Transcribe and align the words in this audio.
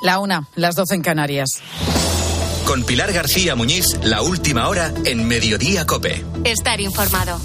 La 0.00 0.20
una, 0.20 0.46
las 0.54 0.76
doce 0.76 0.94
en 0.94 1.02
Canarias. 1.02 1.48
Con 2.64 2.84
Pilar 2.84 3.12
García 3.12 3.56
Muñiz, 3.56 3.86
la 4.02 4.22
última 4.22 4.68
hora 4.68 4.92
en 5.04 5.26
Mediodía 5.26 5.86
Cope. 5.86 6.24
Estar 6.44 6.80
informado. 6.80 7.40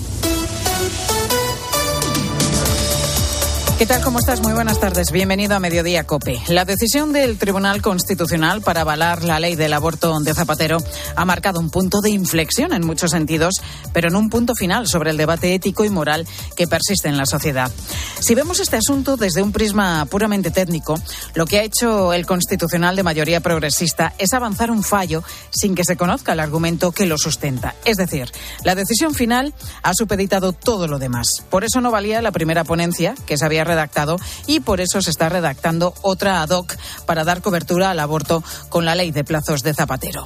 ¿Qué 3.83 3.87
tal? 3.87 4.01
¿Cómo 4.01 4.19
estás? 4.19 4.39
Muy 4.39 4.53
buenas 4.53 4.79
tardes. 4.79 5.11
Bienvenido 5.11 5.57
a 5.57 5.59
Mediodía 5.59 6.05
Cope. 6.05 6.39
La 6.47 6.63
decisión 6.63 7.11
del 7.11 7.37
Tribunal 7.37 7.81
Constitucional 7.81 8.61
para 8.61 8.79
avalar 8.79 9.25
la 9.25 9.41
ley 9.41 9.57
del 9.57 9.73
aborto 9.73 10.17
de 10.21 10.33
Zapatero 10.33 10.77
ha 11.17 11.25
marcado 11.25 11.59
un 11.59 11.69
punto 11.69 11.99
de 11.99 12.09
inflexión 12.09 12.71
en 12.71 12.85
muchos 12.85 13.11
sentidos, 13.11 13.55
pero 13.91 14.07
en 14.07 14.15
un 14.15 14.29
punto 14.29 14.55
final 14.55 14.87
sobre 14.87 15.09
el 15.09 15.17
debate 15.17 15.53
ético 15.53 15.83
y 15.83 15.89
moral 15.89 16.25
que 16.55 16.65
persiste 16.65 17.09
en 17.09 17.17
la 17.17 17.25
sociedad. 17.25 17.73
Si 18.21 18.35
vemos 18.35 18.61
este 18.61 18.77
asunto 18.77 19.17
desde 19.17 19.41
un 19.41 19.51
prisma 19.51 20.05
puramente 20.05 20.49
técnico, 20.49 20.97
lo 21.35 21.45
que 21.45 21.59
ha 21.59 21.63
hecho 21.63 22.13
el 22.13 22.25
Constitucional 22.25 22.95
de 22.95 23.03
mayoría 23.03 23.41
progresista 23.41 24.13
es 24.17 24.33
avanzar 24.33 24.71
un 24.71 24.83
fallo 24.83 25.25
sin 25.49 25.75
que 25.75 25.83
se 25.83 25.97
conozca 25.97 26.31
el 26.31 26.39
argumento 26.39 26.93
que 26.93 27.05
lo 27.05 27.17
sustenta. 27.17 27.75
Es 27.83 27.97
decir, 27.97 28.31
la 28.63 28.75
decisión 28.75 29.13
final 29.13 29.53
ha 29.81 29.93
supeditado 29.93 30.53
todo 30.53 30.87
lo 30.87 30.99
demás. 30.99 31.27
Por 31.49 31.65
eso 31.65 31.81
no 31.81 31.91
valía 31.91 32.21
la 32.21 32.31
primera 32.31 32.63
ponencia 32.63 33.13
que 33.25 33.37
se 33.37 33.43
había 33.43 33.72
redactado 33.73 34.17
y 34.47 34.59
por 34.59 34.81
eso 34.81 35.01
se 35.01 35.09
está 35.09 35.29
redactando 35.29 35.93
otra 36.01 36.41
ad 36.41 36.49
hoc 36.49 36.75
para 37.05 37.23
dar 37.23 37.41
cobertura 37.41 37.89
al 37.89 37.99
aborto 37.99 38.43
con 38.69 38.85
la 38.85 38.95
ley 38.95 39.11
de 39.11 39.23
plazos 39.23 39.63
de 39.63 39.73
Zapatero. 39.73 40.25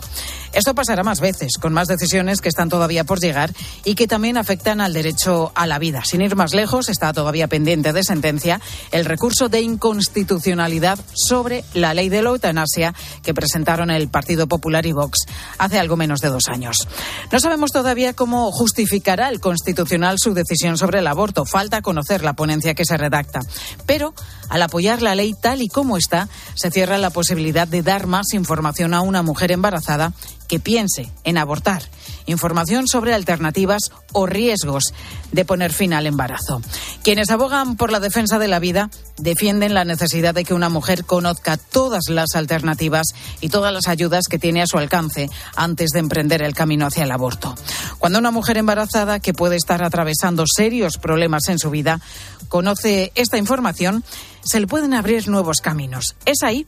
Esto 0.54 0.76
pasará 0.76 1.04
más 1.04 1.20
veces, 1.20 1.58
con 1.60 1.74
más 1.74 1.88
decisiones 1.88 2.42
que 2.42 2.50
están 2.50 2.70
todavía 2.70 3.04
por 3.04 3.20
llegar 3.20 3.54
y 3.84 3.96
que 3.96 4.08
también 4.08 4.38
afectan 4.38 4.82
al 4.82 4.94
derecho 4.94 5.52
a 5.56 5.68
la 5.68 5.80
vida. 5.80 6.04
Sin 6.06 6.22
ir 6.22 6.36
más 6.36 6.54
lejos, 6.54 6.90
está 6.90 7.14
todavía 7.14 7.48
pendiente 7.48 7.94
de 7.94 8.04
sentencia 8.04 8.62
el 8.92 9.06
recurso 9.06 9.50
de 9.50 9.62
inconstitucionalidad 9.62 11.00
sobre 11.14 11.64
la 11.74 11.94
ley 11.94 12.10
de 12.10 12.22
la 12.22 12.30
eutanasia 12.30 12.94
que 13.24 13.34
presentaron 13.34 13.92
el 13.92 14.10
Partido 14.10 14.48
Popular 14.48 14.86
y 14.86 14.94
Vox 14.94 15.26
hace 15.58 15.80
algo 15.80 15.98
menos 15.98 16.22
de 16.22 16.30
dos 16.30 16.48
años. 16.48 16.88
No 17.32 17.40
sabemos 17.40 17.72
todavía 17.72 18.14
cómo 18.14 18.52
justificará 18.52 19.30
el 19.30 19.40
Constitucional 19.40 20.18
su 20.20 20.34
decisión 20.34 20.78
sobre 20.78 21.00
el 21.00 21.08
aborto. 21.08 21.46
Falta 21.46 21.82
conocer 21.82 22.24
la 22.24 22.34
ponencia 22.34 22.74
que 22.74 22.86
se 22.86 22.98
redacta. 22.98 23.40
Pero 23.86 24.14
al 24.50 24.62
apoyar 24.62 25.02
la 25.02 25.16
ley 25.16 25.34
tal 25.40 25.62
y 25.62 25.68
como 25.68 25.98
está, 25.98 26.30
se 26.56 26.72
cierra 26.72 26.98
la 26.98 27.10
posibilidad 27.10 27.68
de 27.68 27.82
dar 27.82 28.08
más 28.08 28.34
información 28.34 28.94
a 28.94 29.02
una 29.02 29.22
mujer 29.24 29.52
embarazada 29.52 30.14
que 30.48 30.60
piense 30.60 31.12
en 31.24 31.38
abortar, 31.38 31.84
información 32.26 32.88
sobre 32.88 33.14
alternativas 33.14 33.92
o 34.14 34.26
riesgos 34.26 34.94
de 35.32 35.46
poner 35.46 35.74
fin 35.74 35.94
al 35.94 36.08
embarazo. 36.08 36.62
Quienes 37.04 37.30
abogan 37.30 37.76
por 37.76 37.92
la 37.92 38.00
defensa 38.00 38.40
de 38.40 38.48
la 38.48 38.60
vida 38.60 38.90
defienden 39.18 39.74
la 39.74 39.84
necesidad 39.84 40.34
de 40.34 40.46
que 40.46 40.54
una 40.54 40.70
mujer 40.70 41.06
conozca 41.06 41.58
todas 41.58 42.10
las 42.10 42.36
alternativas 42.36 43.08
y 43.42 43.50
todas 43.50 43.74
las 43.74 43.88
ayudas 43.88 44.28
que 44.28 44.40
tiene 44.40 44.62
a 44.62 44.68
su 44.68 44.78
alcance 44.78 45.30
antes 45.56 45.90
de 45.92 46.00
emprender 46.00 46.42
el 46.42 46.54
camino 46.54 46.86
hacia 46.86 47.04
el 47.04 47.12
aborto. 47.12 47.54
Cuando 48.00 48.20
una 48.20 48.32
mujer 48.32 48.58
embarazada 48.58 49.20
que 49.20 49.34
puede 49.34 49.58
estar 49.58 49.84
atravesando 49.84 50.46
serios 50.48 50.98
problemas 50.98 51.50
en 51.50 51.60
su 51.60 51.70
vida 51.70 52.00
conoce 52.48 53.12
esta 53.16 53.38
información, 53.38 54.04
se 54.48 54.60
le 54.60 54.68
pueden 54.68 54.94
abrir 54.94 55.28
nuevos 55.28 55.62
caminos. 55.62 56.16
Es 56.26 56.44
ahí 56.44 56.66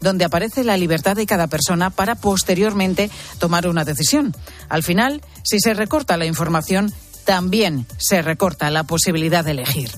donde 0.00 0.24
aparece 0.24 0.62
la 0.62 0.76
libertad 0.76 1.16
de 1.16 1.26
cada 1.26 1.46
persona 1.46 1.90
para 1.90 2.14
posteriormente 2.14 3.10
tomar 3.38 3.66
una 3.66 3.84
decisión. 3.84 4.34
Al 4.68 4.82
final, 4.82 5.22
si 5.42 5.58
se 5.58 5.74
recorta 5.74 6.16
la 6.16 6.26
información, 6.26 6.92
también 7.24 7.86
se 7.98 8.22
recorta 8.22 8.70
la 8.70 8.84
posibilidad 8.84 9.44
de 9.44 9.50
elegir. 9.52 9.90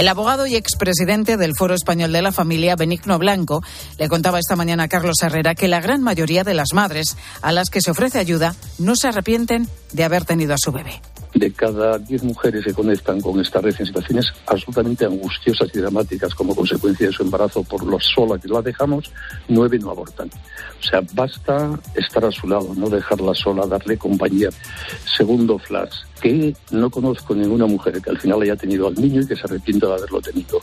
El 0.00 0.08
abogado 0.08 0.46
y 0.46 0.56
expresidente 0.56 1.36
del 1.36 1.54
Foro 1.54 1.74
Español 1.74 2.10
de 2.10 2.22
la 2.22 2.32
Familia, 2.32 2.74
Benigno 2.74 3.18
Blanco, 3.18 3.62
le 3.98 4.08
contaba 4.08 4.38
esta 4.38 4.56
mañana 4.56 4.84
a 4.84 4.88
Carlos 4.88 5.22
Herrera 5.22 5.54
que 5.54 5.68
la 5.68 5.82
gran 5.82 6.02
mayoría 6.02 6.42
de 6.42 6.54
las 6.54 6.72
madres 6.72 7.18
a 7.42 7.52
las 7.52 7.68
que 7.68 7.82
se 7.82 7.90
ofrece 7.90 8.18
ayuda 8.18 8.54
no 8.78 8.96
se 8.96 9.08
arrepienten 9.08 9.68
de 9.92 10.04
haber 10.04 10.24
tenido 10.24 10.54
a 10.54 10.58
su 10.58 10.72
bebé 10.72 11.02
de 11.34 11.52
cada 11.52 11.98
diez 11.98 12.22
mujeres 12.22 12.64
que 12.64 12.74
conectan 12.74 13.20
con 13.20 13.40
esta 13.40 13.60
red 13.60 13.74
en 13.78 13.86
situaciones 13.86 14.32
absolutamente 14.46 15.04
angustiosas 15.04 15.68
y 15.72 15.78
dramáticas 15.78 16.34
como 16.34 16.54
consecuencia 16.54 17.06
de 17.06 17.12
su 17.12 17.22
embarazo 17.22 17.62
por 17.62 17.84
lo 17.84 18.00
sola 18.00 18.38
que 18.38 18.48
la 18.48 18.62
dejamos, 18.62 19.12
nueve 19.48 19.78
no 19.78 19.90
abortan. 19.90 20.28
O 20.28 20.82
sea, 20.82 21.00
basta 21.12 21.78
estar 21.94 22.24
a 22.24 22.32
su 22.32 22.48
lado, 22.48 22.74
no 22.74 22.88
dejarla 22.88 23.34
sola, 23.34 23.66
darle 23.66 23.96
compañía. 23.96 24.48
Segundo 25.16 25.58
flash, 25.58 25.92
que 26.20 26.54
no 26.70 26.90
conozco 26.90 27.34
ninguna 27.34 27.66
mujer 27.66 28.00
que 28.00 28.10
al 28.10 28.18
final 28.18 28.42
haya 28.42 28.56
tenido 28.56 28.88
al 28.88 28.94
niño 28.94 29.22
y 29.22 29.26
que 29.26 29.36
se 29.36 29.42
arrepienta 29.44 29.86
de 29.86 29.94
haberlo 29.94 30.20
tenido. 30.20 30.60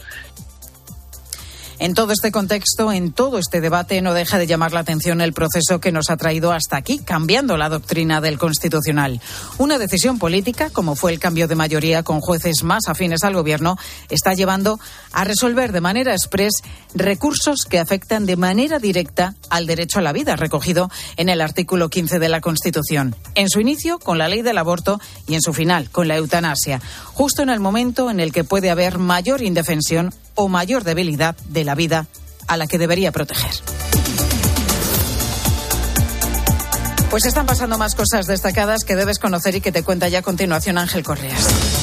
En 1.79 1.93
todo 1.93 2.11
este 2.11 2.31
contexto, 2.31 2.91
en 2.91 3.11
todo 3.11 3.37
este 3.37 3.61
debate, 3.61 4.01
no 4.01 4.15
deja 4.15 4.39
de 4.39 4.47
llamar 4.47 4.73
la 4.73 4.79
atención 4.79 5.21
el 5.21 5.31
proceso 5.31 5.79
que 5.79 5.91
nos 5.91 6.09
ha 6.09 6.17
traído 6.17 6.51
hasta 6.51 6.75
aquí, 6.75 6.97
cambiando 6.97 7.55
la 7.55 7.69
doctrina 7.69 8.19
del 8.19 8.39
Constitucional. 8.39 9.21
Una 9.59 9.77
decisión 9.77 10.17
política, 10.17 10.71
como 10.71 10.95
fue 10.95 11.11
el 11.11 11.19
cambio 11.19 11.47
de 11.47 11.53
mayoría 11.53 12.01
con 12.01 12.19
jueces 12.19 12.63
más 12.63 12.87
afines 12.87 13.23
al 13.23 13.35
Gobierno, 13.35 13.77
está 14.09 14.33
llevando 14.33 14.79
a 15.11 15.23
resolver 15.23 15.71
de 15.71 15.81
manera 15.81 16.13
express 16.13 16.63
recursos 16.95 17.65
que 17.69 17.77
afectan 17.77 18.25
de 18.25 18.37
manera 18.37 18.79
directa 18.79 19.35
al 19.51 19.67
derecho 19.67 19.99
a 19.99 20.01
la 20.01 20.13
vida, 20.13 20.35
recogido 20.35 20.89
en 21.15 21.29
el 21.29 21.41
artículo 21.41 21.89
15 21.89 22.17
de 22.17 22.29
la 22.29 22.41
Constitución. 22.41 23.15
En 23.35 23.49
su 23.49 23.59
inicio, 23.59 23.99
con 23.99 24.17
la 24.17 24.29
ley 24.29 24.41
del 24.41 24.57
aborto 24.57 24.99
y 25.27 25.35
en 25.35 25.43
su 25.43 25.53
final, 25.53 25.91
con 25.91 26.07
la 26.07 26.15
eutanasia, 26.15 26.81
justo 27.13 27.43
en 27.43 27.49
el 27.49 27.59
momento 27.59 28.09
en 28.09 28.19
el 28.19 28.31
que 28.31 28.43
puede 28.43 28.71
haber 28.71 28.97
mayor 28.97 29.43
indefensión 29.43 30.11
o 30.37 30.47
mayor 30.47 30.85
debilidad 30.85 31.35
de 31.49 31.65
la 31.65 31.75
vida 31.75 32.07
a 32.47 32.55
la 32.55 32.67
que 32.67 32.77
debería 32.77 33.11
proteger. 33.11 33.51
Pues 37.09 37.25
están 37.25 37.45
pasando 37.45 37.77
más 37.77 37.95
cosas 37.95 38.27
destacadas 38.27 38.83
que 38.85 38.95
debes 38.95 39.19
conocer 39.19 39.55
y 39.55 39.61
que 39.61 39.71
te 39.71 39.83
cuenta 39.83 40.07
ya 40.07 40.19
a 40.19 40.21
continuación 40.21 40.77
Ángel 40.77 41.03
Correas. 41.03 41.76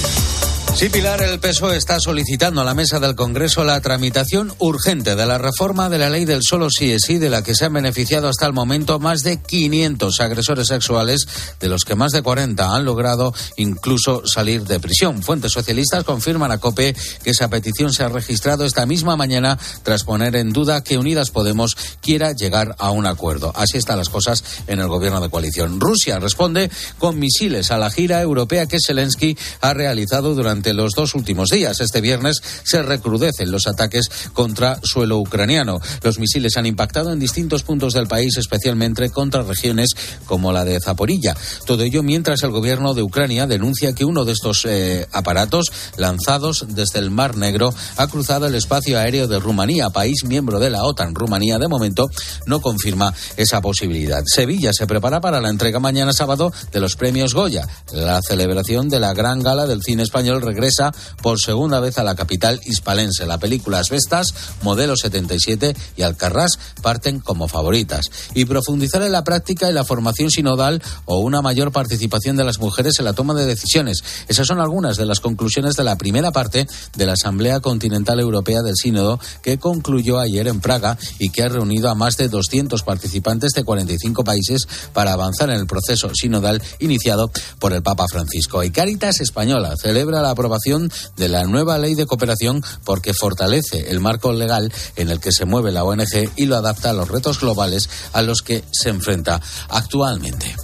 Sí, 0.75 0.89
Pilar, 0.89 1.23
el 1.23 1.39
PSOE 1.39 1.77
está 1.77 2.01
solicitando 2.01 2.61
a 2.61 2.65
la 2.65 2.75
mesa 2.75 2.99
del 2.99 3.15
Congreso 3.15 3.63
la 3.63 3.81
tramitación 3.81 4.53
urgente 4.59 5.15
de 5.15 5.25
la 5.25 5.39
reforma 5.39 5.89
de 5.89 5.99
la 5.99 6.11
ley 6.11 6.25
del 6.25 6.43
solo 6.43 6.69
sí 6.69 6.91
es 6.91 7.03
sí, 7.03 7.19
de 7.19 7.31
la 7.31 7.45
que 7.45 7.55
se 7.55 7.67
han 7.67 7.75
beneficiado 7.75 8.29
hasta 8.29 8.45
el 8.47 8.53
momento 8.53 8.99
más 8.99 9.23
de 9.23 9.41
500 9.41 10.21
agresores 10.21 10.67
sexuales, 10.67 11.29
de 11.61 11.69
los 11.69 11.85
que 11.85 11.95
más 11.95 12.11
de 12.11 12.23
40 12.23 12.75
han 12.75 12.85
logrado 12.85 13.33
incluso 13.57 14.27
salir 14.27 14.65
de 14.65 14.81
prisión. 14.81 15.23
Fuentes 15.23 15.53
socialistas 15.53 16.03
confirman 16.03 16.51
a 16.51 16.59
COPE 16.59 16.97
que 17.23 17.31
esa 17.31 17.49
petición 17.49 17.93
se 17.93 18.03
ha 18.03 18.09
registrado 18.09 18.65
esta 18.65 18.85
misma 18.85 19.17
mañana 19.17 19.57
tras 19.85 20.03
poner 20.03 20.35
en 20.35 20.53
duda 20.53 20.83
que 20.83 20.99
Unidas 20.99 21.31
Podemos 21.31 21.77
quiera 22.03 22.33
llegar 22.33 22.75
a 22.81 22.91
un 22.91 23.07
acuerdo. 23.07 23.53
Así 23.55 23.79
están 23.79 23.99
las 23.99 24.09
cosas 24.09 24.43
en 24.67 24.81
el 24.81 24.89
gobierno 24.89 25.21
de 25.21 25.31
coalición. 25.31 25.79
Rusia 25.79 26.19
responde 26.19 26.69
con 26.99 27.21
misiles 27.21 27.71
a 27.71 27.79
la 27.79 27.93
gira 27.93 28.21
europea 28.21 28.67
que 28.67 28.79
Zelensky 28.85 29.39
ha 29.61 29.73
realizado 29.73 30.35
durante 30.35 30.64
los 30.73 30.93
dos 30.93 31.15
últimos 31.15 31.51
días. 31.51 31.81
Este 31.81 32.01
viernes 32.01 32.41
se 32.65 32.83
recrudecen 32.83 33.51
los 33.51 33.67
ataques 33.67 34.09
contra 34.33 34.79
suelo 34.83 35.19
ucraniano. 35.19 35.81
Los 36.03 36.19
misiles 36.19 36.57
han 36.57 36.67
impactado 36.67 37.13
en 37.13 37.19
distintos 37.19 37.63
puntos 37.63 37.93
del 37.93 38.07
país, 38.07 38.37
especialmente 38.37 39.11
contra 39.11 39.43
regiones 39.43 39.91
como 40.27 40.53
la 40.53 40.65
de 40.65 40.81
Zaporilla. 40.81 41.37
Todo 41.67 41.83
ello 41.83 42.03
mientras 42.03 42.43
el 42.43 42.51
gobierno 42.51 42.95
de 42.95 43.03
Ucrania 43.03 43.47
denuncia 43.47 43.93
que 43.93 44.05
uno 44.05 44.25
de 44.25 44.33
estos 44.33 44.65
eh, 44.65 45.07
aparatos 45.13 45.73
lanzados 45.97 46.67
desde 46.69 47.01
el 47.01 47.11
Mar 47.11 47.37
Negro 47.37 47.75
ha 47.97 48.07
cruzado 48.07 48.47
el 48.47 48.55
espacio 48.55 48.99
aéreo 48.99 49.29
de 49.29 49.39
Rumanía, 49.39 49.91
país 49.91 50.25
miembro 50.25 50.59
de 50.59 50.71
la 50.71 50.85
OTAN. 50.85 51.15
Rumanía, 51.15 51.59
de 51.59 51.69
momento, 51.69 52.11
no 52.47 52.61
confirma 52.61 53.13
esa 53.37 53.61
posibilidad. 53.61 54.23
Sevilla 54.27 54.73
se 54.73 54.87
prepara 54.87 55.21
para 55.21 55.41
la 55.41 55.51
entrega 55.51 55.81
mañana 55.81 56.13
sábado 56.13 56.53
de 56.73 56.81
los 56.81 56.97
premios 56.97 57.35
Goya, 57.35 57.67
la 57.93 58.21
celebración 58.23 58.89
de 58.89 59.01
la 59.01 59.13
gran 59.13 59.43
gala 59.43 59.67
del 59.67 59.83
cine 59.83 60.03
español 60.03 60.41
regresa 60.55 60.93
por 61.21 61.41
segunda 61.41 61.81
vez 61.81 61.99
a 61.99 62.05
la 62.05 62.15
capital 62.15 62.61
hispalense. 62.65 63.27
La 63.27 63.39
película 63.39 63.81
Asbestas, 63.81 64.35
Modelo 64.63 64.97
77 64.97 65.75
y 65.97 66.03
Alcarrás 66.03 66.59
parten 66.81 67.19
como 67.19 67.49
favoritas. 67.49 68.11
Y 68.35 68.45
profundizar 68.45 69.03
en 69.03 69.13
la 69.13 69.25
práctica 69.25 69.69
y 69.69 69.73
la 69.73 69.85
formación 69.85 70.31
sinodal 70.31 70.81
o 71.07 71.19
una 71.19 71.43
mayor 71.43 71.73
participación 71.73 72.37
de 72.37 72.45
las 72.45 72.61
mujeres 72.61 72.99
en 72.99 73.05
la 73.05 73.15
toma 73.15 73.35
de 73.35 73.47
decisiones. 73.47 74.05
Esas 74.29 74.47
son 74.47 74.61
algunas 74.61 74.97
de 74.97 75.07
las 75.07 75.21
conclusiones 75.21 75.75
de 75.75 75.85
la 75.85 75.97
primera 75.97 76.31
parte 76.31 76.67
de 76.97 77.07
la 77.07 77.15
Asamblea 77.15 77.61
Continental 77.61 78.21
Europea 78.21 78.63
del 78.63 78.77
Sínodo 78.77 79.19
que 79.43 79.59
concluyó 79.59 80.21
ayer 80.21 80.47
en 80.47 80.61
Praga 80.61 80.97
y 81.19 81.31
que 81.31 81.43
ha 81.43 81.49
reunido 81.49 81.91
a 81.91 81.95
más 81.95 82.17
de 82.17 82.29
200 82.29 82.83
participantes 82.83 83.53
de 83.53 83.65
45 83.65 84.23
países 84.23 84.69
para 84.93 85.13
avanzar 85.13 85.51
en 85.51 85.57
el 85.57 85.67
proceso 85.67 86.11
sinodal 86.15 86.63
iniciado 86.79 87.31
por 87.59 87.73
el 87.73 87.83
Papa 87.83 88.07
Francisco. 88.09 88.63
Y 88.63 88.71
Caritas 88.71 89.21
Española 89.21 89.75
celebra 89.81 90.23
la 90.23 90.35
aprobación 90.45 90.93
de 91.17 91.31
la 91.31 91.45
nueva 91.45 91.79
ley 91.79 91.95
de 91.95 92.05
cooperación 92.05 92.63
porque 92.85 93.15
fortalece 93.15 93.91
el 93.91 94.01
marco 94.01 94.33
legal 94.33 94.71
en 94.97 95.09
el 95.09 95.19
que 95.19 95.33
se 95.33 95.47
mueve 95.47 95.73
la 95.73 95.85
ONG 95.85 96.31
y 96.37 96.45
lo 96.45 96.57
adapta 96.57 96.91
a 96.91 96.93
los 96.93 97.09
retos 97.09 97.41
globales 97.41 97.89
a 98.13 98.21
los 98.21 98.43
que 98.43 98.63
se 98.71 98.91
enfrenta 98.91 99.41
actualmente. 99.71 100.55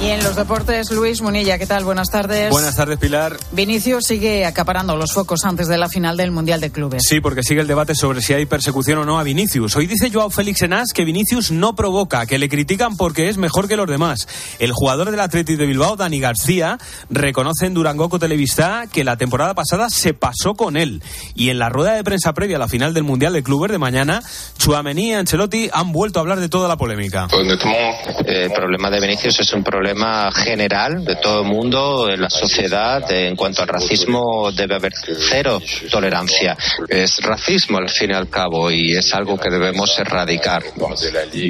Y 0.00 0.10
en 0.10 0.22
los 0.22 0.36
deportes, 0.36 0.92
Luis 0.92 1.20
Munilla, 1.22 1.58
¿qué 1.58 1.66
tal? 1.66 1.82
Buenas 1.82 2.08
tardes. 2.08 2.50
Buenas 2.50 2.76
tardes, 2.76 2.98
Pilar. 2.98 3.36
Vinicius 3.50 4.04
sigue 4.04 4.46
acaparando 4.46 4.96
los 4.96 5.12
focos 5.12 5.44
antes 5.44 5.66
de 5.66 5.76
la 5.76 5.88
final 5.88 6.16
del 6.16 6.30
Mundial 6.30 6.60
de 6.60 6.70
Clubes. 6.70 7.02
Sí, 7.04 7.20
porque 7.20 7.42
sigue 7.42 7.62
el 7.62 7.66
debate 7.66 7.96
sobre 7.96 8.22
si 8.22 8.32
hay 8.32 8.46
persecución 8.46 8.98
o 8.98 9.04
no 9.04 9.18
a 9.18 9.24
Vinicius. 9.24 9.74
Hoy 9.74 9.88
dice 9.88 10.08
Joao 10.12 10.30
Félix 10.30 10.62
Enas 10.62 10.92
que 10.94 11.04
Vinicius 11.04 11.50
no 11.50 11.74
provoca, 11.74 12.26
que 12.26 12.38
le 12.38 12.48
critican 12.48 12.96
porque 12.96 13.28
es 13.28 13.38
mejor 13.38 13.66
que 13.66 13.76
los 13.76 13.88
demás. 13.88 14.28
El 14.60 14.70
jugador 14.70 15.10
del 15.10 15.18
Atlético 15.18 15.58
de 15.58 15.66
Bilbao, 15.66 15.96
Dani 15.96 16.20
García, 16.20 16.78
reconoce 17.10 17.66
en 17.66 17.74
Durangoco 17.74 18.20
Televista 18.20 18.84
que 18.92 19.02
la 19.02 19.16
temporada 19.16 19.54
pasada 19.54 19.90
se 19.90 20.14
pasó 20.14 20.54
con 20.54 20.76
él. 20.76 21.02
Y 21.34 21.50
en 21.50 21.58
la 21.58 21.70
rueda 21.70 21.94
de 21.94 22.04
prensa 22.04 22.34
previa 22.34 22.54
a 22.54 22.60
la 22.60 22.68
final 22.68 22.94
del 22.94 23.02
Mundial 23.02 23.32
de 23.32 23.42
Clubes 23.42 23.72
de 23.72 23.78
mañana, 23.78 24.22
Chuamení 24.58 25.08
y 25.08 25.14
Ancelotti 25.14 25.70
han 25.72 25.90
vuelto 25.90 26.20
a 26.20 26.22
hablar 26.22 26.38
de 26.38 26.48
toda 26.48 26.68
la 26.68 26.76
polémica. 26.76 27.26
El 27.32 28.52
problema 28.52 28.90
de 28.90 29.00
Vinicius 29.00 29.40
es 29.40 29.52
un 29.52 29.64
problema 29.64 29.87
problema 29.88 30.30
general 30.32 31.02
de 31.02 31.16
todo 31.16 31.40
el 31.40 31.48
mundo, 31.48 32.10
en 32.10 32.20
la 32.20 32.28
sociedad. 32.28 33.10
En 33.10 33.34
cuanto 33.36 33.62
al 33.62 33.68
racismo, 33.68 34.52
debe 34.52 34.74
haber 34.74 34.92
cero 34.94 35.62
tolerancia. 35.90 36.56
Es 36.88 37.18
racismo 37.22 37.78
al 37.78 37.88
fin 37.88 38.10
y 38.10 38.14
al 38.14 38.28
cabo 38.28 38.70
y 38.70 38.94
es 38.94 39.14
algo 39.14 39.38
que 39.38 39.48
debemos 39.48 39.98
erradicar. 39.98 40.62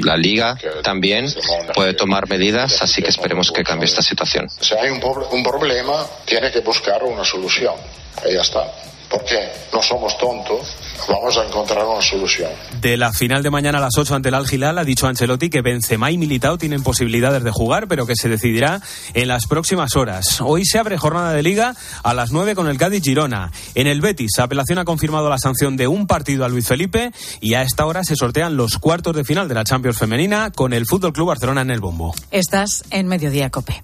La 0.03 0.15
Liga 0.15 0.57
también 0.81 1.27
puede 1.73 1.93
tomar 1.93 2.29
medidas, 2.29 2.81
así 2.81 3.01
que 3.01 3.09
esperemos 3.09 3.51
que 3.51 3.61
cambie 3.61 3.85
esta 3.85 4.01
situación. 4.01 4.47
Si 4.61 4.73
hay 4.73 4.89
un, 4.89 5.01
un 5.31 5.43
problema, 5.43 6.05
tiene 6.23 6.49
que 6.49 6.61
buscar 6.61 7.03
una 7.03 7.25
solución. 7.25 7.75
Ahí 8.23 8.37
está. 8.37 8.63
Porque 9.09 9.35
no 9.73 9.81
somos 9.81 10.17
tontos, 10.17 10.75
vamos 11.07 11.37
a 11.37 11.45
encontrar 11.45 11.85
una 11.85 12.01
solución. 12.01 12.49
De 12.79 12.95
la 12.95 13.11
final 13.11 13.41
de 13.41 13.49
mañana 13.49 13.79
a 13.79 13.81
las 13.81 13.97
8 13.97 14.15
ante 14.15 14.29
el 14.29 14.35
Al 14.35 14.77
ha 14.77 14.83
dicho 14.83 15.07
Ancelotti 15.07 15.49
que 15.49 15.61
Benzema 15.61 16.11
y 16.11 16.17
Militao 16.17 16.57
tienen 16.57 16.83
posibilidades 16.83 17.43
de 17.43 17.51
jugar, 17.51 17.87
pero 17.87 18.05
que 18.05 18.15
se 18.15 18.29
decidirá 18.29 18.81
en 19.13 19.27
las 19.27 19.47
próximas 19.47 19.95
horas. 19.95 20.41
Hoy 20.41 20.65
se 20.65 20.79
abre 20.79 20.97
jornada 20.97 21.33
de 21.33 21.43
liga 21.43 21.75
a 22.03 22.13
las 22.13 22.31
9 22.31 22.55
con 22.55 22.67
el 22.67 22.77
Cádiz 22.77 23.03
Girona. 23.03 23.51
En 23.75 23.87
el 23.87 24.01
Betis, 24.01 24.37
apelación 24.39 24.79
ha 24.79 24.85
confirmado 24.85 25.29
la 25.29 25.37
sanción 25.37 25.77
de 25.77 25.87
un 25.87 26.07
partido 26.07 26.45
a 26.45 26.49
Luis 26.49 26.67
Felipe 26.67 27.11
y 27.41 27.55
a 27.55 27.63
esta 27.63 27.85
hora 27.85 28.03
se 28.03 28.15
sortean 28.15 28.57
los 28.57 28.77
cuartos 28.77 29.15
de 29.15 29.23
final 29.23 29.47
de 29.47 29.55
la 29.55 29.63
Champions 29.63 29.97
femenina 29.97 30.51
con 30.51 30.73
el 30.73 30.85
Fútbol 30.85 31.13
Club 31.13 31.27
Barcelona 31.27 31.61
en 31.61 31.71
el 31.71 31.79
bombo. 31.79 32.13
Estás 32.31 32.83
en 32.91 33.07
Mediodía 33.07 33.49
Cope. 33.49 33.83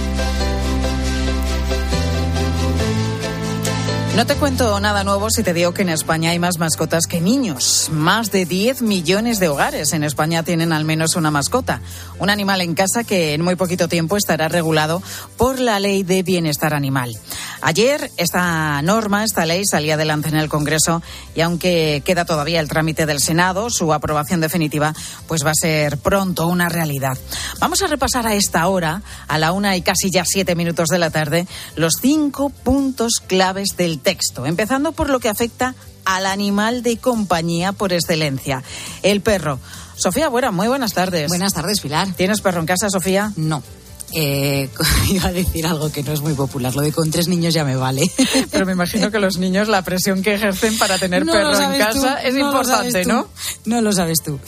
No 4.15 4.25
te 4.25 4.35
cuento 4.35 4.77
nada 4.81 5.05
nuevo 5.05 5.29
si 5.29 5.41
te 5.41 5.53
digo 5.53 5.73
que 5.73 5.83
en 5.83 5.89
España 5.89 6.31
hay 6.31 6.39
más 6.39 6.59
mascotas 6.59 7.07
que 7.07 7.21
niños. 7.21 7.87
Más 7.93 8.29
de 8.29 8.45
10 8.45 8.81
millones 8.81 9.39
de 9.39 9.47
hogares 9.47 9.93
en 9.93 10.03
España 10.03 10.43
tienen 10.43 10.73
al 10.73 10.83
menos 10.83 11.15
una 11.15 11.31
mascota. 11.31 11.79
Un 12.19 12.29
animal 12.29 12.59
en 12.59 12.75
casa 12.75 13.05
que 13.05 13.33
en 13.33 13.41
muy 13.41 13.55
poquito 13.55 13.87
tiempo 13.87 14.17
estará 14.17 14.49
regulado 14.49 15.01
por 15.37 15.59
la 15.59 15.79
Ley 15.79 16.03
de 16.03 16.23
Bienestar 16.23 16.73
Animal. 16.73 17.17
Ayer 17.61 18.11
esta 18.17 18.81
norma, 18.81 19.23
esta 19.23 19.45
ley 19.45 19.63
salía 19.65 19.93
adelante 19.93 20.29
en 20.29 20.35
el 20.35 20.49
Congreso 20.49 21.03
y 21.35 21.41
aunque 21.41 22.01
queda 22.03 22.25
todavía 22.25 22.59
el 22.59 22.67
trámite 22.67 23.05
del 23.05 23.21
Senado, 23.21 23.69
su 23.69 23.93
aprobación 23.93 24.41
definitiva 24.41 24.95
pues 25.27 25.45
va 25.45 25.51
a 25.51 25.55
ser 25.55 25.99
pronto 25.99 26.47
una 26.47 26.69
realidad. 26.69 27.17
Vamos 27.59 27.83
a 27.83 27.87
repasar 27.87 28.25
a 28.25 28.33
esta 28.33 28.67
hora, 28.67 29.03
a 29.27 29.37
la 29.37 29.51
una 29.51 29.77
y 29.77 29.83
casi 29.83 30.09
ya 30.09 30.25
siete 30.25 30.55
minutos 30.55 30.89
de 30.89 30.97
la 30.97 31.11
tarde, 31.11 31.47
los 31.75 31.93
cinco 32.01 32.49
puntos 32.49 33.21
claves 33.25 33.77
del 33.77 34.00
texto, 34.01 34.45
empezando 34.45 34.91
por 34.91 35.09
lo 35.09 35.19
que 35.19 35.29
afecta 35.29 35.75
al 36.05 36.25
animal 36.25 36.83
de 36.83 36.97
compañía 36.97 37.73
por 37.73 37.93
excelencia, 37.93 38.63
el 39.03 39.21
perro. 39.21 39.59
Sofía 39.95 40.29
muy 40.29 40.67
buenas 40.67 40.93
tardes. 40.93 41.27
Buenas 41.27 41.53
tardes, 41.53 41.79
Pilar. 41.79 42.07
¿Tienes 42.15 42.41
perro 42.41 42.59
en 42.59 42.65
casa, 42.65 42.89
Sofía? 42.89 43.31
No. 43.35 43.61
Eh, 44.13 44.69
iba 45.09 45.27
a 45.27 45.31
decir 45.31 45.65
algo 45.65 45.91
que 45.91 46.03
no 46.03 46.11
es 46.11 46.21
muy 46.21 46.33
popular. 46.33 46.75
Lo 46.75 46.81
de 46.81 46.91
con 46.91 47.09
tres 47.11 47.27
niños 47.27 47.53
ya 47.53 47.63
me 47.63 47.75
vale. 47.75 48.09
Pero 48.51 48.65
me 48.65 48.73
imagino 48.73 49.11
que 49.11 49.19
los 49.19 49.37
niños, 49.37 49.67
la 49.67 49.83
presión 49.83 50.21
que 50.21 50.33
ejercen 50.33 50.77
para 50.77 50.97
tener 50.97 51.25
perro 51.25 51.59
en 51.59 51.79
casa 51.79 52.21
es 52.21 52.35
importante, 52.35 53.05
¿no? 53.05 53.27
No 53.65 53.81
lo 53.81 53.93
sabes 53.93 54.21
tú. 54.23 54.39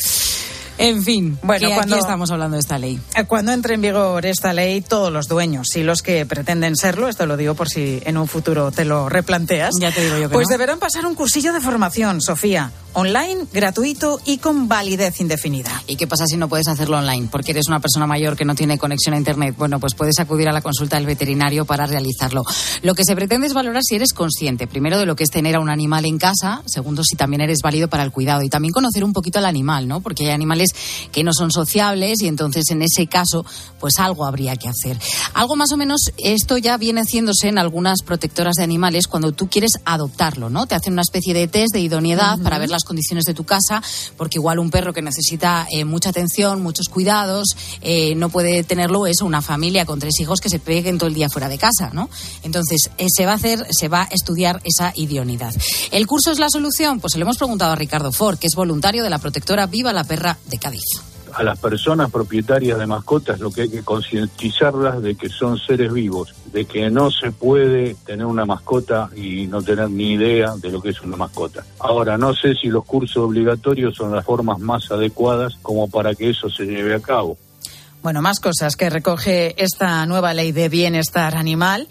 En 0.77 1.03
fin, 1.03 1.37
bueno, 1.43 1.69
cuando 1.75 1.97
estamos 1.97 2.31
hablando 2.31 2.55
de 2.55 2.61
esta 2.61 2.77
ley. 2.77 2.99
Eh, 3.15 3.25
cuando 3.25 3.51
entre 3.51 3.75
en 3.75 3.81
vigor 3.81 4.25
esta 4.25 4.53
ley, 4.53 4.81
todos 4.81 5.11
los 5.11 5.27
dueños 5.27 5.75
y 5.75 5.83
los 5.83 6.01
que 6.01 6.25
pretenden 6.25 6.75
serlo, 6.75 7.07
esto 7.07 7.25
lo 7.25 7.37
digo 7.37 7.55
por 7.55 7.69
si 7.69 8.01
en 8.05 8.17
un 8.17 8.27
futuro 8.27 8.71
te 8.71 8.85
lo 8.85 9.09
replanteas, 9.09 9.75
ya 9.79 9.91
te 9.91 10.03
digo 10.03 10.17
yo 10.17 10.29
que 10.29 10.33
pues 10.33 10.47
deberán 10.47 10.79
pasar 10.79 11.05
un 11.05 11.15
cursillo 11.15 11.53
de 11.53 11.61
formación, 11.61 12.21
Sofía, 12.21 12.71
online, 12.93 13.45
gratuito 13.51 14.19
y 14.25 14.37
con 14.37 14.67
validez 14.67 15.19
indefinida. 15.19 15.83
¿Y 15.87 15.95
qué 15.95 16.07
pasa 16.07 16.25
si 16.27 16.37
no 16.37 16.47
puedes 16.47 16.67
hacerlo 16.67 16.97
online? 16.97 17.27
Porque 17.31 17.51
eres 17.51 17.67
una 17.67 17.79
persona 17.79 18.07
mayor 18.07 18.35
que 18.35 18.45
no 18.45 18.55
tiene 18.55 18.77
conexión 18.77 19.15
a 19.15 19.17
Internet. 19.17 19.55
Bueno, 19.57 19.79
pues 19.79 19.95
puedes 19.95 20.19
acudir 20.19 20.47
a 20.47 20.51
la 20.51 20.61
consulta 20.61 20.97
del 20.97 21.05
veterinario 21.05 21.65
para 21.65 21.85
realizarlo. 21.85 22.43
Lo 22.81 22.95
que 22.95 23.03
se 23.03 23.15
pretende 23.15 23.47
es 23.47 23.53
valorar 23.53 23.83
si 23.83 23.95
eres 23.95 24.13
consciente, 24.13 24.67
primero, 24.67 24.97
de 24.97 25.05
lo 25.05 25.15
que 25.15 25.23
es 25.23 25.29
tener 25.29 25.55
a 25.55 25.59
un 25.59 25.69
animal 25.69 26.05
en 26.05 26.17
casa, 26.17 26.61
segundo, 26.65 27.03
si 27.03 27.15
también 27.15 27.41
eres 27.41 27.59
válido 27.63 27.87
para 27.87 28.03
el 28.03 28.11
cuidado 28.11 28.43
y 28.43 28.49
también 28.49 28.71
conocer 28.73 29.03
un 29.03 29.13
poquito 29.13 29.39
al 29.39 29.45
animal, 29.45 29.87
¿no? 29.87 30.01
Porque 30.01 30.25
hay 30.25 30.31
animales 30.31 30.62
que 31.11 31.23
no 31.23 31.33
son 31.33 31.51
sociables 31.51 32.21
y 32.21 32.27
entonces 32.27 32.69
en 32.69 32.81
ese 32.81 33.07
caso 33.07 33.45
pues 33.79 33.99
algo 33.99 34.25
habría 34.25 34.55
que 34.55 34.69
hacer. 34.69 34.97
Algo 35.33 35.55
más 35.55 35.71
o 35.71 35.77
menos 35.77 36.11
esto 36.17 36.57
ya 36.57 36.77
viene 36.77 37.01
haciéndose 37.01 37.49
en 37.49 37.57
algunas 37.57 38.01
protectoras 38.01 38.55
de 38.55 38.63
animales 38.63 39.07
cuando 39.07 39.31
tú 39.31 39.49
quieres 39.49 39.73
adoptarlo, 39.85 40.49
¿no? 40.49 40.67
Te 40.67 40.75
hacen 40.75 40.93
una 40.93 41.01
especie 41.01 41.33
de 41.33 41.47
test 41.47 41.73
de 41.73 41.81
idoneidad 41.81 42.39
para 42.39 42.59
ver 42.59 42.69
las 42.69 42.83
condiciones 42.83 43.25
de 43.25 43.33
tu 43.33 43.43
casa, 43.43 43.83
porque 44.17 44.37
igual 44.37 44.59
un 44.59 44.71
perro 44.71 44.93
que 44.93 45.01
necesita 45.01 45.67
eh, 45.69 45.85
mucha 45.85 46.09
atención, 46.09 46.61
muchos 46.61 46.87
cuidados, 46.87 47.55
eh, 47.81 48.15
no 48.15 48.29
puede 48.29 48.63
tenerlo 48.63 49.07
eso 49.07 49.25
una 49.25 49.41
familia 49.41 49.85
con 49.85 49.99
tres 49.99 50.19
hijos 50.19 50.39
que 50.39 50.49
se 50.49 50.59
peguen 50.59 50.97
todo 50.97 51.07
el 51.07 51.13
día 51.13 51.29
fuera 51.29 51.49
de 51.49 51.57
casa, 51.57 51.89
¿no? 51.93 52.09
Entonces, 52.43 52.89
eh, 52.97 53.07
se 53.13 53.25
va 53.25 53.33
a 53.33 53.35
hacer, 53.35 53.65
se 53.71 53.87
va 53.87 54.03
a 54.03 54.07
estudiar 54.11 54.61
esa 54.63 54.93
idoneidad. 54.95 55.53
¿El 55.91 56.07
curso 56.07 56.31
es 56.31 56.39
la 56.39 56.49
solución? 56.49 56.99
Pues 56.99 57.13
se 57.13 57.19
lo 57.19 57.23
hemos 57.23 57.37
preguntado 57.37 57.71
a 57.71 57.75
Ricardo 57.75 58.11
Ford, 58.11 58.37
que 58.37 58.47
es 58.47 58.55
voluntario 58.55 59.03
de 59.03 59.09
la 59.09 59.19
protectora 59.19 59.67
Viva 59.67 59.93
la 59.93 60.03
Perra 60.03 60.37
de 60.49 60.52
Cádiz 60.57 61.13
a 61.33 61.43
las 61.43 61.59
personas 61.59 62.11
propietarias 62.11 62.77
de 62.77 62.85
mascotas 62.85 63.39
lo 63.39 63.51
que 63.51 63.63
hay 63.63 63.69
que 63.69 63.83
concientizarlas 63.83 65.01
de 65.01 65.15
que 65.15 65.29
son 65.29 65.57
seres 65.57 65.91
vivos, 65.91 66.33
de 66.51 66.65
que 66.65 66.89
no 66.89 67.09
se 67.11 67.31
puede 67.31 67.95
tener 68.05 68.25
una 68.25 68.45
mascota 68.45 69.09
y 69.15 69.47
no 69.47 69.61
tener 69.61 69.89
ni 69.89 70.13
idea 70.13 70.53
de 70.57 70.71
lo 70.71 70.81
que 70.81 70.89
es 70.89 71.01
una 71.01 71.17
mascota. 71.17 71.63
Ahora, 71.79 72.17
no 72.17 72.33
sé 72.33 72.53
si 72.55 72.67
los 72.67 72.85
cursos 72.85 73.17
obligatorios 73.17 73.95
son 73.95 74.11
las 74.11 74.25
formas 74.25 74.59
más 74.59 74.91
adecuadas 74.91 75.55
como 75.61 75.89
para 75.89 76.13
que 76.13 76.29
eso 76.29 76.49
se 76.49 76.65
lleve 76.65 76.93
a 76.93 76.99
cabo. 76.99 77.37
Bueno, 78.03 78.21
más 78.21 78.41
cosas 78.41 78.75
que 78.75 78.89
recoge 78.89 79.55
esta 79.63 80.05
nueva 80.05 80.33
ley 80.33 80.51
de 80.51 80.67
bienestar 80.67 81.35
animal 81.35 81.87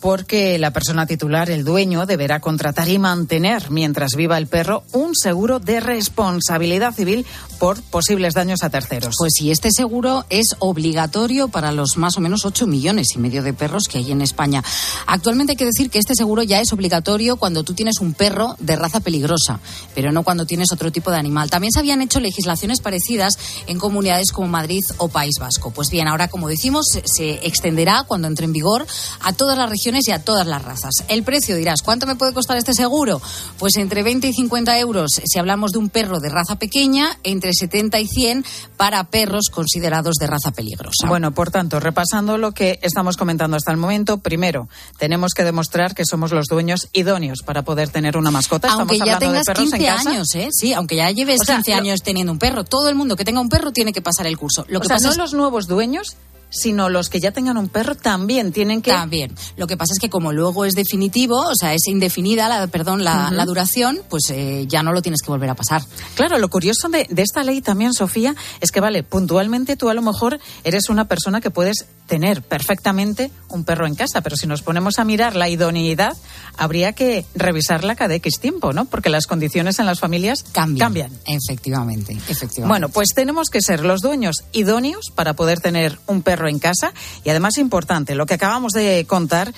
porque 0.00 0.58
la 0.58 0.72
persona 0.72 1.06
titular, 1.06 1.50
el 1.50 1.64
dueño, 1.64 2.06
deberá 2.06 2.40
contratar 2.40 2.88
y 2.88 2.98
mantener, 2.98 3.70
mientras 3.70 4.12
viva 4.16 4.38
el 4.38 4.46
perro, 4.46 4.84
un 4.92 5.14
seguro 5.14 5.58
de 5.58 5.80
responsabilidad 5.80 6.94
civil 6.94 7.26
por 7.58 7.80
posibles 7.82 8.34
daños 8.34 8.62
a 8.62 8.70
terceros. 8.70 9.14
Pues 9.18 9.32
sí, 9.36 9.50
este 9.50 9.70
seguro 9.72 10.24
es 10.28 10.56
obligatorio 10.58 11.48
para 11.48 11.72
los 11.72 11.96
más 11.96 12.16
o 12.18 12.20
menos 12.20 12.44
8 12.44 12.66
millones 12.66 13.08
y 13.14 13.18
medio 13.18 13.42
de 13.42 13.54
perros 13.54 13.88
que 13.88 13.98
hay 13.98 14.12
en 14.12 14.20
España. 14.20 14.62
Actualmente 15.06 15.52
hay 15.52 15.56
que 15.56 15.64
decir 15.64 15.90
que 15.90 15.98
este 15.98 16.14
seguro 16.14 16.42
ya 16.42 16.60
es 16.60 16.72
obligatorio 16.72 17.36
cuando 17.36 17.64
tú 17.64 17.72
tienes 17.72 18.00
un 18.00 18.12
perro 18.12 18.56
de 18.58 18.76
raza 18.76 19.00
peligrosa, 19.00 19.60
pero 19.94 20.12
no 20.12 20.22
cuando 20.22 20.46
tienes 20.46 20.72
otro 20.72 20.92
tipo 20.92 21.10
de 21.10 21.18
animal. 21.18 21.50
También 21.50 21.72
se 21.72 21.78
habían 21.78 22.02
hecho 22.02 22.20
legislaciones 22.20 22.80
parecidas 22.80 23.38
en 23.66 23.78
comunidades 23.78 24.30
como 24.32 24.48
Madrid 24.48 24.82
o 24.98 25.08
País 25.08 25.36
Vasco. 25.40 25.70
Pues 25.70 25.88
bien, 25.90 26.08
ahora, 26.08 26.28
como 26.28 26.48
decimos, 26.48 26.86
se 27.04 27.46
extenderá 27.46 28.04
cuando 28.06 28.28
entre 28.28 28.44
en 28.44 28.52
vigor 28.52 28.86
a 29.20 29.32
todas 29.32 29.56
las 29.56 29.70
regiones 29.70 29.85
y 29.86 30.10
a 30.10 30.18
todas 30.18 30.46
las 30.46 30.64
razas. 30.64 31.04
El 31.08 31.22
precio 31.22 31.56
dirás, 31.56 31.82
¿cuánto 31.82 32.06
me 32.06 32.16
puede 32.16 32.32
costar 32.32 32.56
este 32.56 32.74
seguro? 32.74 33.20
Pues 33.58 33.76
entre 33.76 34.02
20 34.02 34.26
y 34.28 34.32
50 34.32 34.78
euros 34.80 35.10
si 35.24 35.38
hablamos 35.38 35.72
de 35.72 35.78
un 35.78 35.88
perro 35.90 36.18
de 36.18 36.28
raza 36.28 36.56
pequeña, 36.56 37.18
entre 37.22 37.52
70 37.52 38.00
y 38.00 38.08
100 38.08 38.44
para 38.76 39.04
perros 39.04 39.48
considerados 39.50 40.16
de 40.16 40.26
raza 40.26 40.50
peligrosa. 40.50 41.06
Bueno, 41.06 41.32
por 41.32 41.50
tanto, 41.50 41.78
repasando 41.78 42.36
lo 42.36 42.52
que 42.52 42.80
estamos 42.82 43.16
comentando 43.16 43.56
hasta 43.56 43.70
el 43.70 43.76
momento, 43.76 44.18
primero, 44.18 44.68
tenemos 44.98 45.34
que 45.34 45.44
demostrar 45.44 45.94
que 45.94 46.04
somos 46.04 46.32
los 46.32 46.46
dueños 46.46 46.88
idóneos 46.92 47.42
para 47.42 47.62
poder 47.62 47.88
tener 47.90 48.16
una 48.16 48.30
mascota. 48.30 48.72
aunque 48.72 48.98
ya 48.98 49.18
tengas 49.18 49.46
15 49.46 49.88
años, 49.88 50.34
¿eh? 50.34 50.48
Sí, 50.50 50.72
aunque 50.72 50.96
ya 50.96 51.10
lleves 51.10 51.40
15 51.42 51.74
años 51.74 52.00
teniendo 52.02 52.32
un 52.32 52.38
perro. 52.38 52.64
Todo 52.64 52.88
el 52.88 52.96
mundo 52.96 53.16
que 53.16 53.24
tenga 53.24 53.40
un 53.40 53.48
perro 53.48 53.72
tiene 53.72 53.92
que 53.92 54.02
pasar 54.02 54.26
el 54.26 54.36
curso. 54.36 54.64
Lo 54.68 54.80
que 54.80 54.88
pasa 54.88 55.06
no 55.06 55.12
es... 55.12 55.16
los 55.16 55.32
nuevos 55.32 55.66
dueños 55.66 56.16
sino 56.60 56.88
los 56.88 57.08
que 57.08 57.20
ya 57.20 57.30
tengan 57.30 57.56
un 57.56 57.68
perro 57.68 57.94
también 57.94 58.52
tienen 58.52 58.82
que. 58.82 58.90
También. 58.90 59.34
Lo 59.56 59.66
que 59.66 59.76
pasa 59.76 59.92
es 59.92 59.98
que 59.98 60.10
como 60.10 60.32
luego 60.32 60.64
es 60.64 60.74
definitivo, 60.74 61.36
o 61.36 61.54
sea, 61.54 61.74
es 61.74 61.86
indefinida 61.86 62.48
la, 62.48 62.66
perdón, 62.66 63.04
la, 63.04 63.44
duración, 63.46 64.00
pues 64.08 64.30
eh, 64.30 64.64
ya 64.66 64.82
no 64.82 64.92
lo 64.92 65.02
tienes 65.02 65.22
que 65.22 65.30
volver 65.30 65.50
a 65.50 65.54
pasar. 65.54 65.82
Claro, 66.14 66.38
lo 66.38 66.48
curioso 66.48 66.88
de, 66.88 67.06
de 67.08 67.22
esta 67.22 67.44
ley 67.44 67.60
también, 67.60 67.92
Sofía, 67.92 68.34
es 68.60 68.72
que 68.72 68.80
vale, 68.80 69.02
puntualmente 69.02 69.76
tú 69.76 69.88
a 69.88 69.94
lo 69.94 70.02
mejor 70.02 70.40
eres 70.64 70.88
una 70.88 71.06
persona 71.06 71.40
que 71.40 71.50
puedes 71.50 71.86
tener 72.06 72.42
perfectamente 72.42 73.30
un 73.48 73.64
perro 73.64 73.86
en 73.86 73.94
casa, 73.94 74.20
pero 74.20 74.36
si 74.36 74.46
nos 74.46 74.62
ponemos 74.62 74.98
a 74.98 75.04
mirar 75.04 75.36
la 75.36 75.48
idoneidad, 75.48 76.16
habría 76.56 76.92
que 76.92 77.24
revisarla 77.34 77.96
cada 77.96 78.14
X 78.14 78.40
tiempo, 78.40 78.72
¿no? 78.72 78.84
Porque 78.86 79.10
las 79.10 79.26
condiciones 79.26 79.78
en 79.78 79.86
las 79.86 80.00
familias 80.00 80.44
cambian. 80.52 81.12
Efectivamente, 81.26 82.12
efectivamente. 82.12 82.66
Bueno, 82.66 82.88
pues 82.88 83.08
tenemos 83.14 83.50
que 83.50 83.60
ser 83.60 83.80
los 83.80 84.00
dueños 84.00 84.44
idóneos 84.52 85.10
para 85.14 85.34
poder 85.34 85.60
tener 85.60 85.98
un 86.06 86.22
perro 86.22 86.48
en 86.48 86.58
casa 86.58 86.92
y 87.24 87.30
además 87.30 87.58
importante, 87.58 88.14
lo 88.14 88.26
que 88.26 88.34
acabamos 88.34 88.72
de 88.72 89.04
contar 89.08 89.52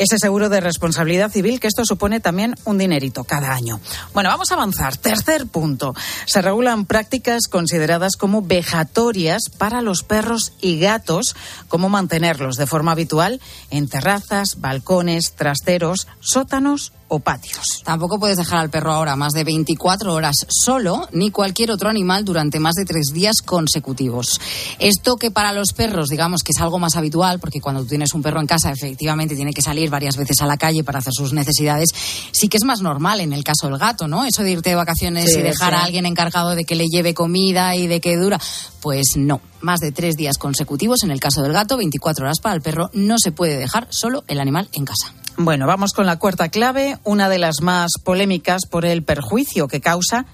ese 0.00 0.18
seguro 0.18 0.48
de 0.48 0.60
responsabilidad 0.60 1.30
civil, 1.30 1.60
que 1.60 1.68
esto 1.68 1.84
supone 1.84 2.20
también 2.20 2.56
un 2.64 2.78
dinerito 2.78 3.24
cada 3.24 3.52
año. 3.52 3.80
Bueno, 4.14 4.30
vamos 4.30 4.50
a 4.50 4.54
avanzar. 4.54 4.96
Tercer 4.96 5.46
punto. 5.46 5.94
Se 6.24 6.40
regulan 6.40 6.86
prácticas 6.86 7.48
consideradas 7.48 8.16
como 8.16 8.42
vejatorias 8.42 9.42
para 9.56 9.82
los 9.82 10.02
perros 10.02 10.54
y 10.60 10.78
gatos, 10.80 11.36
como 11.68 11.90
mantenerlos 11.90 12.56
de 12.56 12.66
forma 12.66 12.92
habitual 12.92 13.40
en 13.70 13.88
terrazas, 13.88 14.60
balcones, 14.60 15.34
trasteros, 15.36 16.08
sótanos 16.20 16.92
o 17.10 17.18
patios. 17.18 17.82
Tampoco 17.84 18.18
puedes 18.18 18.36
dejar 18.36 18.60
al 18.60 18.70
perro 18.70 18.92
ahora 18.92 19.16
más 19.16 19.32
de 19.32 19.44
24 19.44 20.14
horas 20.14 20.46
solo, 20.48 21.08
ni 21.12 21.30
cualquier 21.30 21.70
otro 21.72 21.90
animal 21.90 22.24
durante 22.24 22.60
más 22.60 22.74
de 22.74 22.84
tres 22.84 23.10
días 23.12 23.42
consecutivos. 23.44 24.40
Esto 24.78 25.16
que 25.16 25.30
para 25.30 25.52
los 25.52 25.72
perros, 25.72 26.08
digamos 26.08 26.42
que 26.42 26.52
es 26.52 26.60
algo 26.60 26.78
más 26.78 26.96
habitual, 26.96 27.40
porque 27.40 27.60
cuando 27.60 27.82
tú 27.82 27.88
tienes 27.88 28.14
un 28.14 28.22
perro 28.22 28.40
en 28.40 28.46
casa, 28.46 28.70
efectivamente 28.70 29.34
tiene 29.34 29.52
que 29.52 29.60
salir 29.60 29.90
varias 29.90 30.16
veces 30.16 30.40
a 30.40 30.46
la 30.46 30.56
calle 30.56 30.84
para 30.84 31.00
hacer 31.00 31.12
sus 31.12 31.32
necesidades, 31.32 31.90
sí 32.32 32.48
que 32.48 32.56
es 32.56 32.64
más 32.64 32.80
normal 32.80 33.20
en 33.20 33.32
el 33.32 33.44
caso 33.44 33.66
del 33.66 33.78
gato, 33.78 34.08
¿no? 34.08 34.24
Eso 34.24 34.42
de 34.42 34.52
irte 34.52 34.70
de 34.70 34.76
vacaciones 34.76 35.34
y 35.36 35.42
dejar 35.42 35.74
a 35.74 35.84
alguien 35.84 36.06
encargado 36.06 36.54
de 36.54 36.64
que 36.64 36.76
le 36.76 36.86
lleve 36.86 37.12
comida 37.12 37.74
y 37.74 37.86
de 37.86 38.00
que 38.00 38.16
dura, 38.16 38.40
pues 38.80 39.14
no. 39.16 39.49
Más 39.60 39.80
de 39.80 39.92
tres 39.92 40.16
días 40.16 40.38
consecutivos 40.38 41.02
en 41.02 41.10
el 41.10 41.20
caso 41.20 41.42
del 41.42 41.52
gato, 41.52 41.76
24 41.76 42.24
horas 42.24 42.40
para 42.40 42.54
el 42.54 42.62
perro, 42.62 42.90
no 42.92 43.16
se 43.18 43.32
puede 43.32 43.58
dejar 43.58 43.86
solo 43.90 44.24
el 44.26 44.40
animal 44.40 44.68
en 44.72 44.84
casa. 44.84 45.12
Bueno, 45.36 45.66
vamos 45.66 45.92
con 45.92 46.06
la 46.06 46.18
cuarta 46.18 46.48
clave, 46.48 46.98
una 47.04 47.28
de 47.28 47.38
las 47.38 47.60
más 47.62 47.92
polémicas 48.02 48.66
por 48.66 48.84
el 48.84 49.02
perjuicio 49.02 49.68
que 49.68 49.80
causa 49.80 50.26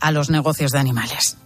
a 0.00 0.12
los 0.12 0.30
negocios 0.30 0.70
de 0.72 0.78
animales. 0.78 1.36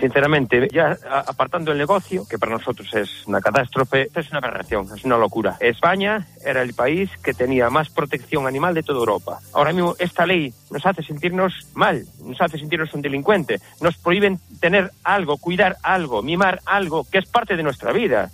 Sinceramente, 0.00 0.68
ya 0.72 0.96
apartando 1.26 1.72
el 1.72 1.78
negocio, 1.78 2.26
que 2.28 2.38
para 2.38 2.52
nosotros 2.52 2.88
es 2.94 3.26
una 3.26 3.40
catástrofe, 3.40 4.08
es 4.14 4.30
una 4.30 4.38
aberración, 4.38 4.88
es 4.96 5.04
una 5.04 5.18
locura. 5.18 5.58
España 5.60 6.26
era 6.44 6.62
el 6.62 6.72
país 6.72 7.10
que 7.22 7.34
tenía 7.34 7.68
más 7.68 7.90
protección 7.90 8.46
animal 8.46 8.74
de 8.74 8.82
toda 8.82 9.00
Europa. 9.00 9.40
Ahora 9.52 9.72
mismo 9.72 9.94
esta 9.98 10.24
ley 10.24 10.54
nos 10.70 10.86
hace 10.86 11.02
sentirnos 11.02 11.52
mal, 11.74 12.04
nos 12.24 12.40
hace 12.40 12.58
sentirnos 12.58 12.94
un 12.94 13.02
delincuente, 13.02 13.60
nos 13.80 13.98
prohíben 13.98 14.40
tener 14.58 14.90
algo, 15.04 15.36
cuidar 15.36 15.76
algo, 15.82 16.22
mimar 16.22 16.60
algo 16.64 17.04
que 17.04 17.18
es 17.18 17.28
parte 17.28 17.56
de 17.56 17.62
nuestra 17.62 17.92
vida. 17.92 18.30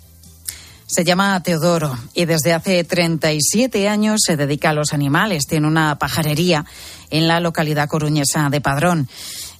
Se 0.89 1.03
llama 1.03 1.43
Teodoro 1.43 1.97
y 2.13 2.23
desde 2.23 2.53
hace 2.53 2.81
37 2.85 3.89
años 3.89 4.21
se 4.25 4.37
dedica 4.37 4.69
a 4.69 4.73
los 4.73 4.93
animales. 4.93 5.45
Tiene 5.45 5.67
una 5.67 5.99
pajarería 5.99 6.63
en 7.09 7.27
la 7.27 7.41
localidad 7.41 7.89
coruñesa 7.89 8.49
de 8.49 8.61
Padrón. 8.61 9.09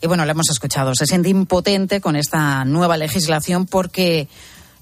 Y 0.01 0.08
bueno, 0.08 0.25
lo 0.25 0.32
hemos 0.32 0.50
escuchado. 0.50 0.94
Se 0.96 1.06
siente 1.06 1.30
impotente 1.30 2.01
con 2.01 2.16
esta 2.16 2.66
nueva 2.66 2.98
legislación 2.98 3.66
porque 3.66 4.27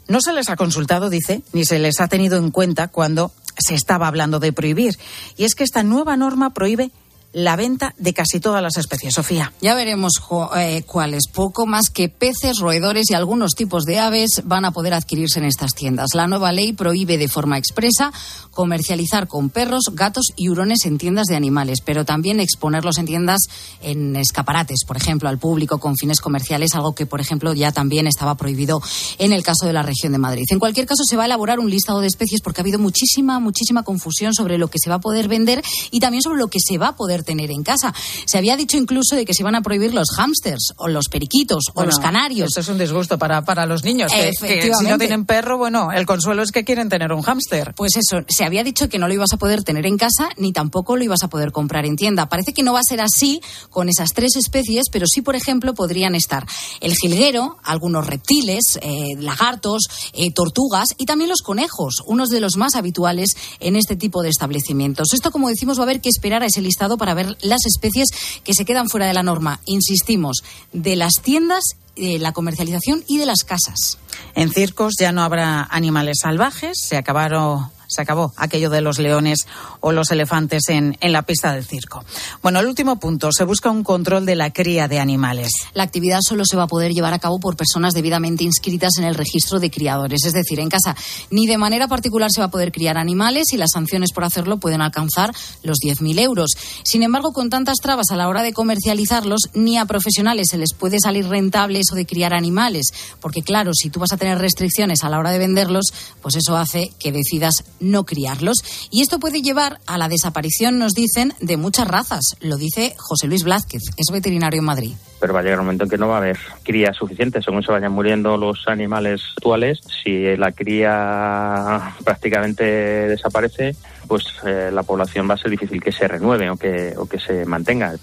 no 0.07 0.22
se 0.22 0.34
les 0.34 0.50
ha 0.50 0.55
consultado, 0.55 1.10
dice, 1.10 1.41
ni 1.53 1.65
se 1.65 1.79
les 1.79 2.00
ha 2.00 2.07
tenido 2.07 2.38
en 2.38 2.51
cuenta 2.51 2.88
cuando 2.88 3.31
se 3.57 3.75
estaba 3.75 4.07
hablando 4.07 4.39
de 4.39 4.53
prohibir. 4.53 4.98
Y 5.38 5.45
es 5.45 5.55
que 5.55 5.63
esta 5.63 5.84
nueva 5.84 6.17
norma 6.17 6.53
prohíbe 6.53 6.91
la 7.36 7.58
venta 7.58 7.94
de 7.98 8.13
casi 8.13 8.39
todas 8.39 8.63
las 8.63 8.77
especies. 8.77 9.13
Sofía. 9.13 9.51
Ya 9.62 9.75
veremos 9.75 10.13
eh, 10.56 10.84
cuáles. 10.88 11.27
Poco 11.27 11.65
más 11.65 11.89
que 11.89 12.08
peces, 12.08 12.60
roedores 12.60 13.12
y 13.12 13.13
algunos 13.13 13.56
tipos 13.56 13.84
de 13.84 14.00
aves 14.00 14.42
van 14.46 14.63
a 14.63 14.72
poder 14.72 14.94
adquirirse 14.94 15.39
en 15.39 15.46
estas 15.46 15.74
tiendas. 15.74 16.12
La 16.13 16.27
nueva 16.27 16.54
ley 16.54 16.72
prohíbe 16.72 17.18
de 17.18 17.27
forma 17.27 17.58
expresa 17.58 18.13
comercializar 18.51 19.27
con 19.27 19.50
perros, 19.50 19.92
gatos 19.92 20.27
y 20.38 20.48
hurones 20.48 20.86
en 20.86 20.98
tiendas 20.98 21.27
de 21.27 21.36
animales, 21.36 21.80
pero 21.84 22.06
también 22.06 22.39
exponerlos 22.39 22.98
en 23.00 23.06
tiendas 23.06 23.42
en 23.82 24.15
escaparates, 24.15 24.86
por 24.88 24.96
ejemplo, 24.96 25.27
al 25.27 25.38
público 25.38 25.77
con 25.77 25.98
fines 25.98 26.22
comerciales, 26.22 26.74
algo 26.74 26.96
que, 26.96 27.06
por 27.06 27.20
ejemplo, 27.20 27.54
ya 27.54 27.74
también 27.74 28.08
estaba 28.08 28.36
prohibido 28.36 28.82
en 29.20 29.34
el 29.34 29.44
caso 29.44 29.65
de 29.65 29.74
la 29.74 29.84
región 29.84 30.13
de 30.13 30.20
Madrid. 30.20 30.46
En 30.51 30.60
cualquier 30.60 30.86
caso, 30.86 31.04
se 31.04 31.18
va 31.18 31.24
a 31.24 31.25
elaborar 31.25 31.60
un 31.60 31.70
listado 31.70 32.00
de 32.00 32.08
especies 32.08 32.39
porque 32.39 32.62
ha 32.62 32.63
habido 32.63 32.80
muchísima, 32.80 33.42
muchísima 33.42 33.84
confusión 33.84 34.34
sobre 34.34 34.58
lo 34.58 34.70
que 34.70 34.80
se 34.82 34.89
va 34.89 34.96
a 34.96 35.01
poder 35.01 35.27
vender 35.27 35.62
y 35.92 36.00
también 36.00 36.22
sobre 36.24 36.39
lo 36.39 36.48
que 36.48 36.60
se 36.65 36.77
va 36.77 36.89
a 36.89 36.96
poder 36.96 37.25
tener 37.25 37.51
en 37.51 37.63
casa. 37.63 37.94
Se 38.25 38.38
había 38.38 38.55
dicho 38.55 38.77
incluso 38.77 39.15
de 39.15 39.25
que 39.25 39.34
se 39.34 39.44
iban 39.44 39.55
a 39.55 39.62
prohibir 39.62 39.94
los 39.94 40.10
hámsters 40.17 40.74
o 40.77 40.88
los 40.88 41.10
periquitos 41.10 41.65
o 41.74 41.84
los 41.84 42.00
canarios. 42.00 42.50
Eso 42.51 42.62
es 42.62 42.70
un 42.70 42.77
disgusto 42.77 43.17
para, 43.17 43.44
para 43.44 43.65
los 43.65 43.84
niños. 43.84 44.12
Que, 44.12 44.32
si 44.34 44.86
no 44.86 44.98
tienen 44.98 45.25
perro, 45.25 45.58
bueno, 45.58 45.91
el 45.91 46.05
consuelo 46.05 46.44
es 46.44 46.51
que 46.51 46.63
quieren 46.63 46.89
tener 46.89 47.12
un 47.12 47.22
hámster. 47.22 47.74
Pues 47.75 47.98
eso, 47.98 48.24
se 48.27 48.46
había 48.46 48.63
dicho 48.63 48.88
que 48.89 49.00
no 49.00 49.08
lo 49.08 49.13
ibas 49.13 49.34
a 49.34 49.38
poder 49.38 49.63
tener 49.63 49.86
en 49.86 49.98
casa 49.98 50.29
ni 50.38 50.53
tampoco 50.53 50.96
lo 50.96 51.03
ibas 51.03 51.24
a 51.24 51.29
poder 51.29 51.51
comprar 51.51 51.86
en 51.86 51.96
tienda. 51.96 52.27
Parece 52.29 52.53
que 52.53 52.63
no 52.63 52.74
va 52.74 52.79
a 52.79 52.84
ser 52.84 53.01
así 53.01 53.41
con 53.70 53.89
esas 53.89 54.10
tres 54.13 54.36
especies, 54.36 54.86
pero 54.91 55.05
sí, 55.08 55.22
por 55.22 55.36
ejemplo, 55.36 55.74
podrían 55.74 56.15
estar 56.15 56.46
el 56.82 56.94
jilguero, 56.96 57.58
algunos 57.63 58.05
reptiles, 58.08 58.79
eh, 58.82 59.15
lagartos, 59.17 59.88
eh, 60.13 60.32
tortugas 60.32 60.96
y 60.98 61.05
también 61.05 61.29
los 61.29 61.41
conejos, 61.41 62.03
unos 62.05 62.29
de 62.29 62.39
los 62.39 62.58
más 62.58 62.75
habituales 62.75 63.36
en 63.60 63.75
este 63.75 63.96
tipo 63.96 64.22
de 64.22 64.29
establecimientos. 64.29 65.13
Esto, 65.13 65.32
como 65.32 65.50
decimos, 65.50 65.77
va 65.77 65.84
a 65.84 65.86
haber 65.86 66.01
que 66.01 66.10
esperar 66.10 66.44
a 66.44 66.48
ese 66.48 66.62
listado 66.62 66.98
para 66.98 67.04
ver 67.13 67.38
las 67.41 67.65
especies 67.65 68.07
que 68.43 68.53
se 68.53 68.65
quedan 68.65 68.89
fuera 68.89 69.07
de 69.07 69.13
la 69.13 69.24
norma. 69.24 69.59
Insistimos, 69.65 70.43
de 70.74 70.95
las 70.95 71.13
tiendas 71.21 71.63
de 71.95 72.19
la 72.19 72.33
comercialización 72.33 73.03
y 73.07 73.17
de 73.17 73.25
las 73.25 73.43
casas. 73.43 73.97
En 74.35 74.51
circos 74.51 74.95
ya 75.00 75.12
no 75.12 75.24
habrá 75.24 75.63
animales 75.63 76.17
salvajes, 76.21 76.77
se 76.81 76.97
acabaron 76.97 77.69
se 77.88 78.01
acabó 78.01 78.34
aquello 78.38 78.70
de 78.70 78.82
los 78.82 79.00
leones 79.00 79.48
o 79.80 79.92
los 79.92 80.12
elefantes 80.12 80.70
en, 80.70 80.98
en, 81.01 81.12
la 81.12 81.24
pista 81.24 81.54
del 81.54 81.65
circo. 81.65 82.04
Bueno, 82.42 82.60
el 82.60 82.68
último 82.68 83.00
punto, 83.00 83.30
se 83.32 83.44
busca 83.44 83.70
un 83.70 83.84
control 83.84 84.25
de 84.25 84.36
la 84.36 84.51
cría 84.51 84.88
de 84.88 85.00
animales. 85.00 85.51
La 85.74 85.84
actividad 85.84 86.20
solo 86.22 86.44
se 86.46 86.58
va 86.58 86.63
a 86.63 86.68
poder 86.68 86.92
llevar 86.92 87.13
a 87.13 87.20
cabo 87.20 87.39
por 87.39 87.56
personas 87.56 87.94
debidamente 87.94 88.44
inscritas 88.44 88.98
en 88.98 89.06
el 89.06 89.15
registro 89.15 89.60
de 89.60 89.72
criadores, 89.72 90.25
es 90.25 90.34
decir, 90.34 90.60
en 90.60 90.70
casa 90.70 90.96
ni 91.30 91.48
de 91.48 91.58
manera 91.58 91.88
particular 91.88 92.32
se 92.32 92.42
va 92.42 92.48
a 92.48 92.51
poder 92.51 92.72
criar 92.72 92.98
animales 92.98 93.54
y 93.54 93.58
las 93.58 93.72
sanciones 93.74 94.12
por 94.12 94.24
hacerlo 94.24 94.58
pueden 94.58 94.82
alcanzar 94.82 95.34
los 95.63 95.77
10.000 95.80 96.20
euros. 96.20 96.51
Sin 96.84 97.04
embargo, 97.04 97.34
con 97.34 97.50
tantas 97.50 97.77
trabas 97.77 98.12
a 98.12 98.15
la 98.15 98.27
hora 98.27 98.44
de 98.44 98.54
comercializarlos, 98.54 99.50
ni 99.54 99.77
a 99.77 99.86
profesionales 99.86 100.48
se 100.50 100.58
les 100.58 100.74
puede 100.74 101.00
salir 101.00 101.27
rentable 101.27 101.80
eso 101.80 101.96
de 101.96 102.06
criar 102.06 102.34
animales, 102.34 102.88
porque 103.22 103.42
claro, 103.42 103.72
si 103.74 103.89
tú 103.89 104.00
vas 104.00 104.13
a 104.13 104.18
tener 104.18 104.38
restricciones 104.38 105.04
a 105.04 105.10
la 105.10 105.20
hora 105.20 105.32
de 105.32 105.39
venderlos, 105.39 105.94
pues 106.22 106.36
eso 106.36 106.58
hace 106.58 106.92
que 107.00 107.12
decidas 107.12 107.63
criarlos. 108.04 108.58
Y 108.92 109.01
esto 109.01 109.20
puede 109.20 109.42
llevar 109.42 109.80
a 109.86 109.98
la 109.98 110.10
desaparición, 110.10 110.80
nos 110.80 110.94
dicen, 110.94 111.34
de 111.39 111.58
muchas 111.58 111.88
razas. 111.88 112.36
Lo 112.39 112.58
dice 112.58 112.96
José 112.98 113.27
Luis 113.27 113.44
Blázquez, 113.44 113.84
es 113.98 114.12
veterinario 114.12 114.60
en 114.60 114.65
Madrid. 114.65 114.94
Pero 115.20 115.34
va 115.34 115.39
a 115.39 115.44
llegar 115.44 115.60
un 115.60 115.65
momento 115.65 115.86
en 115.86 115.89
que 115.89 115.98
no 115.98 116.08
va 116.08 116.15
a 116.15 116.18
haber 116.18 116.38
cría 116.63 116.94
suficiente. 116.94 117.42
Según 117.42 117.63
se 117.63 117.72
vayan 117.72 117.92
muriendo 117.92 118.38
los 118.38 118.68
animales 118.68 119.22
actuales, 119.38 119.80
si 120.04 120.36
la 120.36 120.51
cría 120.51 121.96
prácticamente 122.04 122.63
desaparece, 122.63 123.75
pues 124.08 124.25
eh, 124.46 124.70
la 124.72 124.84
población 124.84 125.30
va 125.30 125.36
a 125.36 125.38
ser 125.38 125.51
difícil 125.51 125.82
que 125.82 125.92
se 125.92 126.08
renueve 126.08 126.50
o 126.50 126.58
que, 126.58 126.94
o 126.98 127.06
que 127.06 127.20
se 127.20 127.46
mantenga. 127.46 127.96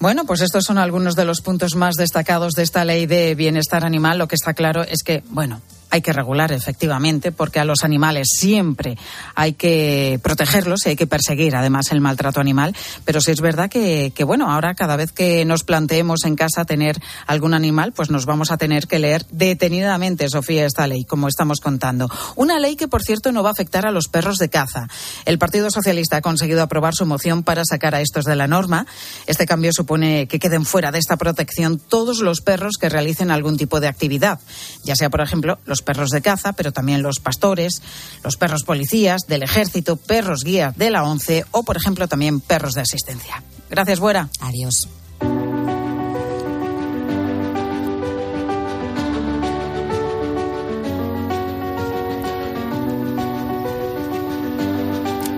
Bueno, 0.00 0.24
pues 0.26 0.42
estos 0.42 0.64
son 0.64 0.76
algunos 0.76 1.14
de 1.14 1.24
los 1.24 1.40
puntos 1.40 1.76
más 1.76 1.94
destacados 1.94 2.52
de 2.52 2.62
esta 2.62 2.84
ley 2.84 3.06
de 3.06 3.34
bienestar 3.34 3.84
animal. 3.84 4.18
Lo 4.18 4.28
que 4.28 4.34
está 4.34 4.52
claro 4.52 4.82
es 4.82 5.02
que, 5.02 5.22
bueno, 5.30 5.62
hay 5.90 6.02
que 6.02 6.12
regular, 6.12 6.52
efectivamente, 6.52 7.32
porque 7.32 7.60
a 7.60 7.64
los 7.64 7.84
animales 7.84 8.28
siempre 8.36 8.96
hay 9.34 9.52
que 9.52 10.18
protegerlos 10.22 10.86
y 10.86 10.90
hay 10.90 10.96
que 10.96 11.06
perseguir, 11.06 11.56
además, 11.56 11.92
el 11.92 12.00
maltrato 12.00 12.40
animal. 12.40 12.74
Pero 13.04 13.20
sí 13.20 13.30
es 13.30 13.40
verdad 13.40 13.70
que, 13.70 14.12
bueno, 14.24 14.50
ahora 14.50 14.74
cada 14.74 14.96
vez 14.96 15.12
que 15.12 15.44
nos 15.44 15.64
planteemos 15.64 16.24
en 16.24 16.36
casa 16.36 16.64
tener 16.64 17.00
algún 17.26 17.54
animal, 17.54 17.92
pues 17.92 18.10
nos 18.10 18.26
vamos 18.26 18.50
a 18.50 18.56
tener 18.56 18.86
que 18.86 18.98
leer 18.98 19.26
detenidamente, 19.30 20.28
Sofía, 20.28 20.66
esta 20.66 20.86
ley, 20.86 21.04
como 21.04 21.28
estamos 21.28 21.60
contando. 21.60 22.08
Una 22.36 22.58
ley 22.58 22.76
que, 22.76 22.88
por 22.88 23.02
cierto, 23.02 23.32
no 23.32 23.42
va 23.42 23.50
a 23.50 23.52
afectar 23.52 23.86
a 23.86 23.92
los 23.92 24.08
perros 24.08 24.38
de 24.38 24.48
caza. 24.48 24.88
El 25.24 25.38
Partido 25.38 25.70
Socialista 25.70 26.16
ha 26.16 26.22
conseguido 26.22 26.62
aprobar 26.62 26.94
su 26.94 27.06
moción 27.06 27.42
para 27.42 27.64
sacar 27.64 27.94
a 27.94 28.00
estos 28.00 28.24
de 28.24 28.36
la 28.36 28.48
norma. 28.48 28.86
Este 29.26 29.46
cambio 29.46 29.72
supone 29.72 30.26
que 30.26 30.38
queden 30.38 30.64
fuera 30.64 30.90
de 30.90 30.98
esta 30.98 31.16
protección 31.16 31.78
todos 31.78 32.20
los 32.20 32.40
perros 32.40 32.76
que 32.80 32.88
realicen 32.88 33.30
algún 33.30 33.56
tipo 33.56 33.80
de 33.80 33.88
actividad, 33.88 34.40
ya 34.84 34.96
sea, 34.96 35.10
por 35.10 35.20
ejemplo, 35.20 35.58
los 35.66 35.73
perros 35.82 36.10
de 36.10 36.22
caza, 36.22 36.52
pero 36.52 36.72
también 36.72 37.02
los 37.02 37.20
pastores, 37.20 37.82
los 38.22 38.36
perros 38.36 38.64
policías 38.64 39.22
del 39.26 39.42
ejército, 39.42 39.96
perros 39.96 40.44
guías 40.44 40.76
de 40.76 40.90
la 40.90 41.04
ONCE 41.04 41.44
o, 41.50 41.62
por 41.62 41.76
ejemplo, 41.76 42.08
también 42.08 42.40
perros 42.40 42.74
de 42.74 42.82
asistencia. 42.82 43.42
Gracias, 43.70 44.00
Buera. 44.00 44.28
Adiós. 44.40 44.88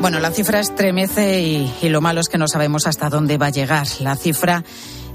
Bueno, 0.06 0.20
la 0.20 0.30
cifra 0.30 0.60
estremece 0.60 1.40
y, 1.40 1.74
y 1.82 1.88
lo 1.88 2.00
malo 2.00 2.20
es 2.20 2.28
que 2.28 2.38
no 2.38 2.46
sabemos 2.46 2.86
hasta 2.86 3.08
dónde 3.08 3.38
va 3.38 3.46
a 3.46 3.50
llegar. 3.50 3.88
La 3.98 4.14
cifra 4.14 4.62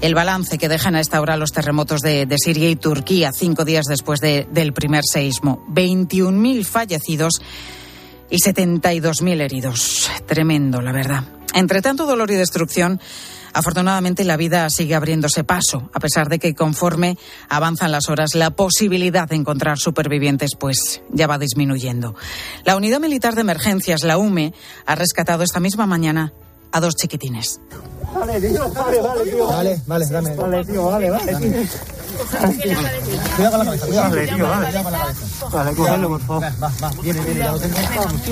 el 0.02 0.16
balance 0.16 0.58
que 0.58 0.68
dejan 0.68 0.96
a 0.96 1.00
esta 1.00 1.20
hora 1.20 1.36
los 1.36 1.52
terremotos 1.52 2.00
de, 2.00 2.26
Siria 2.36 2.68
y 2.68 2.76
Turquía, 2.76 3.30
cinco 3.32 3.64
días 3.64 3.86
después 3.86 4.20
del 4.20 4.72
primer 4.72 5.04
seísmo. 5.04 5.64
21.000 5.70 6.64
fallecidos 6.64 7.40
y 8.28 8.38
72.000 8.38 9.40
heridos. 9.40 10.10
Tremendo, 10.26 10.82
la 10.82 10.90
verdad. 10.90 11.24
Entre 11.54 11.82
tanto 11.82 12.04
dolor 12.04 12.32
y 12.32 12.34
destrucción, 12.34 13.00
afortunadamente 13.52 14.24
la 14.24 14.36
vida 14.36 14.68
sigue 14.70 14.96
abriéndose 14.96 15.44
paso, 15.44 15.88
a 15.94 16.00
pesar 16.00 16.28
de 16.28 16.40
que 16.40 16.54
conforme 16.54 17.16
avanzan 17.48 17.92
las 17.92 18.08
horas, 18.08 18.34
la 18.34 18.50
posibilidad 18.50 19.28
de 19.28 19.36
encontrar 19.36 19.78
supervivientes 19.78 20.56
pues 20.58 21.02
ya 21.10 21.28
va 21.28 21.38
disminuyendo. 21.38 22.16
La 22.64 22.74
Unidad 22.74 22.98
Militar 22.98 23.36
de 23.36 23.42
Emergencias, 23.42 24.02
la 24.02 24.18
UME, 24.18 24.52
ha 24.84 24.96
rescatado 24.96 25.44
esta 25.44 25.60
misma 25.60 25.86
mañana 25.86 26.32
a 26.72 26.80
dos 26.80 26.96
chiquitines. 26.96 27.60
Vale, 28.14 28.40
tío, 28.40 28.68
vale, 28.70 29.00
vale, 29.00 29.24
tío. 29.24 29.46
Vale, 29.46 29.80
vale, 29.86 30.06
dame. 30.06 30.36
Vale, 30.36 30.64
tío, 30.64 30.84
vale, 30.84 31.10
vale. 31.10 31.32
Cuidado 33.36 33.50
con 33.50 33.58
la 33.58 33.64
cabeza, 33.64 33.86
cuidado. 33.86 34.10
Vale, 34.10 34.26
tío, 34.26 34.48
vale. 34.48 34.66
Cuidado 34.66 34.84
con 34.84 34.92
la 34.92 34.98
cabeza. 34.98 35.48
Vale, 35.50 35.74
cógelo, 35.74 36.08
por 36.08 36.20
favor. 36.20 36.44
Va, 36.62 36.72
va, 36.82 36.90
viene, 37.02 37.20
viene, 37.20 37.40
ya 37.40 37.52
lo 37.52 37.58
tengo. 37.58 37.76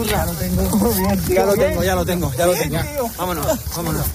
Ya 0.04 0.24
lo 0.26 0.32
tengo. 0.32 0.94
Ya 1.28 1.46
lo 1.46 1.54
tengo, 1.54 1.82
ya 1.82 1.94
lo 1.94 2.04
tengo, 2.04 2.32
ya 2.34 2.46
lo 2.46 2.52
tengo. 2.54 2.78
Vámonos, 3.16 3.46
vámonos. 3.76 4.06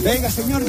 Venga, 0.00 0.30
señor. 0.30 0.62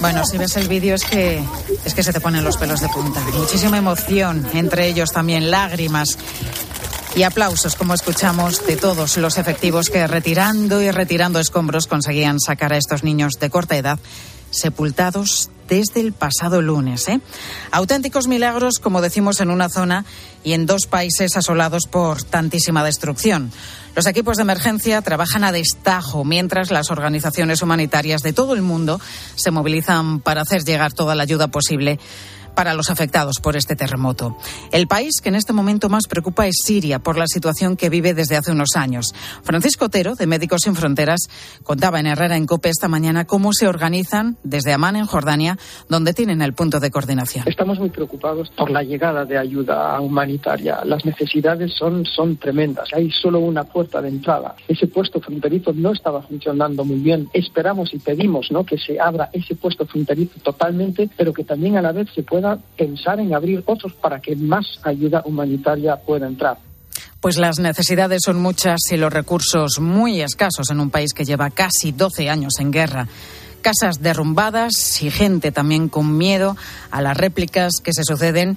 Bueno, 0.00 0.24
si 0.24 0.38
ves 0.38 0.56
el 0.56 0.68
vídeo 0.68 0.94
es 0.94 1.04
que 1.04 1.42
es 1.84 1.94
que 1.94 2.02
se 2.02 2.12
te 2.12 2.20
ponen 2.20 2.44
los 2.44 2.56
pelos 2.56 2.80
de 2.80 2.88
punta. 2.88 3.20
Muchísima 3.34 3.78
emoción, 3.78 4.46
entre 4.52 4.86
ellos 4.86 5.10
también 5.12 5.50
lágrimas 5.50 6.16
y 7.18 7.24
aplausos, 7.24 7.74
como 7.74 7.94
escuchamos, 7.94 8.64
de 8.64 8.76
todos 8.76 9.16
los 9.16 9.38
efectivos 9.38 9.90
que 9.90 10.06
retirando 10.06 10.80
y 10.80 10.92
retirando 10.92 11.40
escombros 11.40 11.88
conseguían 11.88 12.38
sacar 12.38 12.72
a 12.72 12.76
estos 12.76 13.02
niños 13.02 13.32
de 13.40 13.50
corta 13.50 13.76
edad 13.76 13.98
sepultados 14.52 15.50
desde 15.68 16.00
el 16.00 16.12
pasado 16.12 16.62
lunes. 16.62 17.08
¿eh? 17.08 17.20
Auténticos 17.72 18.28
milagros, 18.28 18.78
como 18.78 19.00
decimos, 19.00 19.40
en 19.40 19.50
una 19.50 19.68
zona 19.68 20.04
y 20.44 20.52
en 20.52 20.64
dos 20.64 20.86
países 20.86 21.36
asolados 21.36 21.88
por 21.90 22.22
tantísima 22.22 22.84
destrucción. 22.84 23.50
Los 23.96 24.06
equipos 24.06 24.36
de 24.36 24.44
emergencia 24.44 25.02
trabajan 25.02 25.42
a 25.42 25.50
destajo, 25.50 26.24
mientras 26.24 26.70
las 26.70 26.92
organizaciones 26.92 27.62
humanitarias 27.62 28.22
de 28.22 28.32
todo 28.32 28.54
el 28.54 28.62
mundo 28.62 29.00
se 29.34 29.50
movilizan 29.50 30.20
para 30.20 30.42
hacer 30.42 30.62
llegar 30.62 30.92
toda 30.92 31.16
la 31.16 31.24
ayuda 31.24 31.48
posible 31.48 31.98
para 32.58 32.74
los 32.74 32.90
afectados 32.90 33.36
por 33.40 33.56
este 33.56 33.76
terremoto. 33.76 34.36
El 34.72 34.88
país 34.88 35.20
que 35.22 35.28
en 35.28 35.36
este 35.36 35.52
momento 35.52 35.88
más 35.88 36.08
preocupa 36.08 36.48
es 36.48 36.56
Siria 36.64 36.98
por 36.98 37.16
la 37.16 37.28
situación 37.28 37.76
que 37.76 37.88
vive 37.88 38.14
desde 38.14 38.36
hace 38.36 38.50
unos 38.50 38.70
años. 38.74 39.14
Francisco 39.44 39.84
Otero, 39.84 40.16
de 40.16 40.26
Médicos 40.26 40.62
Sin 40.62 40.74
Fronteras, 40.74 41.28
contaba 41.62 42.00
en 42.00 42.08
Herrera 42.08 42.36
en 42.36 42.46
COPE 42.46 42.70
esta 42.70 42.88
mañana 42.88 43.26
cómo 43.26 43.52
se 43.52 43.68
organizan 43.68 44.38
desde 44.42 44.72
Amán 44.72 44.96
en 44.96 45.06
Jordania, 45.06 45.56
donde 45.88 46.14
tienen 46.14 46.42
el 46.42 46.52
punto 46.52 46.80
de 46.80 46.90
coordinación. 46.90 47.44
Estamos 47.46 47.78
muy 47.78 47.90
preocupados 47.90 48.50
por 48.50 48.72
la 48.72 48.82
llegada 48.82 49.24
de 49.24 49.38
ayuda 49.38 50.00
humanitaria. 50.00 50.80
Las 50.84 51.04
necesidades 51.04 51.74
son, 51.78 52.04
son 52.06 52.38
tremendas. 52.38 52.88
Hay 52.92 53.12
solo 53.12 53.38
una 53.38 53.62
puerta 53.62 54.02
de 54.02 54.08
entrada. 54.08 54.56
Ese 54.66 54.88
puesto 54.88 55.20
fronterizo 55.20 55.72
no 55.74 55.92
estaba 55.92 56.22
funcionando 56.22 56.84
muy 56.84 56.98
bien. 56.98 57.28
Esperamos 57.32 57.94
y 57.94 58.00
pedimos 58.00 58.50
¿no? 58.50 58.64
que 58.64 58.78
se 58.78 58.98
abra 58.98 59.30
ese 59.32 59.54
puesto 59.54 59.86
fronterizo 59.86 60.40
totalmente, 60.42 61.08
pero 61.16 61.32
que 61.32 61.44
también 61.44 61.76
a 61.76 61.82
la 61.82 61.92
vez 61.92 62.08
se 62.12 62.24
pueda 62.24 62.47
pensar 62.56 63.20
en 63.20 63.34
abrir 63.34 63.62
otros 63.66 63.92
para 63.94 64.20
que 64.20 64.36
más 64.36 64.66
ayuda 64.82 65.22
humanitaria 65.24 65.96
pueda 65.96 66.26
entrar. 66.26 66.58
Pues 67.20 67.36
las 67.36 67.58
necesidades 67.58 68.22
son 68.24 68.40
muchas 68.40 68.78
y 68.90 68.96
los 68.96 69.12
recursos 69.12 69.80
muy 69.80 70.20
escasos 70.20 70.70
en 70.70 70.78
un 70.78 70.90
país 70.90 71.12
que 71.12 71.24
lleva 71.24 71.50
casi 71.50 71.90
12 71.90 72.30
años 72.30 72.54
en 72.60 72.70
guerra. 72.70 73.08
Casas 73.60 74.00
derrumbadas 74.00 75.02
y 75.02 75.10
gente 75.10 75.50
también 75.50 75.88
con 75.88 76.16
miedo 76.16 76.56
a 76.92 77.02
las 77.02 77.16
réplicas 77.16 77.80
que 77.82 77.92
se 77.92 78.04
suceden 78.04 78.56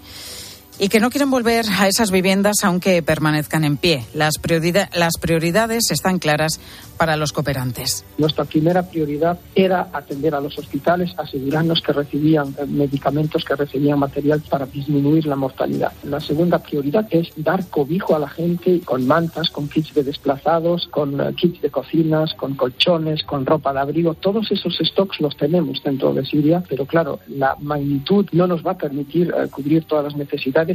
y 0.81 0.89
que 0.89 0.99
no 0.99 1.11
quieren 1.11 1.29
volver 1.29 1.63
a 1.77 1.87
esas 1.87 2.09
viviendas 2.09 2.55
aunque 2.63 3.03
permanezcan 3.03 3.63
en 3.63 3.77
pie. 3.77 4.03
Las, 4.15 4.39
prioridades 4.39 5.91
están 5.91 6.17
claras 6.17 6.59
para 6.97 7.15
los 7.17 7.31
cooperantes. 7.33 8.03
Nuestra 8.17 8.45
primera 8.45 8.81
prioridad 8.89 9.39
era 9.53 9.89
atender 9.93 10.33
a 10.33 10.41
los 10.41 10.57
hospitales, 10.57 11.13
asegurarnos 11.17 11.83
que 11.83 11.93
recibían 11.93 12.55
eh, 12.57 12.65
medicamentos, 12.65 13.45
que 13.45 13.55
recibían 13.55 13.99
material 13.99 14.41
para 14.49 14.65
disminuir 14.65 15.27
la 15.27 15.35
mortalidad. 15.35 15.91
La 16.03 16.19
segunda 16.19 16.57
prioridad 16.57 17.07
es 17.11 17.29
dar 17.35 17.67
cobijo 17.67 18.15
a 18.15 18.19
la 18.19 18.29
gente 18.29 18.81
con 18.81 19.05
mantas, 19.05 19.51
con 19.51 19.69
kits 19.69 19.93
de 19.93 20.03
desplazados, 20.03 20.87
con 20.87 21.21
eh, 21.21 21.31
kits 21.35 21.61
de 21.61 21.69
cocinas, 21.69 22.33
con 22.33 22.55
colchones, 22.55 23.23
con 23.23 23.45
ropa 23.45 23.71
de 23.71 23.81
abrigo. 23.81 24.15
Todos 24.15 24.51
esos 24.51 24.79
stocks 24.81 25.21
los 25.21 25.37
tenemos 25.37 25.83
dentro 25.83 26.11
de 26.11 26.25
Siria, 26.25 26.63
pero 26.67 26.87
claro, 26.87 27.19
la 27.27 27.55
magnitud 27.59 28.25
no 28.31 28.47
nos 28.47 28.65
va 28.65 28.71
a 28.71 28.77
permitir 28.77 29.31
eh, 29.37 29.47
cubrir 29.47 29.83
todas 29.85 30.05
las 30.05 30.15
necesidades 30.15 30.70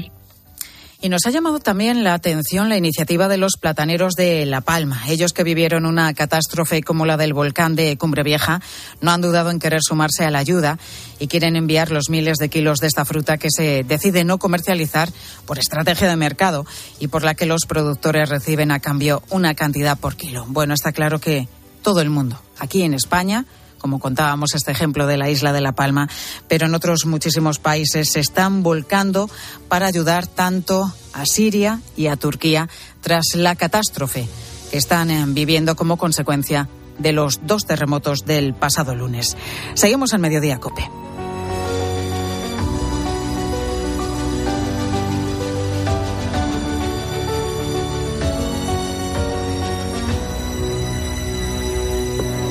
y 1.01 1.09
nos 1.09 1.27
ha 1.27 1.31
llamado 1.31 1.59
también 1.59 2.05
la 2.05 2.15
atención 2.15 2.69
la 2.69 2.77
iniciativa 2.77 3.29
de 3.29 3.37
los 3.37 3.59
plataneros 3.61 4.15
de 4.15 4.47
La 4.47 4.63
Palma. 4.63 5.03
Ellos 5.09 5.33
que 5.33 5.45
vivieron 5.45 5.85
una 5.85 6.13
catástrofe 6.15 6.83
como 6.83 7.05
la 7.05 7.17
del 7.17 7.35
volcán 7.35 7.77
de 7.77 7.97
Cumbre 7.99 8.23
Vieja 8.23 8.61
no 9.03 9.11
han 9.11 9.21
dudado 9.21 9.51
en 9.51 9.59
querer 9.59 9.81
sumarse 9.83 10.25
a 10.25 10.31
la 10.31 10.39
ayuda 10.39 10.79
y 11.19 11.29
quieren 11.29 11.55
enviar 11.57 11.91
los 11.91 12.09
miles 12.09 12.39
de 12.39 12.49
kilos 12.49 12.81
de 12.81 12.87
esta 12.87 13.05
fruta 13.05 13.37
que 13.37 13.51
se 13.51 13.85
decide 13.85 14.25
no 14.25 14.39
comercializar 14.39 15.11
por 15.45 15.59
estrategia 15.59 16.09
de 16.09 16.17
mercado 16.17 16.67
y 16.99 17.09
por 17.09 17.25
la 17.25 17.35
que 17.35 17.47
los 17.47 17.67
productores 17.67 18.29
reciben 18.29 18.71
a 18.71 18.81
cambio 18.81 19.23
una 19.31 19.55
cantidad 19.55 19.99
por 19.99 20.17
kilo. 20.17 20.47
Bueno, 20.49 20.73
está 20.73 20.93
claro 20.93 21.21
que 21.21 21.47
todo 21.83 22.01
el 22.01 22.11
mundo, 22.11 22.41
aquí 22.59 22.83
en 22.83 22.95
España, 22.95 23.45
como 23.79 23.99
contábamos 23.99 24.55
este 24.55 24.73
ejemplo 24.73 25.07
de 25.07 25.17
la 25.17 25.31
isla 25.31 25.53
de 25.53 25.61
La 25.61 25.73
Palma, 25.73 26.09
pero 26.49 26.67
en 26.67 26.75
otros 26.75 27.07
muchísimos 27.07 27.59
países 27.59 28.12
se 28.12 28.21
están 28.21 28.62
volcando 28.62 29.31
para 29.69 29.87
ayudar 29.87 30.27
tanto 30.27 30.93
a 31.12 31.25
Siria 31.27 31.81
y 31.97 32.09
a 32.09 32.17
Turquía 32.17 32.69
tras 33.01 33.35
la 33.35 33.57
catástrofe 33.57 34.29
que 34.71 34.79
están 34.79 35.11
eh, 35.11 35.25
viviendo 35.29 35.77
como 35.77 35.97
consecuencia 35.97 36.69
de 36.99 37.12
los 37.12 37.47
dos 37.47 37.67
terremotos 37.67 38.25
del 38.25 38.55
pasado 38.55 38.95
lunes. 38.95 39.37
Seguimos 39.75 40.15
al 40.15 40.21
mediodía, 40.21 40.59
Cope. 40.59 40.89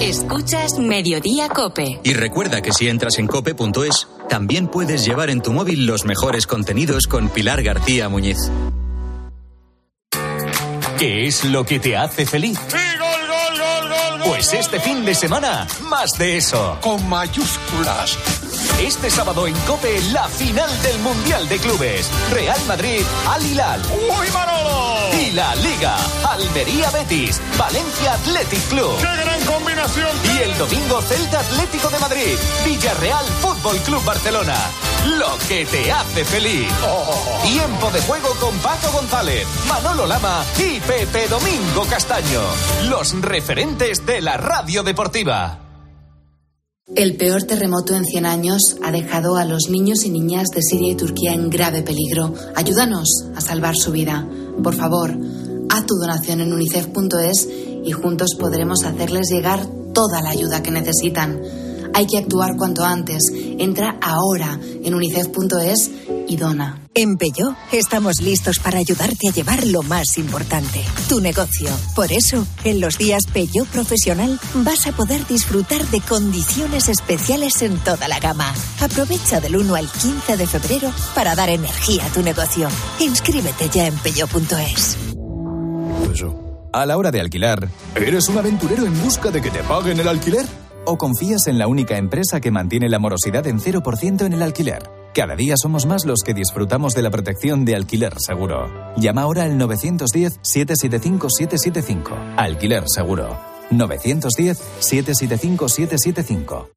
Escuchas 0.05 0.77
Mediodía 0.77 1.49
Cope. 1.49 1.99
Y 2.03 2.13
recuerda 2.13 2.61
que 2.61 2.71
si 2.71 2.87
entras 2.87 3.17
en 3.17 3.25
cope.es, 3.25 4.07
también 4.29 4.67
puedes 4.67 5.03
llevar 5.03 5.31
en 5.31 5.41
tu 5.41 5.51
móvil 5.51 5.87
los 5.87 6.05
mejores 6.05 6.45
contenidos 6.45 7.07
con 7.07 7.29
Pilar 7.29 7.63
García 7.63 8.07
Muñiz. 8.07 8.37
¿Qué 10.99 11.25
es 11.25 11.43
lo 11.45 11.65
que 11.65 11.79
te 11.79 11.97
hace 11.97 12.27
feliz? 12.27 12.59
Pues 14.27 14.53
este 14.53 14.79
fin 14.79 15.03
de 15.05 15.15
semana, 15.15 15.67
más 15.89 16.11
de 16.19 16.37
eso. 16.37 16.77
Con 16.81 17.09
mayúsculas. 17.09 18.15
Este 18.79 19.09
sábado 19.09 19.47
en 19.47 19.55
Cope, 19.61 20.01
la 20.11 20.27
final 20.27 20.69
del 20.83 20.99
Mundial 20.99 21.47
de 21.47 21.57
Clubes. 21.59 22.11
Real 22.31 22.59
Madrid, 22.67 23.01
Al 23.25 23.45
Hilal. 23.45 23.81
¡Uy, 23.89 24.27
Manolo! 24.33 25.15
Y 25.17 25.31
la 25.31 25.55
Liga, 25.55 25.95
Almería 26.29 26.91
Betis, 26.91 27.41
Valencia 27.57 28.13
Athletic 28.15 28.61
Club. 28.67 28.97
¡Qué 28.97 29.23
gran 29.23 29.41
combinación! 29.45 30.09
Y 30.35 30.43
el 30.43 30.57
domingo 30.57 31.01
Celta 31.01 31.39
Atlético 31.39 31.89
de 31.89 31.99
Madrid, 31.99 32.37
Villarreal 32.65 33.25
Fútbol 33.41 33.77
Club 33.77 34.03
Barcelona. 34.03 34.57
Lo 35.17 35.37
que 35.47 35.65
te 35.65 35.89
hace 35.93 36.25
feliz. 36.25 36.67
Oh. 36.83 37.41
Tiempo 37.43 37.89
de 37.91 38.01
juego 38.01 38.29
con 38.41 38.57
Paco 38.59 38.91
González, 38.91 39.47
Manolo 39.69 40.05
Lama 40.05 40.43
y 40.59 40.81
Pepe 40.81 41.29
Domingo 41.29 41.85
Castaño. 41.89 42.41
Los 42.89 43.13
referentes 43.21 44.05
de 44.05 44.21
la 44.21 44.35
radio 44.35 44.83
deportiva. 44.83 45.64
El 46.93 47.17
peor 47.17 47.43
terremoto 47.43 47.95
en 47.95 48.05
100 48.05 48.25
años 48.27 48.61
ha 48.83 48.91
dejado 48.91 49.37
a 49.37 49.43
los 49.43 49.69
niños 49.69 50.05
y 50.05 50.11
niñas 50.11 50.49
de 50.53 50.61
Siria 50.61 50.91
y 50.91 50.95
Turquía 50.95 51.33
en 51.33 51.49
grave 51.49 51.81
peligro. 51.81 52.31
Ayúdanos 52.55 53.25
a 53.35 53.41
salvar 53.41 53.75
su 53.75 53.91
vida. 53.91 54.29
Por 54.63 54.75
favor, 54.75 55.17
haz 55.69 55.85
tu 55.87 55.95
donación 55.95 56.41
en 56.41 56.53
unicef.es 56.53 57.49
y 57.83 57.91
juntos 57.91 58.35
podremos 58.39 58.83
hacerles 58.83 59.29
llegar 59.31 59.65
toda 59.93 60.21
la 60.21 60.29
ayuda 60.29 60.61
que 60.61 60.69
necesitan. 60.69 61.41
Hay 61.95 62.05
que 62.05 62.19
actuar 62.19 62.55
cuanto 62.55 62.85
antes. 62.85 63.23
Entra 63.33 63.97
ahora 63.99 64.59
en 64.61 64.93
unicef.es 64.93 65.89
y 66.27 66.37
dona. 66.37 66.84
En 66.97 67.17
Peyo 67.17 67.57
estamos 67.73 68.21
listos 68.21 68.59
para 68.59 68.77
ayudarte 68.77 69.27
a 69.27 69.33
llevar 69.33 69.67
lo 69.67 69.83
más 69.83 70.17
importante, 70.17 70.81
tu 71.09 71.19
negocio. 71.19 71.67
Por 71.93 72.09
eso, 72.13 72.47
en 72.63 72.79
los 72.79 72.97
días 72.97 73.23
Peyo 73.33 73.65
Profesional 73.65 74.39
vas 74.63 74.87
a 74.87 74.93
poder 74.93 75.27
disfrutar 75.27 75.85
de 75.87 75.99
condiciones 75.99 76.87
especiales 76.87 77.61
en 77.63 77.77
toda 77.79 78.07
la 78.07 78.21
gama. 78.21 78.53
Aprovecha 78.79 79.41
del 79.41 79.57
1 79.57 79.75
al 79.75 79.91
15 79.91 80.37
de 80.37 80.47
febrero 80.47 80.89
para 81.13 81.35
dar 81.35 81.49
energía 81.49 82.05
a 82.05 82.09
tu 82.11 82.21
negocio. 82.21 82.69
Inscríbete 83.01 83.67
ya 83.67 83.87
en 83.87 83.97
peyo.es. 83.97 84.97
A 86.71 86.85
la 86.85 86.97
hora 86.97 87.11
de 87.11 87.19
alquilar, 87.19 87.67
¿eres 87.95 88.29
un 88.29 88.37
aventurero 88.37 88.85
en 88.85 89.03
busca 89.03 89.31
de 89.31 89.41
que 89.41 89.51
te 89.51 89.63
paguen 89.63 89.99
el 89.99 90.07
alquiler? 90.07 90.45
¿O 90.85 90.97
confías 90.97 91.47
en 91.47 91.57
la 91.57 91.67
única 91.67 91.97
empresa 91.97 92.39
que 92.39 92.51
mantiene 92.51 92.87
la 92.87 92.99
morosidad 92.99 93.45
en 93.47 93.59
0% 93.59 94.25
en 94.25 94.31
el 94.31 94.41
alquiler? 94.41 95.04
Cada 95.15 95.35
día 95.37 95.55
somos 95.55 95.85
más 95.85 96.03
los 96.03 96.23
que 96.25 96.33
disfrutamos 96.33 96.93
de 96.93 97.01
la 97.01 97.09
protección 97.09 97.63
de 97.63 97.77
alquiler 97.77 98.19
seguro. 98.19 98.91
Llama 98.97 99.21
ahora 99.21 99.43
al 99.43 99.57
910-775-775. 99.57 102.35
Alquiler 102.35 102.83
seguro. 102.87 103.39
910-775-775. 103.71 106.69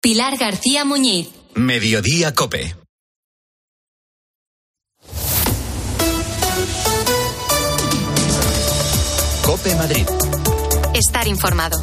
Pilar 0.00 0.38
García 0.38 0.86
Muñiz. 0.86 1.28
Mediodía 1.54 2.34
Cope. 2.34 2.74
Cope 9.44 9.74
Madrid. 9.74 10.06
Estar 10.94 11.28
informado. 11.28 11.76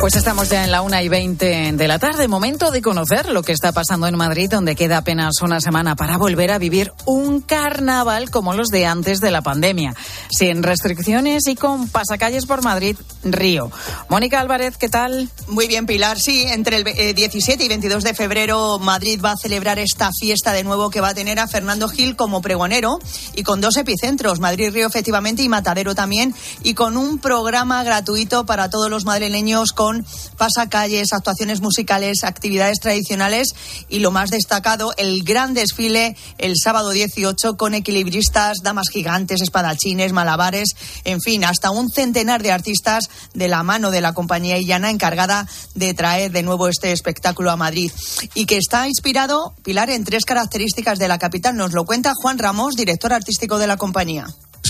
Pues 0.00 0.14
estamos 0.14 0.48
ya 0.48 0.62
en 0.62 0.70
la 0.70 0.82
una 0.82 1.02
y 1.02 1.08
20 1.08 1.72
de 1.72 1.88
la 1.88 1.98
tarde. 1.98 2.28
Momento 2.28 2.70
de 2.70 2.80
conocer 2.80 3.30
lo 3.30 3.42
que 3.42 3.50
está 3.50 3.72
pasando 3.72 4.06
en 4.06 4.16
Madrid, 4.16 4.48
donde 4.48 4.76
queda 4.76 4.98
apenas 4.98 5.42
una 5.42 5.60
semana 5.60 5.96
para 5.96 6.16
volver 6.16 6.52
a 6.52 6.58
vivir 6.58 6.92
un 7.04 7.40
carnaval 7.40 8.30
como 8.30 8.54
los 8.54 8.68
de 8.68 8.86
antes 8.86 9.18
de 9.20 9.32
la 9.32 9.42
pandemia. 9.42 9.96
Sin 10.30 10.62
restricciones 10.62 11.48
y 11.48 11.56
con 11.56 11.88
pasacalles 11.88 12.46
por 12.46 12.62
Madrid, 12.62 12.96
Río. 13.24 13.72
Mónica 14.08 14.38
Álvarez, 14.38 14.76
¿qué 14.76 14.88
tal? 14.88 15.28
Muy 15.48 15.66
bien, 15.66 15.84
Pilar. 15.84 16.20
Sí, 16.20 16.44
entre 16.44 16.76
el 16.76 17.14
17 17.14 17.64
y 17.64 17.68
22 17.68 18.04
de 18.04 18.14
febrero, 18.14 18.78
Madrid 18.78 19.20
va 19.22 19.32
a 19.32 19.36
celebrar 19.36 19.80
esta 19.80 20.10
fiesta 20.12 20.52
de 20.52 20.62
nuevo 20.62 20.90
que 20.90 21.00
va 21.00 21.08
a 21.08 21.14
tener 21.14 21.40
a 21.40 21.48
Fernando 21.48 21.88
Gil 21.88 22.14
como 22.14 22.40
pregonero 22.40 23.00
y 23.34 23.42
con 23.42 23.60
dos 23.60 23.76
epicentros, 23.76 24.38
Madrid, 24.38 24.70
Río, 24.72 24.86
efectivamente, 24.86 25.42
y 25.42 25.48
Matadero 25.48 25.96
también, 25.96 26.36
y 26.62 26.74
con 26.74 26.96
un 26.96 27.18
programa 27.18 27.82
gratuito 27.82 28.46
para 28.46 28.70
todos 28.70 28.88
los 28.88 29.04
madrileños 29.04 29.72
con 29.72 29.87
pasacalles, 30.36 31.12
actuaciones 31.12 31.60
musicales, 31.60 32.24
actividades 32.24 32.80
tradicionales 32.80 33.48
y 33.88 34.00
lo 34.00 34.10
más 34.10 34.30
destacado, 34.30 34.92
el 34.96 35.22
gran 35.24 35.54
desfile 35.54 36.16
el 36.38 36.54
sábado 36.56 36.90
18 36.90 37.56
con 37.56 37.74
equilibristas, 37.74 38.58
damas 38.62 38.88
gigantes, 38.90 39.40
espadachines, 39.40 40.12
malabares, 40.12 40.68
en 41.04 41.20
fin, 41.20 41.44
hasta 41.44 41.70
un 41.70 41.90
centenar 41.90 42.42
de 42.42 42.52
artistas 42.52 43.08
de 43.34 43.48
la 43.48 43.62
mano 43.62 43.90
de 43.90 44.00
la 44.00 44.14
compañía 44.14 44.58
Illana 44.58 44.90
encargada 44.90 45.46
de 45.74 45.94
traer 45.94 46.32
de 46.32 46.42
nuevo 46.42 46.68
este 46.68 46.92
espectáculo 46.92 47.50
a 47.50 47.56
Madrid 47.56 47.90
y 48.34 48.46
que 48.46 48.58
está 48.58 48.88
inspirado, 48.88 49.54
Pilar, 49.62 49.90
en 49.90 50.04
tres 50.04 50.24
características 50.24 50.98
de 50.98 51.08
la 51.08 51.18
capital. 51.18 51.56
Nos 51.56 51.72
lo 51.72 51.84
cuenta 51.84 52.12
Juan 52.14 52.38
Ramos, 52.38 52.74
director 52.74 53.12
artístico 53.12 53.58
de 53.58 53.66
la 53.66 53.76
compañía 53.76 54.26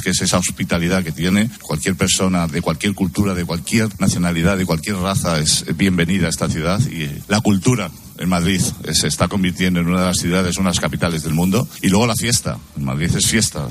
que 0.09 0.13
es 0.13 0.23
esa 0.23 0.39
hospitalidad 0.39 1.05
que 1.05 1.13
tiene 1.13 1.51
cualquier 1.61 1.95
persona 1.95 2.47
de 2.47 2.63
cualquier 2.63 2.95
cultura, 2.95 3.35
de 3.35 3.45
cualquier 3.45 3.89
nacionalidad, 4.01 4.57
de 4.57 4.65
cualquier 4.65 4.97
raza 4.97 5.39
es 5.39 5.67
bienvenida 5.77 6.29
a 6.29 6.31
esta 6.31 6.49
ciudad 6.49 6.81
y 6.81 7.11
la 7.29 7.43
cultura 7.43 7.91
en 8.17 8.27
Madrid 8.27 8.63
se 8.91 9.07
está 9.07 9.29
convirtiendo 9.29 9.81
en 9.81 9.89
una 9.89 10.01
de 10.01 10.07
las 10.07 10.17
ciudades, 10.17 10.57
unas 10.57 10.81
capitales 10.81 11.25
del 11.25 11.35
mundo 11.35 11.69
y 11.83 11.89
luego 11.89 12.07
la 12.07 12.17
fiesta, 12.17 12.57
en 12.75 12.85
Madrid 12.85 13.15
es 13.15 13.27
fiesta. 13.27 13.69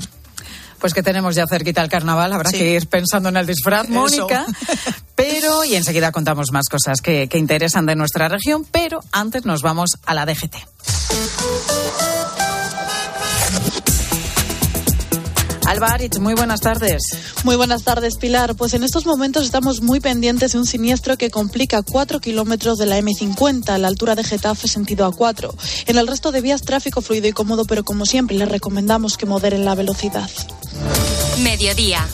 Pues 0.78 0.94
que 0.94 1.02
tenemos 1.02 1.34
ya 1.34 1.44
cerquita 1.48 1.82
el 1.82 1.88
carnaval, 1.88 2.32
habrá 2.32 2.52
que 2.52 2.76
ir 2.76 2.86
pensando 2.86 3.30
en 3.30 3.36
el 3.36 3.44
disfraz, 3.44 3.88
Mónica. 3.88 4.46
Pero, 5.16 5.64
y 5.64 5.74
enseguida 5.74 6.12
contamos 6.12 6.52
más 6.52 6.68
cosas 6.68 7.00
que, 7.00 7.26
que 7.26 7.38
interesan 7.38 7.84
de 7.84 7.96
nuestra 7.96 8.28
región, 8.28 8.64
pero 8.70 9.00
antes 9.10 9.44
nos 9.44 9.62
vamos 9.62 9.98
a 10.06 10.14
la 10.14 10.24
DGT. 10.24 10.54
Alba 15.68 15.98
muy 16.18 16.32
buenas 16.32 16.62
tardes. 16.62 17.02
Muy 17.44 17.54
buenas 17.54 17.82
tardes, 17.82 18.16
Pilar. 18.16 18.54
Pues 18.54 18.72
en 18.72 18.82
estos 18.82 19.04
momentos 19.04 19.44
estamos 19.44 19.82
muy 19.82 20.00
pendientes 20.00 20.52
de 20.52 20.58
un 20.58 20.64
siniestro 20.64 21.18
que 21.18 21.30
complica 21.30 21.82
4 21.82 22.20
kilómetros 22.20 22.78
de 22.78 22.86
la 22.86 22.98
M50 22.98 23.68
a 23.68 23.76
la 23.76 23.88
altura 23.88 24.14
de 24.14 24.24
Getafe, 24.24 24.66
sentido 24.66 25.12
A4. 25.12 25.52
En 25.86 25.98
el 25.98 26.06
resto 26.06 26.32
de 26.32 26.40
vías, 26.40 26.62
tráfico 26.62 27.02
fluido 27.02 27.28
y 27.28 27.32
cómodo, 27.32 27.66
pero 27.66 27.84
como 27.84 28.06
siempre, 28.06 28.38
les 28.38 28.48
recomendamos 28.48 29.18
que 29.18 29.26
moderen 29.26 29.66
la 29.66 29.74
velocidad. 29.74 30.30
Mediodía. 31.42 32.08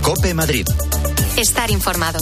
Cope 0.00 0.32
Madrid. 0.32 0.66
Estar 1.36 1.70
informado. 1.70 2.18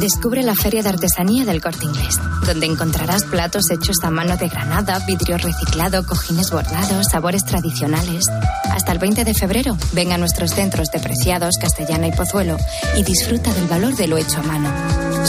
Descubre 0.00 0.42
la 0.42 0.54
Feria 0.54 0.82
de 0.82 0.88
Artesanía 0.88 1.44
del 1.44 1.60
Corte 1.60 1.84
Inglés, 1.84 2.18
donde 2.46 2.66
encontrarás 2.66 3.24
platos 3.24 3.70
hechos 3.70 3.96
a 4.02 4.10
mano 4.10 4.36
de 4.36 4.48
granada, 4.48 4.98
vidrio 5.06 5.38
reciclado, 5.38 6.04
cojines 6.06 6.50
bordados, 6.50 7.06
sabores 7.10 7.44
tradicionales. 7.44 8.24
Hasta 8.70 8.92
el 8.92 8.98
20 8.98 9.24
de 9.24 9.34
febrero, 9.34 9.76
ven 9.92 10.12
a 10.12 10.18
nuestros 10.18 10.52
centros 10.52 10.88
de 10.88 11.00
Preciados, 11.00 11.54
Castellana 11.60 12.08
y 12.08 12.12
Pozuelo 12.12 12.56
y 12.96 13.04
disfruta 13.04 13.52
del 13.54 13.68
valor 13.68 13.94
de 13.94 14.08
lo 14.08 14.16
hecho 14.16 14.40
a 14.40 14.42
mano. 14.42 14.70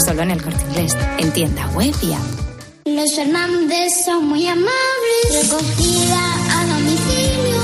Solo 0.04 0.22
en 0.22 0.30
el 0.32 0.42
Corte 0.42 0.64
Inglés, 0.68 0.96
en 1.18 1.32
tienda 1.32 1.68
web. 1.68 1.94
Los 2.86 3.14
Fernández 3.14 3.92
son 4.04 4.28
muy 4.28 4.46
amables, 4.46 5.42
recogida 5.42 6.20
a 6.50 6.66
domicilio 6.66 7.60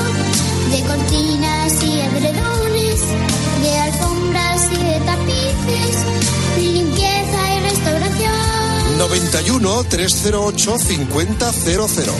de 0.71 0.81
cortinas 0.87 1.40
91 9.61 9.85
308 9.85 10.79
5000. 10.79 12.13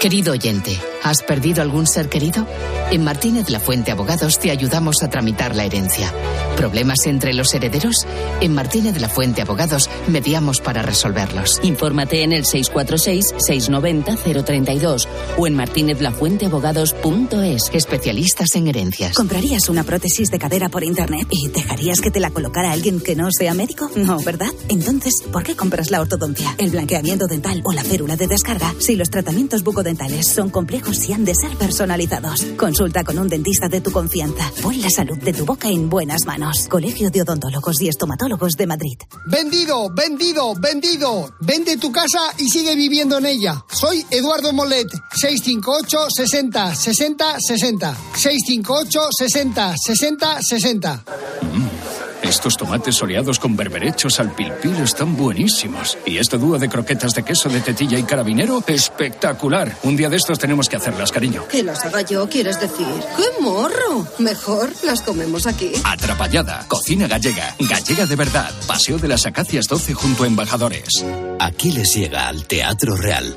Querido 0.00 0.32
oyente, 0.32 0.80
¿has 1.08 1.22
perdido 1.22 1.62
algún 1.62 1.86
ser 1.86 2.08
querido? 2.08 2.44
En 2.90 3.04
Martínez 3.04 3.50
La 3.50 3.60
Fuente 3.60 3.92
Abogados 3.92 4.38
te 4.38 4.50
ayudamos 4.50 5.02
a 5.02 5.08
tramitar 5.08 5.56
la 5.56 5.64
herencia. 5.64 6.12
¿Problemas 6.56 7.06
entre 7.06 7.32
los 7.34 7.54
herederos? 7.54 8.06
En 8.40 8.54
Martínez 8.54 9.00
la 9.00 9.08
Fuente 9.08 9.42
Abogados 9.42 9.90
mediamos 10.08 10.60
para 10.60 10.82
resolverlos. 10.82 11.60
Infórmate 11.62 12.22
en 12.22 12.32
el 12.32 12.44
646-690-032 12.44 15.06
o 15.36 15.46
en 15.46 15.54
martinezlafuenteabogados.es. 15.54 17.70
Especialistas 17.72 18.56
en 18.56 18.66
herencias. 18.68 19.14
¿Comprarías 19.14 19.68
una 19.68 19.84
prótesis 19.84 20.30
de 20.30 20.38
cadera 20.38 20.68
por 20.68 20.84
internet 20.84 21.26
y 21.30 21.48
dejarías 21.48 22.00
que 22.00 22.10
te 22.10 22.20
la 22.20 22.30
colocara 22.30 22.72
alguien 22.72 23.00
que 23.00 23.16
no 23.16 23.28
sea 23.30 23.54
médico? 23.54 23.90
No, 23.94 24.18
¿verdad? 24.20 24.52
Entonces, 24.68 25.22
¿por 25.32 25.44
qué 25.44 25.56
compras 25.56 25.90
la 25.90 26.00
ortodoncia, 26.00 26.54
el 26.58 26.70
blanqueamiento 26.70 27.26
dental 27.26 27.62
o 27.64 27.72
la 27.72 27.84
férula 27.84 28.16
de 28.16 28.26
descarga 28.26 28.74
si 28.78 28.96
los 28.96 29.10
tratamientos 29.10 29.62
bucodentales 29.62 30.28
son 30.28 30.48
complejos 30.50 30.97
y 31.06 31.12
han 31.12 31.24
de 31.24 31.34
ser 31.34 31.56
personalizados? 31.58 32.42
Consulta 32.56 33.04
con 33.04 33.18
un 33.18 33.28
dentista 33.28 33.68
de 33.68 33.80
tu 33.80 33.90
confianza. 33.92 34.50
Pon 34.62 34.80
la 34.80 34.88
salud 34.88 35.18
de 35.18 35.32
tu 35.32 35.44
boca 35.44 35.68
en 35.68 35.90
buenas 35.90 36.24
manos. 36.24 36.66
Colegio 36.68 37.10
de 37.10 37.22
Odontólogos 37.22 37.80
y 37.82 37.88
Estomatólogos 37.88 38.52
de 38.52 38.66
Madrid. 38.66 38.98
Vendido, 39.26 39.90
vendido, 39.90 40.54
vendido. 40.54 41.30
Vende 41.40 41.76
tu 41.76 41.92
casa 41.92 42.20
y 42.38 42.48
sigue 42.48 42.74
viviendo 42.74 43.18
en 43.18 43.26
ella. 43.26 43.64
Soy 43.70 44.04
Eduardo 44.10 44.52
Molet, 44.52 44.88
658 45.14 46.06
60 46.10 46.74
60 46.74 47.36
60. 47.38 47.96
658 48.14 49.08
60 49.12 49.74
60 49.76 50.38
60. 50.40 51.04
Estos 52.22 52.56
tomates 52.56 52.96
soleados 52.96 53.38
con 53.38 53.56
berberechos 53.56 54.20
al 54.20 54.32
pilpil 54.32 54.76
están 54.82 55.16
buenísimos. 55.16 55.96
Y 56.04 56.18
este 56.18 56.36
dúo 56.36 56.58
de 56.58 56.68
croquetas 56.68 57.14
de 57.14 57.22
queso 57.22 57.48
de 57.48 57.60
tetilla 57.60 57.98
y 57.98 58.02
carabinero, 58.02 58.62
espectacular. 58.66 59.74
Un 59.84 59.96
día 59.96 60.10
de 60.10 60.16
estos 60.16 60.38
tenemos 60.38 60.68
que 60.68 60.76
hacerlas, 60.88 61.12
cariño. 61.12 61.46
Que 61.48 61.62
las 61.62 61.84
haga 61.84 62.02
yo, 62.02 62.28
quieres 62.28 62.60
decir. 62.60 62.86
¡Qué 63.16 63.42
morro! 63.42 64.06
Mejor 64.18 64.70
las 64.82 65.02
comemos 65.02 65.46
aquí. 65.46 65.72
Atrapallada, 65.84 66.64
cocina 66.68 67.06
gallega, 67.06 67.54
gallega 67.58 68.06
de 68.06 68.16
verdad. 68.16 68.50
Paseo 68.66 68.98
de 68.98 69.08
las 69.08 69.26
Acacias 69.26 69.66
12 69.68 69.94
junto 69.94 70.24
a 70.24 70.26
Embajadores. 70.26 71.04
Aquiles 71.38 71.94
llega 71.94 72.28
al 72.28 72.46
Teatro 72.46 72.96
Real. 72.96 73.36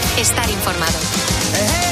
Estar 0.17 0.49
informado. 0.49 1.90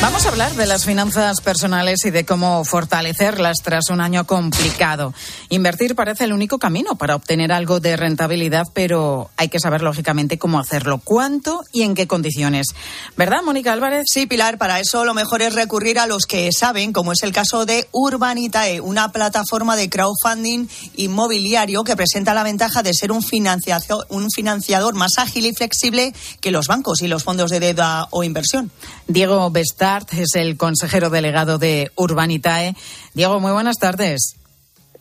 Vamos 0.00 0.26
a 0.26 0.28
hablar 0.28 0.54
de 0.54 0.66
las 0.66 0.84
finanzas 0.84 1.40
personales 1.40 2.04
y 2.04 2.10
de 2.10 2.24
cómo 2.24 2.64
fortalecerlas 2.64 3.56
tras 3.64 3.90
un 3.90 4.00
año 4.00 4.28
complicado. 4.28 5.12
Invertir 5.48 5.96
parece 5.96 6.22
el 6.22 6.32
único 6.32 6.58
camino 6.58 6.94
para 6.94 7.16
obtener 7.16 7.50
algo 7.50 7.80
de 7.80 7.96
rentabilidad, 7.96 8.68
pero 8.72 9.28
hay 9.36 9.48
que 9.48 9.58
saber 9.58 9.82
lógicamente 9.82 10.38
cómo 10.38 10.60
hacerlo, 10.60 11.00
cuánto 11.02 11.62
y 11.72 11.82
en 11.82 11.96
qué 11.96 12.06
condiciones. 12.06 12.68
¿Verdad, 13.16 13.42
Mónica 13.44 13.72
Álvarez? 13.72 14.04
Sí, 14.08 14.26
Pilar, 14.26 14.56
para 14.56 14.78
eso 14.78 15.04
lo 15.04 15.14
mejor 15.14 15.42
es 15.42 15.56
recurrir 15.56 15.98
a 15.98 16.06
los 16.06 16.26
que 16.26 16.52
saben, 16.52 16.92
como 16.92 17.10
es 17.10 17.24
el 17.24 17.32
caso 17.32 17.66
de 17.66 17.88
Urbanitae, 17.90 18.80
una 18.80 19.10
plataforma 19.10 19.74
de 19.74 19.90
crowdfunding 19.90 20.68
inmobiliario 20.94 21.82
que 21.82 21.96
presenta 21.96 22.34
la 22.34 22.44
ventaja 22.44 22.84
de 22.84 22.94
ser 22.94 23.10
un 23.10 23.24
financiador, 23.24 24.06
un 24.10 24.30
financiador 24.30 24.94
más 24.94 25.18
ágil 25.18 25.46
y 25.46 25.54
flexible 25.54 26.14
que 26.40 26.52
los 26.52 26.68
bancos 26.68 27.02
y 27.02 27.08
los 27.08 27.24
fondos 27.24 27.50
de 27.50 27.58
deuda 27.58 28.06
o 28.12 28.22
inversión. 28.22 28.70
Diego 29.08 29.50
Es 29.88 30.34
el 30.34 30.58
consejero 30.58 31.08
delegado 31.08 31.56
de 31.56 31.90
Urbanitae. 31.94 32.74
Diego, 33.14 33.40
muy 33.40 33.52
buenas 33.52 33.78
tardes. 33.78 34.36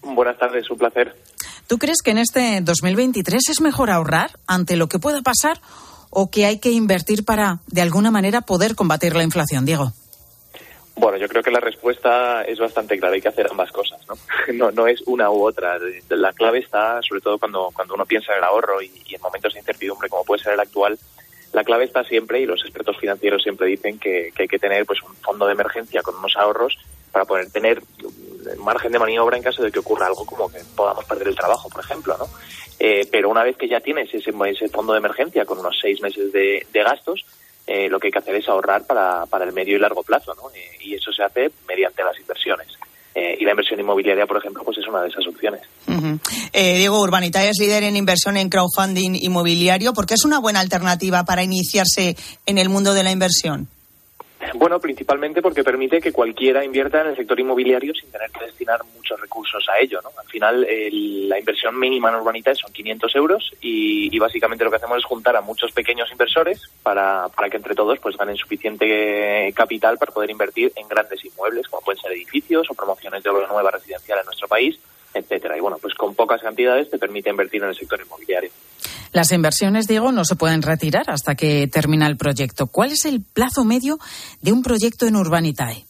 Buenas 0.01 0.37
tardes, 0.37 0.69
un 0.69 0.77
placer. 0.77 1.13
¿Tú 1.67 1.77
crees 1.77 2.01
que 2.01 2.11
en 2.11 2.19
este 2.19 2.61
2023 2.61 3.49
es 3.49 3.59
mejor 3.59 3.89
ahorrar 3.89 4.39
ante 4.47 4.77
lo 4.77 4.87
que 4.87 4.97
pueda 4.97 5.21
pasar 5.21 5.59
o 6.09 6.31
que 6.31 6.45
hay 6.45 6.59
que 6.59 6.71
invertir 6.71 7.25
para, 7.25 7.59
de 7.67 7.81
alguna 7.81 8.11
manera, 8.11 8.39
poder 8.39 8.75
combatir 8.75 9.13
la 9.13 9.23
inflación, 9.23 9.65
Diego? 9.65 9.91
Bueno, 10.95 11.17
yo 11.17 11.27
creo 11.27 11.43
que 11.43 11.51
la 11.51 11.59
respuesta 11.59 12.43
es 12.43 12.57
bastante 12.57 12.97
clara. 12.97 13.15
Hay 13.15 13.21
que 13.21 13.27
hacer 13.27 13.47
ambas 13.51 13.73
cosas, 13.73 13.99
¿no? 14.07 14.15
No, 14.53 14.71
no 14.71 14.87
es 14.87 15.01
una 15.05 15.29
u 15.29 15.45
otra. 15.45 15.77
La 16.07 16.31
clave 16.31 16.59
está, 16.59 17.01
sobre 17.01 17.19
todo 17.19 17.37
cuando, 17.37 17.71
cuando 17.73 17.93
uno 17.93 18.05
piensa 18.05 18.31
en 18.31 18.37
el 18.37 18.45
ahorro 18.45 18.81
y, 18.81 18.89
y 19.05 19.15
en 19.15 19.21
momentos 19.21 19.51
de 19.51 19.59
incertidumbre 19.59 20.07
como 20.07 20.23
puede 20.23 20.41
ser 20.41 20.53
el 20.53 20.61
actual, 20.61 20.97
la 21.53 21.63
clave 21.63 21.85
está 21.85 22.03
siempre, 22.03 22.41
y 22.41 22.45
los 22.45 22.61
expertos 22.63 22.97
financieros 22.97 23.41
siempre 23.41 23.67
dicen 23.67 23.99
que, 23.99 24.31
hay 24.37 24.47
que 24.47 24.59
tener 24.59 24.85
pues 24.85 25.01
un 25.01 25.15
fondo 25.15 25.45
de 25.45 25.53
emergencia 25.53 26.01
con 26.01 26.15
unos 26.15 26.35
ahorros 26.35 26.77
para 27.11 27.25
poder 27.25 27.49
tener 27.51 27.81
margen 28.59 28.91
de 28.91 28.99
maniobra 28.99 29.37
en 29.37 29.43
caso 29.43 29.63
de 29.63 29.71
que 29.71 29.79
ocurra 29.79 30.07
algo 30.07 30.25
como 30.25 30.49
que 30.49 30.59
podamos 30.75 31.05
perder 31.05 31.29
el 31.29 31.35
trabajo, 31.35 31.69
por 31.69 31.83
ejemplo, 31.83 32.15
¿no? 32.17 32.27
Eh, 32.79 33.07
pero 33.11 33.29
una 33.29 33.43
vez 33.43 33.57
que 33.57 33.67
ya 33.67 33.79
tienes 33.79 34.13
ese, 34.13 34.31
fondo 34.69 34.93
de 34.93 34.99
emergencia 34.99 35.45
con 35.45 35.59
unos 35.59 35.79
seis 35.81 35.99
meses 36.01 36.31
de, 36.31 36.65
de 36.71 36.83
gastos, 36.83 37.25
eh, 37.65 37.89
lo 37.89 37.99
que 37.99 38.07
hay 38.07 38.11
que 38.11 38.19
hacer 38.19 38.35
es 38.35 38.47
ahorrar 38.47 38.85
para, 38.85 39.25
para 39.25 39.45
el 39.45 39.51
medio 39.51 39.75
y 39.75 39.79
largo 39.79 40.03
plazo, 40.03 40.33
¿no? 40.35 40.49
Eh, 40.55 40.77
y 40.79 40.93
eso 40.93 41.11
se 41.11 41.23
hace 41.23 41.51
mediante 41.67 42.03
las 42.03 42.17
inversiones. 42.19 42.67
Eh, 43.19 43.35
y 43.39 43.45
la 43.45 43.49
inversión 43.49 43.79
inmobiliaria, 43.79 44.27
por 44.27 44.37
ejemplo, 44.37 44.63
pues 44.63 44.77
es 44.77 44.87
una 44.87 45.01
de 45.01 45.09
esas 45.09 45.25
opciones. 45.25 45.61
Eh, 46.53 46.77
Diego 46.77 47.01
Urbanita 47.01 47.43
es 47.43 47.57
líder 47.59 47.81
en 47.81 47.95
inversión 47.95 48.37
en 48.37 48.47
crowdfunding 48.47 49.15
inmobiliario. 49.15 49.91
¿Por 49.95 50.05
qué 50.05 50.13
es 50.13 50.23
una 50.23 50.37
buena 50.37 50.59
alternativa 50.59 51.25
para 51.25 51.41
iniciarse 51.41 52.15
en 52.45 52.59
el 52.59 52.69
mundo 52.69 52.93
de 52.93 53.01
la 53.01 53.09
inversión? 53.09 53.69
Bueno, 54.53 54.79
principalmente 54.79 55.41
porque 55.41 55.63
permite 55.63 55.99
que 55.99 56.11
cualquiera 56.11 56.63
invierta 56.63 57.01
en 57.01 57.07
el 57.07 57.15
sector 57.15 57.39
inmobiliario 57.39 57.93
sin 57.93 58.11
tener 58.11 58.29
que 58.31 58.45
destinar 58.45 58.81
muchos 58.95 59.19
recursos 59.19 59.65
a 59.69 59.79
ello. 59.79 59.99
¿no? 60.03 60.09
Al 60.19 60.27
final, 60.27 60.63
el, 60.65 61.27
la 61.27 61.39
inversión 61.39 61.77
mínima 61.79 62.09
en 62.09 62.15
Urbanita 62.15 62.53
son 62.55 62.71
500 62.71 63.15
euros 63.15 63.51
y, 63.61 64.15
y, 64.15 64.19
básicamente 64.19 64.63
lo 64.63 64.69
que 64.69 64.77
hacemos 64.77 64.97
es 64.99 65.05
juntar 65.05 65.35
a 65.35 65.41
muchos 65.41 65.71
pequeños 65.71 66.11
inversores 66.11 66.69
para, 66.83 67.29
para 67.29 67.49
que 67.49 67.57
entre 67.57 67.75
todos 67.75 67.99
pues 67.99 68.15
ganen 68.17 68.37
suficiente 68.37 69.51
capital 69.55 69.97
para 69.97 70.11
poder 70.11 70.29
invertir 70.29 70.71
en 70.75 70.87
grandes 70.87 71.23
inmuebles, 71.25 71.67
como 71.67 71.81
pueden 71.83 72.01
ser 72.01 72.11
edificios 72.11 72.69
o 72.69 72.73
promociones 72.73 73.23
de 73.23 73.29
obra 73.29 73.47
nueva 73.47 73.71
residencial 73.71 74.19
en 74.19 74.25
nuestro 74.25 74.47
país, 74.47 74.79
etcétera. 75.13 75.57
Y 75.57 75.61
bueno, 75.61 75.77
pues 75.81 75.93
con 75.95 76.15
pocas 76.15 76.41
cantidades 76.41 76.89
te 76.89 76.97
permite 76.97 77.29
invertir 77.29 77.63
en 77.63 77.69
el 77.69 77.75
sector 77.75 77.99
inmobiliario. 77.99 78.49
Las 79.17 79.31
inversiones, 79.31 79.87
Diego, 79.87 80.11
no 80.11 80.25
se 80.25 80.35
pueden 80.35 80.61
retirar 80.61 81.09
hasta 81.09 81.33
que 81.33 81.65
termina 81.65 82.05
el 82.05 82.17
proyecto. 82.17 82.67
¿Cuál 82.67 82.91
es 82.91 83.03
el 83.05 83.23
plazo 83.23 83.65
medio 83.65 83.97
de 84.43 84.51
un 84.51 84.61
proyecto 84.61 85.07
en 85.07 85.15
Urbanitae? 85.15 85.87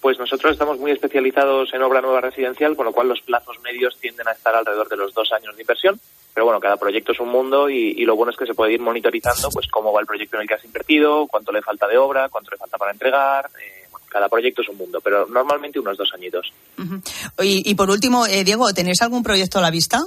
Pues 0.00 0.18
nosotros 0.18 0.52
estamos 0.52 0.78
muy 0.78 0.90
especializados 0.90 1.68
en 1.74 1.82
obra 1.82 2.00
nueva 2.00 2.22
residencial, 2.22 2.76
con 2.76 2.86
lo 2.86 2.92
cual 2.92 3.08
los 3.08 3.20
plazos 3.20 3.60
medios 3.62 3.94
tienden 4.00 4.26
a 4.26 4.32
estar 4.32 4.54
alrededor 4.54 4.88
de 4.88 4.96
los 4.96 5.12
dos 5.12 5.30
años 5.32 5.54
de 5.54 5.64
inversión. 5.64 6.00
Pero 6.32 6.46
bueno, 6.46 6.60
cada 6.60 6.78
proyecto 6.78 7.12
es 7.12 7.20
un 7.20 7.28
mundo 7.28 7.68
y, 7.68 7.92
y, 7.98 8.06
lo 8.06 8.16
bueno 8.16 8.30
es 8.30 8.38
que 8.38 8.46
se 8.46 8.54
puede 8.54 8.72
ir 8.72 8.80
monitorizando 8.80 9.50
pues 9.50 9.66
cómo 9.70 9.92
va 9.92 10.00
el 10.00 10.06
proyecto 10.06 10.38
en 10.38 10.42
el 10.42 10.48
que 10.48 10.54
has 10.54 10.64
invertido, 10.64 11.26
cuánto 11.26 11.52
le 11.52 11.60
falta 11.60 11.86
de 11.88 11.98
obra, 11.98 12.30
cuánto 12.30 12.52
le 12.52 12.56
falta 12.56 12.78
para 12.78 12.92
entregar. 12.92 13.50
Eh, 13.60 13.86
bueno, 13.90 14.06
cada 14.08 14.30
proyecto 14.30 14.62
es 14.62 14.68
un 14.70 14.78
mundo, 14.78 15.02
pero 15.04 15.26
normalmente 15.26 15.78
unos 15.78 15.98
dos 15.98 16.08
añitos. 16.14 16.50
Uh 16.78 16.84
-huh. 16.84 17.44
y, 17.44 17.70
y, 17.70 17.74
por 17.74 17.90
último, 17.90 18.24
eh, 18.24 18.44
Diego, 18.44 18.72
¿tenéis 18.72 19.02
algún 19.02 19.22
proyecto 19.22 19.58
a 19.58 19.60
la 19.60 19.70
vista? 19.70 20.06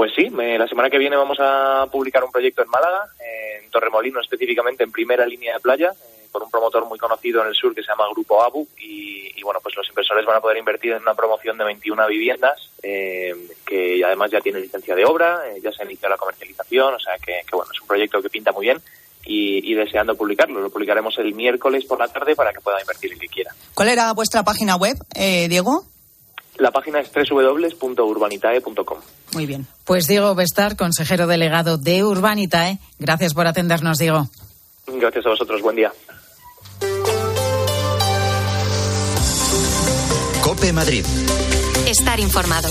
Pues 0.00 0.14
sí, 0.16 0.30
me, 0.30 0.56
la 0.56 0.66
semana 0.66 0.88
que 0.88 0.96
viene 0.96 1.14
vamos 1.14 1.36
a 1.40 1.86
publicar 1.92 2.24
un 2.24 2.32
proyecto 2.32 2.62
en 2.62 2.70
Málaga, 2.70 3.10
en 3.20 3.70
Torremolino 3.70 4.18
específicamente, 4.18 4.82
en 4.82 4.90
primera 4.90 5.26
línea 5.26 5.52
de 5.52 5.60
playa, 5.60 5.90
eh, 5.90 6.26
por 6.32 6.42
un 6.42 6.50
promotor 6.50 6.86
muy 6.86 6.98
conocido 6.98 7.42
en 7.42 7.48
el 7.48 7.54
sur 7.54 7.74
que 7.74 7.82
se 7.82 7.88
llama 7.88 8.08
Grupo 8.10 8.42
ABU 8.42 8.66
y, 8.78 9.42
bueno, 9.42 9.60
pues 9.62 9.76
los 9.76 9.86
inversores 9.90 10.24
van 10.24 10.38
a 10.38 10.40
poder 10.40 10.56
invertir 10.56 10.92
en 10.92 11.02
una 11.02 11.12
promoción 11.12 11.58
de 11.58 11.64
21 11.64 12.06
viviendas 12.08 12.70
eh, 12.82 13.34
que 13.66 14.02
además 14.02 14.30
ya 14.30 14.40
tiene 14.40 14.60
licencia 14.60 14.94
de 14.94 15.04
obra, 15.04 15.42
eh, 15.50 15.60
ya 15.62 15.70
se 15.70 15.82
ha 15.82 15.84
iniciado 15.84 16.14
la 16.14 16.18
comercialización, 16.18 16.94
o 16.94 16.98
sea 16.98 17.18
que, 17.18 17.42
bueno, 17.52 17.70
es 17.70 17.80
un 17.82 17.86
proyecto 17.86 18.22
que 18.22 18.30
pinta 18.30 18.52
muy 18.52 18.64
bien 18.64 18.80
y, 19.26 19.74
deseando 19.74 20.14
publicarlo. 20.14 20.62
Lo 20.62 20.70
publicaremos 20.70 21.18
el 21.18 21.34
miércoles 21.34 21.84
por 21.84 21.98
la 21.98 22.08
tarde 22.08 22.34
para 22.34 22.54
que 22.54 22.62
pueda 22.62 22.80
invertir 22.80 23.12
el 23.12 23.18
que 23.18 23.28
quiera. 23.28 23.54
¿Cuál 23.74 23.90
era 23.90 24.10
vuestra 24.14 24.44
página 24.44 24.76
web, 24.76 24.96
eh, 25.14 25.46
Diego? 25.50 25.84
La 26.58 26.70
página 26.70 27.00
es 27.00 27.10
www.urbanitae.com. 27.12 28.98
Muy 29.34 29.46
bien. 29.46 29.66
Pues 29.84 30.06
Diego 30.06 30.34
Bestar, 30.34 30.76
consejero 30.76 31.26
delegado 31.26 31.78
de 31.78 32.04
Urbanitae. 32.04 32.78
Gracias 32.98 33.34
por 33.34 33.46
atendernos, 33.46 33.98
Diego. 33.98 34.28
Gracias 34.86 35.24
a 35.26 35.30
vosotros. 35.30 35.62
Buen 35.62 35.76
día. 35.76 35.92
Cope 40.42 40.72
Madrid. 40.72 41.04
Estar 41.86 42.18
informado. 42.20 42.68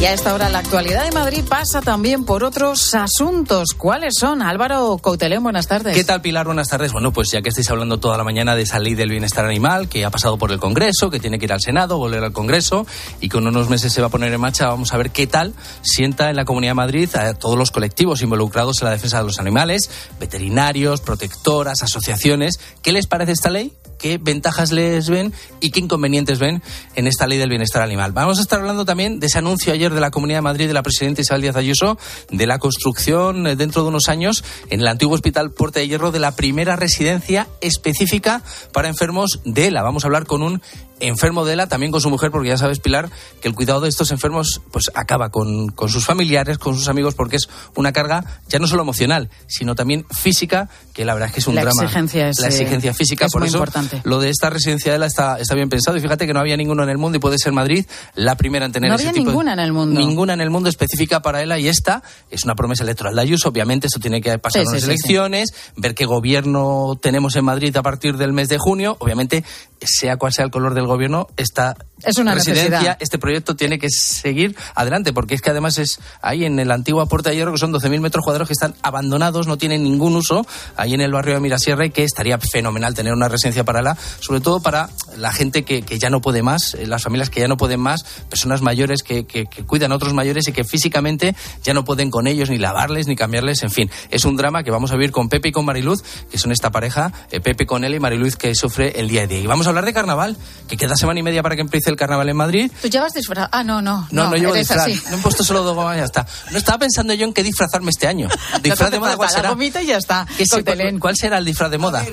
Y 0.00 0.04
a 0.04 0.14
esta 0.14 0.34
hora 0.34 0.48
la 0.48 0.58
actualidad 0.58 1.04
de 1.04 1.12
Madrid 1.12 1.44
pasa 1.48 1.80
también 1.80 2.24
por 2.24 2.42
otros 2.42 2.92
asuntos. 2.94 3.68
¿Cuáles 3.76 4.14
son? 4.18 4.42
Álvaro 4.42 4.98
Coutelén, 4.98 5.42
buenas 5.42 5.68
tardes. 5.68 5.94
¿Qué 5.96 6.02
tal, 6.02 6.20
Pilar? 6.20 6.46
Buenas 6.46 6.68
tardes. 6.68 6.92
Bueno, 6.92 7.12
pues 7.12 7.30
ya 7.30 7.40
que 7.40 7.50
estáis 7.50 7.70
hablando 7.70 7.98
toda 7.98 8.16
la 8.16 8.24
mañana 8.24 8.56
de 8.56 8.62
esa 8.62 8.80
ley 8.80 8.94
del 8.94 9.10
bienestar 9.10 9.44
animal 9.44 9.88
que 9.88 10.04
ha 10.04 10.10
pasado 10.10 10.38
por 10.38 10.50
el 10.50 10.58
Congreso, 10.58 11.08
que 11.08 11.20
tiene 11.20 11.38
que 11.38 11.44
ir 11.44 11.52
al 11.52 11.60
Senado, 11.60 11.98
volver 11.98 12.24
al 12.24 12.32
Congreso 12.32 12.84
y 13.20 13.28
con 13.28 13.46
unos 13.46 13.68
meses 13.68 13.92
se 13.92 14.00
va 14.00 14.08
a 14.08 14.10
poner 14.10 14.32
en 14.32 14.40
marcha, 14.40 14.66
vamos 14.66 14.92
a 14.92 14.96
ver 14.96 15.10
qué 15.10 15.28
tal 15.28 15.54
sienta 15.82 16.30
en 16.30 16.36
la 16.36 16.44
Comunidad 16.44 16.70
de 16.70 16.74
Madrid 16.74 17.14
a 17.14 17.34
todos 17.34 17.56
los 17.56 17.70
colectivos 17.70 18.22
involucrados 18.22 18.82
en 18.82 18.86
la 18.86 18.92
defensa 18.92 19.18
de 19.18 19.24
los 19.24 19.38
animales, 19.38 19.88
veterinarios, 20.18 21.00
protectoras, 21.00 21.82
asociaciones. 21.82 22.58
¿Qué 22.82 22.92
les 22.92 23.06
parece 23.06 23.32
esta 23.32 23.50
ley? 23.50 23.72
Qué 24.02 24.18
ventajas 24.18 24.72
les 24.72 25.08
ven 25.08 25.32
y 25.60 25.70
qué 25.70 25.80
inconvenientes 25.80 26.40
ven 26.40 26.60
en 26.96 27.06
esta 27.06 27.26
ley 27.26 27.38
del 27.38 27.48
bienestar 27.48 27.82
animal. 27.82 28.12
Vamos 28.12 28.38
a 28.38 28.42
estar 28.42 28.58
hablando 28.58 28.84
también 28.84 29.20
de 29.20 29.28
ese 29.28 29.38
anuncio 29.38 29.72
ayer 29.72 29.94
de 29.94 30.00
la 30.00 30.10
Comunidad 30.10 30.38
de 30.38 30.42
Madrid 30.42 30.66
de 30.66 30.74
la 30.74 30.82
presidenta 30.82 31.20
Isabel 31.20 31.42
Díaz 31.42 31.56
Ayuso 31.56 31.96
de 32.30 32.46
la 32.46 32.58
construcción 32.58 33.46
eh, 33.46 33.56
dentro 33.56 33.82
de 33.82 33.88
unos 33.88 34.08
años 34.08 34.44
en 34.68 34.80
el 34.80 34.88
antiguo 34.88 35.14
Hospital 35.14 35.52
Puerta 35.52 35.78
de 35.78 35.88
Hierro 35.88 36.10
de 36.10 36.18
la 36.18 36.34
primera 36.34 36.74
residencia 36.74 37.46
específica 37.60 38.42
para 38.72 38.88
enfermos 38.88 39.40
de 39.44 39.68
ELA. 39.68 39.82
Vamos 39.82 40.04
a 40.04 40.08
hablar 40.08 40.26
con 40.26 40.42
un 40.42 40.60
enfermo 41.02 41.44
de 41.44 41.54
ELA, 41.54 41.66
también 41.66 41.92
con 41.92 42.00
su 42.00 42.10
mujer, 42.10 42.30
porque 42.30 42.48
ya 42.48 42.56
sabes, 42.56 42.80
Pilar, 42.80 43.10
que 43.40 43.48
el 43.48 43.54
cuidado 43.54 43.80
de 43.80 43.88
estos 43.88 44.10
enfermos 44.10 44.60
pues 44.70 44.90
acaba 44.94 45.30
con, 45.30 45.68
con 45.68 45.88
sus 45.88 46.04
familiares, 46.04 46.58
con 46.58 46.74
sus 46.74 46.88
amigos, 46.88 47.14
porque 47.14 47.36
es 47.36 47.48
una 47.74 47.92
carga 47.92 48.24
ya 48.48 48.58
no 48.58 48.66
solo 48.66 48.82
emocional, 48.82 49.30
sino 49.46 49.74
también 49.74 50.06
física, 50.10 50.68
que 50.92 51.04
la 51.04 51.14
verdad 51.14 51.28
es 51.28 51.34
que 51.34 51.40
es 51.40 51.46
un 51.46 51.54
la 51.54 51.62
drama. 51.62 51.82
Exigencia 51.82 52.28
es, 52.28 52.38
la 52.40 52.48
exigencia 52.48 52.94
física, 52.94 53.26
es 53.26 53.32
por 53.32 53.42
muy 53.42 53.48
eso 53.48 53.58
importante. 53.58 54.00
lo 54.04 54.20
de 54.20 54.30
esta 54.30 54.50
residencia 54.50 54.92
de 54.92 54.96
ELA 54.96 55.06
está, 55.06 55.38
está 55.38 55.54
bien 55.54 55.68
pensado. 55.68 55.96
Y 55.96 56.00
fíjate 56.00 56.26
que 56.26 56.32
no 56.32 56.40
había 56.40 56.56
ninguno 56.56 56.82
en 56.82 56.90
el 56.90 56.98
mundo 56.98 57.18
y 57.18 57.20
puede 57.20 57.38
ser 57.38 57.52
Madrid 57.52 57.86
la 58.14 58.36
primera 58.36 58.66
en 58.66 58.72
tener 58.72 58.90
no 58.90 58.96
ese 58.96 59.08
había 59.08 59.12
tipo 59.12 59.30
ninguna 59.30 59.56
de, 59.56 59.62
en 59.62 59.66
el 59.66 59.72
mundo. 59.72 60.00
Ninguna 60.00 60.34
en 60.34 60.40
el 60.40 60.50
mundo 60.50 60.68
específica 60.68 61.22
para 61.22 61.42
ELA 61.42 61.58
y 61.58 61.68
esta 61.68 62.02
es 62.30 62.44
una 62.44 62.54
promesa 62.54 62.84
electoral 62.84 63.14
de 63.14 63.22
Ayuso. 63.22 63.48
Obviamente 63.48 63.86
esto 63.86 64.00
tiene 64.00 64.20
que 64.20 64.38
pasar 64.38 64.62
Sí, 64.62 64.68
unas 64.68 64.80
sí, 64.80 64.86
sí, 64.86 64.90
elecciones, 64.90 65.54
ver 65.76 65.94
qué 65.94 66.04
gobierno 66.04 66.98
tenemos 67.00 67.36
en 67.36 67.44
Madrid 67.44 67.76
a 67.76 67.82
partir 67.82 68.16
del 68.16 68.32
mes 68.32 68.48
de 68.48 68.58
junio. 68.58 68.96
Obviamente, 69.00 69.44
sea 69.80 70.16
cual 70.16 70.32
sea 70.32 70.44
el 70.44 70.50
color 70.50 70.74
del 70.74 70.86
gobierno, 70.86 70.91
esta 71.36 71.76
Es 72.04 72.18
una 72.18 72.34
residencia, 72.34 72.70
necesidad. 72.70 72.96
este 73.00 73.18
proyecto 73.18 73.56
tiene 73.56 73.78
que 73.78 73.88
seguir 73.90 74.56
adelante, 74.74 75.12
porque 75.12 75.34
es 75.34 75.40
que 75.40 75.50
además 75.50 75.78
es 75.78 76.00
ahí 76.20 76.44
en 76.44 76.56
la 76.66 76.74
antigua 76.74 77.06
Puerta 77.06 77.30
de 77.30 77.36
Hierro, 77.36 77.52
que 77.52 77.58
son 77.58 77.72
12.000 77.72 78.00
metros 78.00 78.24
cuadrados 78.24 78.48
que 78.48 78.54
están 78.54 78.74
abandonados, 78.82 79.46
no 79.46 79.58
tienen 79.58 79.82
ningún 79.84 80.16
uso, 80.16 80.46
ahí 80.76 80.94
en 80.94 81.00
el 81.00 81.12
barrio 81.12 81.34
de 81.34 81.40
Mirasierra, 81.40 81.86
y 81.86 81.90
que 81.90 82.04
estaría 82.04 82.38
fenomenal 82.38 82.94
tener 82.94 83.12
una 83.12 83.28
residencia 83.28 83.64
para 83.64 83.82
la, 83.82 83.96
sobre 84.20 84.40
todo 84.40 84.60
para 84.60 84.88
la 85.16 85.32
gente 85.32 85.64
que, 85.64 85.82
que 85.82 85.98
ya 85.98 86.10
no 86.10 86.20
puede 86.20 86.42
más, 86.42 86.74
eh, 86.74 86.86
las 86.86 87.02
familias 87.02 87.30
que 87.30 87.40
ya 87.40 87.48
no 87.48 87.56
pueden 87.56 87.80
más, 87.80 88.04
personas 88.28 88.62
mayores 88.62 89.02
que, 89.02 89.26
que, 89.26 89.46
que 89.46 89.64
cuidan 89.64 89.92
a 89.92 89.96
otros 89.96 90.12
mayores 90.14 90.48
y 90.48 90.52
que 90.52 90.64
físicamente 90.64 91.34
ya 91.62 91.74
no 91.74 91.84
pueden 91.84 92.10
con 92.10 92.26
ellos 92.26 92.50
ni 92.50 92.58
lavarles 92.58 93.06
ni 93.06 93.16
cambiarles, 93.16 93.62
en 93.62 93.70
fin, 93.70 93.90
es 94.10 94.24
un 94.24 94.36
drama 94.36 94.62
que 94.62 94.70
vamos 94.70 94.90
a 94.92 94.94
vivir 94.94 95.12
con 95.12 95.28
Pepe 95.28 95.48
y 95.48 95.52
con 95.52 95.64
Mariluz, 95.64 96.02
que 96.30 96.38
son 96.38 96.52
esta 96.52 96.70
pareja, 96.70 97.12
eh, 97.30 97.40
Pepe 97.40 97.66
con 97.66 97.84
él 97.84 97.94
y 97.94 98.00
Mariluz 98.00 98.36
que 98.36 98.54
sufre 98.54 98.98
el 99.00 99.08
día 99.08 99.22
a 99.22 99.26
día. 99.26 99.40
Y 99.40 99.46
vamos 99.46 99.66
a 99.66 99.70
hablar 99.70 99.84
de 99.84 99.92
carnaval, 99.92 100.36
que 100.72 100.78
queda 100.78 100.96
semana 100.96 101.20
y 101.20 101.22
media 101.22 101.42
para 101.42 101.54
que 101.54 101.60
empiece 101.60 101.90
el 101.90 101.96
carnaval 101.96 102.30
en 102.30 102.36
Madrid. 102.36 102.72
¿Tú 102.80 102.88
llevas 102.88 103.12
disfraz? 103.12 103.46
Ah, 103.52 103.62
no, 103.62 103.82
no. 103.82 104.08
No, 104.10 104.30
no, 104.30 104.36
llevo 104.36 104.54
disfraz. 104.54 104.86
así. 104.86 104.98
No 105.10 105.18
he 105.18 105.20
puesto 105.20 105.44
solo 105.44 105.62
dos 105.62 105.74
gomas 105.74 105.96
y 105.96 105.98
ya 105.98 106.04
está. 106.06 106.26
No 106.50 106.56
estaba 106.56 106.78
pensando 106.78 107.12
yo 107.12 107.26
en 107.26 107.34
qué 107.34 107.42
disfrazarme 107.42 107.90
este 107.90 108.06
año. 108.08 108.26
Disfraz 108.62 108.90
de 108.90 108.98
moda, 108.98 109.16
¿cuál 109.16 109.28
La 109.30 109.36
será? 109.36 109.48
gomita 109.50 109.82
y 109.82 109.86
ya 109.88 109.98
está. 109.98 110.26
¿Qué 110.38 110.46
sé, 110.46 110.56
Cautelén. 110.64 110.88
cuál, 110.92 111.00
cuál 111.00 111.16
será 111.16 111.36
el 111.38 111.44
disfraz 111.44 111.70
de 111.70 111.76
moda? 111.76 112.06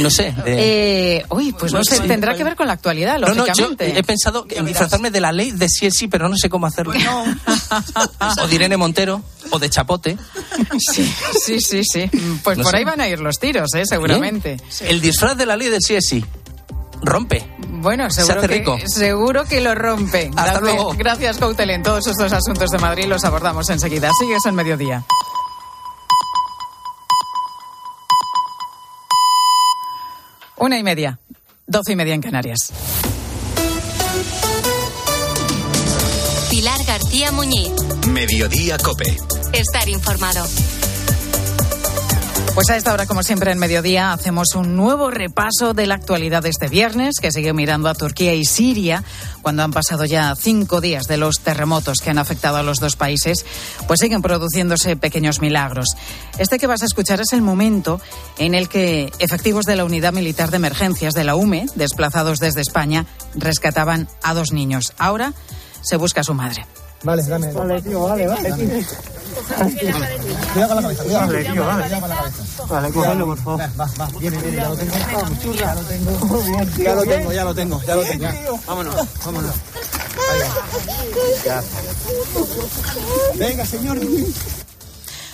No 0.00 0.08
sé. 0.08 0.34
de- 0.44 1.18
Eh, 1.18 1.26
uy, 1.28 1.52
pues 1.52 1.72
no, 1.72 1.80
No 1.80 1.84
sé, 1.84 2.00
tendrá 2.00 2.34
que 2.34 2.42
ver 2.44 2.56
con 2.56 2.66
la 2.66 2.72
actualidad, 2.72 3.18
No, 3.18 3.28
no, 3.34 3.34
yo 3.34 3.46
lógicamente. 3.68 3.98
he 3.98 4.02
pensado 4.02 4.46
en 4.48 4.64
disfrazarme 4.64 5.10
de 5.10 5.20
la 5.20 5.32
ley 5.32 5.50
de 5.50 5.68
sí 5.68 5.84
es 5.86 5.94
sí, 5.94 6.08
pero 6.08 6.28
no 6.30 6.36
sé 6.38 6.48
cómo 6.48 6.66
hacerlo. 6.66 6.94
o 8.42 8.46
de 8.46 8.54
Irene 8.54 8.76
Montero, 8.78 9.22
o 9.50 9.58
de 9.58 9.68
Chapote. 9.68 10.16
Sí, 10.78 11.12
sí, 11.44 11.60
sí, 11.60 11.82
sí. 11.84 12.10
Pues 12.42 12.56
No 12.56 12.64
por 12.64 12.70
sé. 12.72 12.78
ahí 12.78 12.84
van 12.84 13.00
a 13.00 13.08
ir 13.08 13.20
los 13.20 13.38
tiros, 13.38 13.74
¿eh? 13.74 13.84
seguramente. 13.86 14.56
El 14.80 15.00
disfraz 15.02 15.36
de 15.36 15.44
la 15.46 15.56
ley 15.56 15.68
del 15.68 15.80
sí 15.82 15.94
es 15.96 16.06
sí. 16.06 16.24
Rompe. 17.02 17.50
Bueno, 17.68 18.10
Se 18.10 18.22
seguro 18.22 18.38
hace 18.40 18.48
que, 18.48 18.54
rico. 18.58 18.78
seguro 18.86 19.44
que 19.44 19.60
lo 19.60 19.74
rompe. 19.74 20.28
Hasta 20.28 20.42
Gracias- 20.42 20.60
luego. 20.62 20.92
Gracias, 20.96 21.38
Coutelén. 21.38 21.82
Todos 21.82 22.06
estos 22.06 22.32
asuntos 22.32 22.70
de 22.70 22.78
Madrid 22.78 23.06
los 23.06 23.24
abordamos 23.24 23.68
enseguida. 23.70 24.10
Sigues 24.18 24.44
en 24.46 24.54
mediodía. 24.54 25.04
Una 30.56 30.78
y 30.78 30.82
media. 30.82 31.18
Doce 31.66 31.92
y 31.92 31.96
media 31.96 32.14
en 32.14 32.20
Canarias. 32.20 32.72
Pilar 36.50 36.84
García 36.84 37.32
Muñiz. 37.32 37.70
Mediodía 38.08 38.76
Cope. 38.78 39.16
Estar 39.52 39.88
informado. 39.88 40.44
Pues 42.54 42.68
a 42.68 42.76
esta 42.76 42.92
hora, 42.92 43.06
como 43.06 43.22
siempre, 43.22 43.52
en 43.52 43.58
mediodía 43.58 44.12
hacemos 44.12 44.54
un 44.54 44.76
nuevo 44.76 45.10
repaso 45.10 45.72
de 45.72 45.86
la 45.86 45.94
actualidad 45.94 46.42
de 46.42 46.48
este 46.48 46.68
viernes, 46.68 47.20
que 47.20 47.30
sigue 47.30 47.52
mirando 47.52 47.88
a 47.88 47.94
Turquía 47.94 48.34
y 48.34 48.44
Siria, 48.44 49.04
cuando 49.40 49.62
han 49.62 49.70
pasado 49.70 50.04
ya 50.04 50.34
cinco 50.36 50.80
días 50.80 51.06
de 51.06 51.16
los 51.16 51.40
terremotos 51.40 52.00
que 52.00 52.10
han 52.10 52.18
afectado 52.18 52.56
a 52.56 52.62
los 52.62 52.80
dos 52.80 52.96
países, 52.96 53.46
pues 53.86 54.00
siguen 54.00 54.20
produciéndose 54.20 54.96
pequeños 54.96 55.40
milagros. 55.40 55.90
Este 56.38 56.58
que 56.58 56.66
vas 56.66 56.82
a 56.82 56.86
escuchar 56.86 57.20
es 57.20 57.32
el 57.32 57.40
momento 57.40 58.00
en 58.36 58.54
el 58.54 58.68
que 58.68 59.12
efectivos 59.20 59.64
de 59.64 59.76
la 59.76 59.84
Unidad 59.84 60.12
Militar 60.12 60.50
de 60.50 60.56
Emergencias 60.56 61.14
de 61.14 61.24
la 61.24 61.36
UME, 61.36 61.66
desplazados 61.76 62.40
desde 62.40 62.60
España, 62.60 63.06
rescataban 63.36 64.08
a 64.22 64.34
dos 64.34 64.52
niños. 64.52 64.92
Ahora 64.98 65.32
se 65.82 65.96
busca 65.96 66.22
a 66.22 66.24
su 66.24 66.34
madre. 66.34 66.66
Vale, 67.02 67.22
dame. 67.22 67.52
Vale, 67.52 67.82
tío, 67.82 68.02
vale, 68.02 68.26
vale. 68.26 68.50
Cuidado 70.52 70.68
con 70.68 70.76
la 70.76 70.82
cabeza, 70.82 71.02
cuidado. 71.04 71.26
Vale. 71.26 72.00
Con 72.00 72.08
la 72.08 72.16
cabeza. 72.16 72.66
Vale, 72.68 72.90
cógelo, 72.90 73.26
por 73.26 73.38
favor. 73.38 73.60
Va, 73.60 73.90
va, 73.98 74.08
viene, 74.18 74.36
viene, 74.38 74.56
ya 74.56 74.68
lo 74.68 74.76
tengo. 74.76 74.92
Ya 75.54 75.74
lo 75.74 75.82
tengo. 75.82 76.28
Ya 76.76 76.94
lo 76.94 77.04
tengo, 77.04 77.32
ya 77.32 77.44
lo 77.44 77.54
tengo, 77.54 77.82
ya 77.86 77.94
lo 77.94 78.02
tengo. 78.02 78.26
Vámonos, 78.66 78.94
vámonos. 79.24 79.54
Ahí 80.30 80.40
va. 81.48 81.62
Venga, 83.36 83.64
señor. 83.64 83.98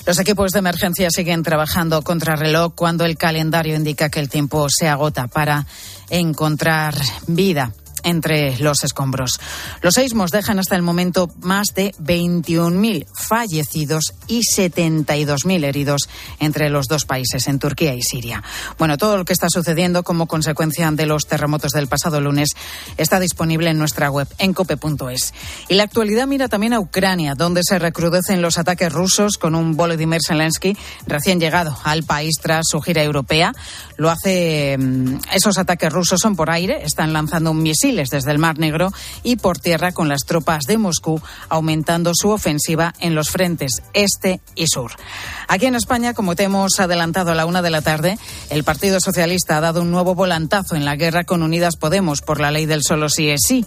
Los 0.07 0.19
equipos 0.21 0.53
de 0.53 0.61
emergencia 0.61 1.11
siguen 1.11 1.43
trabajando 1.43 2.03
contra 2.03 2.37
reloj 2.37 2.75
cuando 2.77 3.05
el 3.05 3.17
calendario 3.17 3.75
indica 3.75 4.09
que 4.09 4.21
el 4.21 4.29
tiempo 4.29 4.69
se 4.71 4.87
agota 4.89 5.27
para 5.27 5.67
encontrar 6.11 6.95
vida 7.27 7.73
entre 8.03 8.59
los 8.59 8.85
escombros. 8.85 9.41
Los 9.83 9.95
seismos 9.95 10.31
dejan 10.31 10.59
hasta 10.59 10.77
el 10.77 10.83
momento 10.83 11.31
más 11.41 11.69
de 11.75 11.93
21.000 12.01 13.07
fallecidos 13.29 14.15
y 14.27 14.41
72.000 14.41 15.65
heridos 15.65 16.09
entre 16.41 16.71
los 16.71 16.87
dos 16.89 17.05
países, 17.05 17.49
en 17.49 17.59
Turquía 17.59 17.95
y 17.95 18.03
Siria. 18.03 18.43
Bueno, 18.79 18.99
todo 18.99 19.17
lo 19.17 19.25
que 19.25 19.33
está 19.33 19.49
sucediendo 19.51 20.03
como 20.03 20.27
consecuencia 20.27 20.91
de 20.91 21.07
los 21.07 21.27
terremotos 21.27 21.73
del 21.73 21.89
pasado 21.89 22.21
lunes 22.21 22.51
está 22.97 23.19
disponible 23.19 23.71
en 23.71 23.79
nuestra 23.79 24.11
web, 24.11 24.29
en 24.39 24.53
cope.es. 24.53 25.35
Y 25.69 25.75
la 25.75 25.85
actualidad 25.85 26.27
mira 26.27 26.49
también 26.49 26.73
a 26.73 26.81
Ucrania, 26.81 27.35
donde 27.35 27.63
se 27.65 27.79
recrudecen 27.79 28.43
los 28.43 28.59
ataques 28.59 28.93
rusos 28.93 29.39
con 29.39 29.55
un 29.55 29.77
Volodymyr 29.77 30.21
Zelensky 30.27 30.77
recién 31.07 31.41
llegado 31.41 31.77
al 31.85 32.05
país 32.05 32.37
tras 32.41 32.67
su 32.69 32.81
gira 32.81 33.03
europea. 33.03 33.53
Lo 33.97 34.11
hace. 34.11 34.77
mm, 34.79 35.19
Esos 35.33 35.59
ataques 35.59 35.93
rusos 35.93 36.21
son 36.21 36.37
por 36.37 36.51
aire, 36.51 36.85
están 36.85 37.13
lanzando 37.13 37.55
desde 37.87 38.33
el 38.33 38.39
Mar 38.39 38.59
Negro 38.59 38.93
y 39.23 39.37
por 39.37 39.59
tierra 39.59 39.93
con 39.93 40.09
las 40.09 40.23
tropas 40.25 40.65
de 40.65 40.77
Moscú 40.77 41.21
aumentando 41.49 42.13
su 42.15 42.31
ofensiva 42.31 42.93
en 42.99 43.15
los 43.15 43.31
frentes 43.31 43.83
este 43.95 44.41
y 44.57 44.67
sur. 44.67 44.93
Aquí 45.47 45.67
en 45.67 45.77
España, 45.77 46.15
como 46.15 46.35
te 46.35 46.43
hemos 46.43 46.81
adelantado 46.81 47.31
a 47.31 47.35
la 47.37 47.47
una 47.47 47.63
de 47.63 47.71
la 47.71 47.83
tarde, 47.83 48.19
el 48.51 48.65
Partido 48.65 48.99
Socialista 49.01 49.57
ha 49.57 49.61
dado 49.61 49.83
un 49.83 49.93
nuevo 49.93 50.17
volantazo 50.17 50.75
en 50.75 50.85
la 50.85 50.97
guerra 50.97 51.23
con 51.23 51.43
Unidas 51.43 51.77
Podemos 51.77 52.23
por 52.23 52.41
la 52.41 52.51
ley 52.51 52.67
del 52.67 52.83
solo 52.83 53.09
sí 53.09 53.31
es 53.31 53.43
sí. 53.47 53.65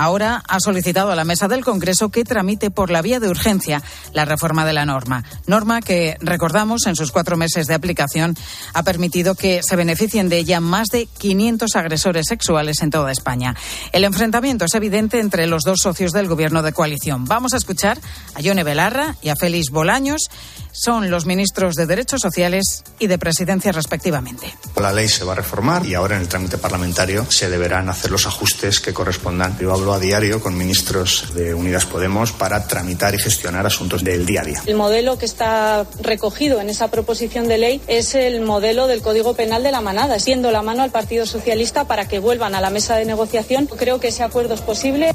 Ahora 0.00 0.42
ha 0.48 0.60
solicitado 0.60 1.12
a 1.12 1.14
la 1.14 1.26
mesa 1.26 1.46
del 1.46 1.62
Congreso 1.62 2.08
que 2.08 2.24
tramite 2.24 2.70
por 2.70 2.90
la 2.90 3.02
vía 3.02 3.20
de 3.20 3.28
urgencia 3.28 3.82
la 4.14 4.24
reforma 4.24 4.64
de 4.64 4.72
la 4.72 4.86
norma. 4.86 5.24
Norma 5.46 5.82
que, 5.82 6.16
recordamos, 6.22 6.86
en 6.86 6.96
sus 6.96 7.12
cuatro 7.12 7.36
meses 7.36 7.66
de 7.66 7.74
aplicación 7.74 8.34
ha 8.72 8.82
permitido 8.82 9.34
que 9.34 9.60
se 9.62 9.76
beneficien 9.76 10.30
de 10.30 10.38
ella 10.38 10.58
más 10.58 10.88
de 10.88 11.04
500 11.04 11.76
agresores 11.76 12.28
sexuales 12.28 12.80
en 12.80 12.88
toda 12.88 13.12
España. 13.12 13.54
El 13.92 14.04
enfrentamiento 14.04 14.64
es 14.64 14.74
evidente 14.74 15.20
entre 15.20 15.46
los 15.46 15.64
dos 15.64 15.80
socios 15.82 16.12
del 16.12 16.28
gobierno 16.28 16.62
de 16.62 16.72
coalición. 16.72 17.26
Vamos 17.26 17.52
a 17.52 17.58
escuchar 17.58 17.98
a 18.34 18.40
Yone 18.40 18.64
Belarra 18.64 19.16
y 19.20 19.28
a 19.28 19.36
Félix 19.36 19.68
Bolaños. 19.70 20.30
Son 20.72 21.10
los 21.10 21.26
ministros 21.26 21.74
de 21.74 21.86
Derechos 21.86 22.20
Sociales 22.20 22.84
y 22.98 23.06
de 23.06 23.18
Presidencia 23.18 23.72
respectivamente. 23.72 24.54
La 24.76 24.92
ley 24.92 25.08
se 25.08 25.24
va 25.24 25.32
a 25.32 25.36
reformar 25.36 25.84
y 25.84 25.94
ahora 25.94 26.16
en 26.16 26.22
el 26.22 26.28
trámite 26.28 26.58
parlamentario 26.58 27.30
se 27.30 27.48
deberán 27.50 27.88
hacer 27.88 28.10
los 28.10 28.26
ajustes 28.26 28.80
que 28.80 28.92
correspondan. 28.92 29.58
Yo 29.58 29.72
hablo 29.72 29.92
a 29.92 29.98
diario 29.98 30.40
con 30.40 30.56
ministros 30.56 31.34
de 31.34 31.54
Unidas 31.54 31.86
Podemos 31.86 32.32
para 32.32 32.66
tramitar 32.66 33.14
y 33.14 33.18
gestionar 33.18 33.66
asuntos 33.66 34.04
del 34.04 34.24
día 34.26 34.42
a 34.42 34.44
día. 34.44 34.62
El 34.66 34.76
modelo 34.76 35.18
que 35.18 35.26
está 35.26 35.86
recogido 36.00 36.60
en 36.60 36.70
esa 36.70 36.88
proposición 36.88 37.48
de 37.48 37.58
ley 37.58 37.80
es 37.86 38.14
el 38.14 38.40
modelo 38.40 38.86
del 38.86 39.02
Código 39.02 39.34
Penal 39.34 39.62
de 39.62 39.72
la 39.72 39.80
manada, 39.80 40.18
siendo 40.18 40.50
la 40.50 40.62
mano 40.62 40.82
al 40.82 40.90
Partido 40.90 41.26
Socialista 41.26 41.86
para 41.86 42.08
que 42.08 42.18
vuelvan 42.18 42.54
a 42.54 42.60
la 42.60 42.70
mesa 42.70 42.96
de 42.96 43.04
negociación. 43.04 43.66
Creo 43.66 44.00
que 44.00 44.08
ese 44.08 44.22
acuerdo 44.22 44.54
es 44.54 44.60
posible. 44.60 45.14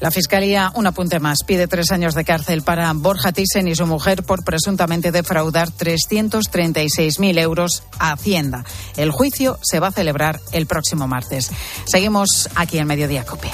La 0.00 0.10
Fiscalía, 0.10 0.72
un 0.74 0.86
apunte 0.86 1.20
más, 1.20 1.38
pide 1.46 1.68
tres 1.68 1.90
años 1.92 2.14
de 2.14 2.24
cárcel 2.24 2.62
para 2.62 2.90
Borja 2.94 3.32
Thyssen 3.32 3.68
y 3.68 3.74
su 3.74 3.86
mujer 3.86 4.22
por 4.22 4.42
presuntamente 4.44 5.12
defraudar 5.12 5.68
336.000 5.68 7.38
euros 7.38 7.82
a 7.98 8.12
Hacienda. 8.12 8.64
El 8.96 9.10
juicio 9.10 9.58
se 9.62 9.78
va 9.78 9.88
a 9.88 9.92
celebrar 9.92 10.40
el 10.52 10.64
próximo 10.66 11.06
martes. 11.06 11.50
Seguimos 11.84 12.48
aquí 12.54 12.78
en 12.78 12.86
Mediodía 12.86 13.26
Cope. 13.26 13.50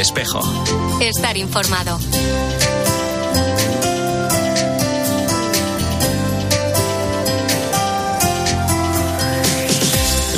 Espejo. 0.00 0.40
Estar 1.02 1.36
informado. 1.36 1.98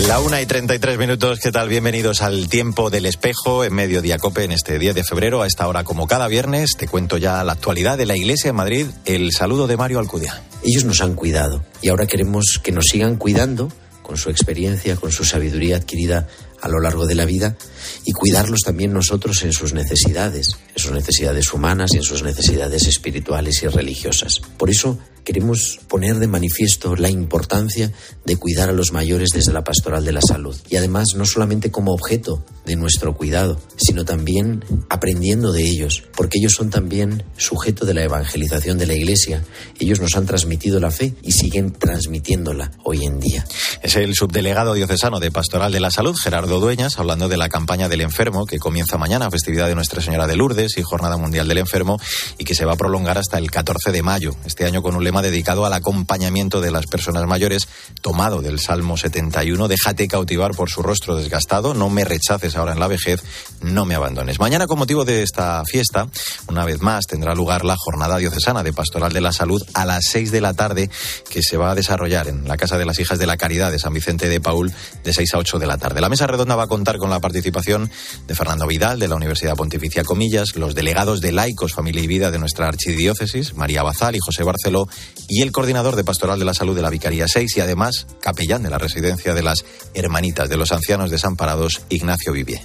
La 0.09 0.19
una 0.19 0.43
y 0.43 0.47
33 0.47 0.99
minutos, 0.99 1.39
¿qué 1.39 1.53
tal? 1.53 1.69
Bienvenidos 1.69 2.23
al 2.23 2.49
tiempo 2.49 2.91
del 2.91 3.07
espejo 3.07 3.63
en 3.63 3.73
Mediodía 3.73 4.19
Cope 4.19 4.43
en 4.43 4.51
este 4.51 4.81
10 4.81 4.97
de 4.97 5.05
febrero. 5.05 5.43
A 5.43 5.47
esta 5.47 5.69
hora, 5.69 5.85
como 5.85 6.09
cada 6.09 6.27
viernes, 6.27 6.73
te 6.77 6.89
cuento 6.89 7.17
ya 7.17 7.45
la 7.45 7.53
actualidad 7.53 7.97
de 7.97 8.07
la 8.07 8.17
Iglesia 8.17 8.49
de 8.49 8.55
Madrid. 8.55 8.87
El 9.05 9.31
saludo 9.31 9.69
de 9.69 9.77
Mario 9.77 10.01
Alcudia. 10.01 10.43
Ellos 10.65 10.85
nos 10.85 11.03
han 11.03 11.15
cuidado 11.15 11.65
y 11.81 11.91
ahora 11.91 12.09
queremos 12.09 12.59
que 12.61 12.73
nos 12.73 12.87
sigan 12.87 13.15
cuidando 13.15 13.69
con 14.03 14.17
su 14.17 14.29
experiencia, 14.29 14.97
con 14.97 15.13
su 15.13 15.25
sabiduría 15.25 15.77
adquirida 15.77 16.27
a 16.61 16.69
lo 16.69 16.81
largo 16.81 17.07
de 17.07 17.15
la 17.15 17.27
vida 17.27 17.57
y 18.05 18.13
cuidarlos 18.13 18.61
también 18.61 18.93
nosotros 18.93 19.43
en 19.43 19.53
sus 19.53 19.73
necesidades, 19.73 20.57
en 20.75 20.83
sus 20.83 20.93
necesidades 20.93 21.53
humanas 21.53 21.93
y 21.95 21.99
en 21.99 22.03
sus 22.03 22.23
necesidades 22.23 22.87
espirituales 22.87 23.63
y 23.63 23.69
religiosas. 23.69 24.41
Por 24.57 24.71
eso 24.71 24.99
queremos 25.25 25.81
poner 25.89 26.19
de 26.19 26.27
manifiesto 26.27 26.97
la 26.97 27.11
importancia 27.11 27.93
de 28.25 28.37
cuidar 28.37 28.69
a 28.69 28.73
los 28.73 28.93
mayores 28.93 29.31
desde 29.31 29.53
la 29.53 29.65
pastoral 29.65 30.05
de 30.05 30.13
la 30.13 30.21
salud. 30.21 30.57
Y 30.69 30.77
además 30.77 31.09
no 31.17 31.25
solamente 31.25 31.71
como 31.71 31.93
objeto 31.93 32.45
de 32.65 32.77
nuestro 32.77 33.17
cuidado, 33.17 33.61
sino 33.77 34.05
también 34.05 34.65
aprendiendo 34.89 35.53
de 35.53 35.65
ellos, 35.65 36.05
porque 36.17 36.39
ellos 36.39 36.55
son 36.57 36.71
también 36.71 37.25
sujeto 37.37 37.87
de 37.87 37.95
la 37.95 38.03
evangelización 38.03 38.79
de 38.79 38.87
la 38.87 38.95
Iglesia. 38.95 39.45
Ellos 39.79 40.01
nos 40.01 40.17
han 40.17 40.27
transmitido 40.27 40.81
la 40.81 40.91
fe 40.91 41.15
y 41.23 41.33
siguen 41.33 41.73
transmitiéndola 41.73 42.73
hoy 42.85 43.05
en 43.05 43.21
día. 43.21 43.45
Es 43.83 43.97
el 43.97 44.15
subdelegado 44.15 44.75
diocesano 44.75 45.21
de 45.21 45.31
Pastoral 45.31 45.73
de 45.73 45.81
la 45.81 45.91
Salud, 45.91 46.17
Gerardo 46.17 46.61
Dueñas, 46.61 46.99
hablando 46.99 47.29
de 47.29 47.37
la 47.37 47.49
campaña 47.49 47.72
del 47.73 48.03
enfermo 48.03 48.45
que 48.45 48.59
comienza 48.59 48.99
mañana, 48.99 49.31
festividad 49.31 49.67
de 49.67 49.75
Nuestra 49.75 50.03
Señora 50.03 50.27
de 50.27 50.37
Lourdes 50.37 50.77
y 50.77 50.83
Jornada 50.83 51.17
Mundial 51.17 51.49
del 51.49 51.57
Enfermo, 51.57 51.99
y 52.37 52.45
que 52.45 52.55
se 52.55 52.67
va 52.67 52.75
a 52.75 52.77
prolongar 52.77 53.17
hasta 53.17 53.39
el 53.39 53.51
14 53.51 53.93
de 53.93 54.03
mayo, 54.03 54.37
este 54.45 54.67
año 54.67 54.83
con 54.83 54.95
un 54.95 55.03
lema 55.03 55.23
dedicado 55.23 55.65
al 55.65 55.73
acompañamiento 55.73 56.61
de 56.61 56.71
las 56.71 56.87
personas 56.87 57.27
mayores, 57.27 57.69
tomado 58.03 58.43
del 58.43 58.61
Salmo 58.61 58.99
71, 58.99 59.69
déjate 59.69 60.07
cautivar 60.07 60.53
por 60.55 60.69
su 60.69 60.83
rostro 60.83 61.17
desgastado, 61.17 61.73
no 61.73 61.89
me 61.89 62.05
rechaces 62.05 62.57
ahora 62.57 62.73
en 62.73 62.79
la 62.79 62.89
vejez, 62.89 63.23
no 63.63 63.87
me 63.87 63.95
abandones. 63.95 64.39
Mañana, 64.39 64.67
con 64.67 64.79
motivo 64.79 65.07
de 65.07 65.23
esta 65.23 65.63
fiesta, 65.65 66.09
una 66.49 66.67
vez 66.67 66.83
más 66.83 67.07
tendrá 67.07 67.35
lugar 67.35 67.65
la 67.65 67.77
Jornada 67.79 68.19
Diocesana 68.19 68.63
de 68.63 68.75
Pastoral 68.75 69.15
de 69.15 69.23
la 69.23 69.33
Salud 69.33 69.63
a 69.73 69.87
las 69.87 70.05
6 70.11 70.31
de 70.31 70.41
la 70.43 70.53
tarde, 70.53 70.91
que 71.31 71.43
se 71.43 71.57
va 71.57 71.71
a 71.71 71.75
desarrollar 71.75 72.29
en 72.29 72.47
la 72.47 72.59
Casa 72.59 72.77
de 72.77 72.85
las 72.85 72.99
Hijas 72.99 73.19
de 73.19 73.27
la 73.27 73.39
Caridad 73.39 73.73
de 73.73 73.79
San 73.79 73.95
Vicente 73.95 74.29
de 74.29 74.43
Paul, 74.43 74.71
de 75.05 75.13
6 75.15 75.35
a 75.35 75.39
8 75.39 75.59
de 75.59 75.67
la 75.67 75.79
tarde. 75.79 76.03
La 76.03 76.11
mesa 76.11 76.27
redonda 76.27 76.55
va 76.55 76.65
a 76.65 76.69
contar 76.69 76.99
con 76.99 77.09
la 77.09 77.21
participación 77.21 77.62
de 77.65 78.35
Fernando 78.35 78.67
Vidal, 78.67 78.99
de 78.99 79.07
la 79.07 79.15
Universidad 79.15 79.55
Pontificia 79.55 80.03
Comillas, 80.03 80.57
los 80.57 80.75
delegados 80.75 81.21
de 81.21 81.31
Laicos, 81.31 81.73
Familia 81.73 82.03
y 82.03 82.09
Vida 82.09 82.33
de 82.33 82.41
nuestra 82.41 82.67
archidiócesis, 82.67 83.55
María 83.55 83.85
Bazal 83.85 84.17
y 84.17 84.19
José 84.19 84.43
Barceló, 84.43 84.89
y 85.29 85.43
el 85.43 85.53
coordinador 85.53 85.95
de 85.95 86.03
Pastoral 86.03 86.41
de 86.41 86.45
la 86.45 86.55
Salud 86.55 86.75
de 86.75 86.83
la 86.83 86.91
Vicaría 86.91 87.29
6 87.29 87.57
y 87.57 87.61
además 87.61 88.09
capellán 88.21 88.65
de 88.65 88.71
la 88.71 88.79
residencia 88.79 89.33
de 89.33 89.43
las 89.43 89.65
Hermanitas 89.95 90.49
de 90.49 90.57
los 90.57 90.73
Ancianos 90.73 91.11
Desamparados, 91.11 91.83
Ignacio 91.89 92.33
Vivier. 92.33 92.63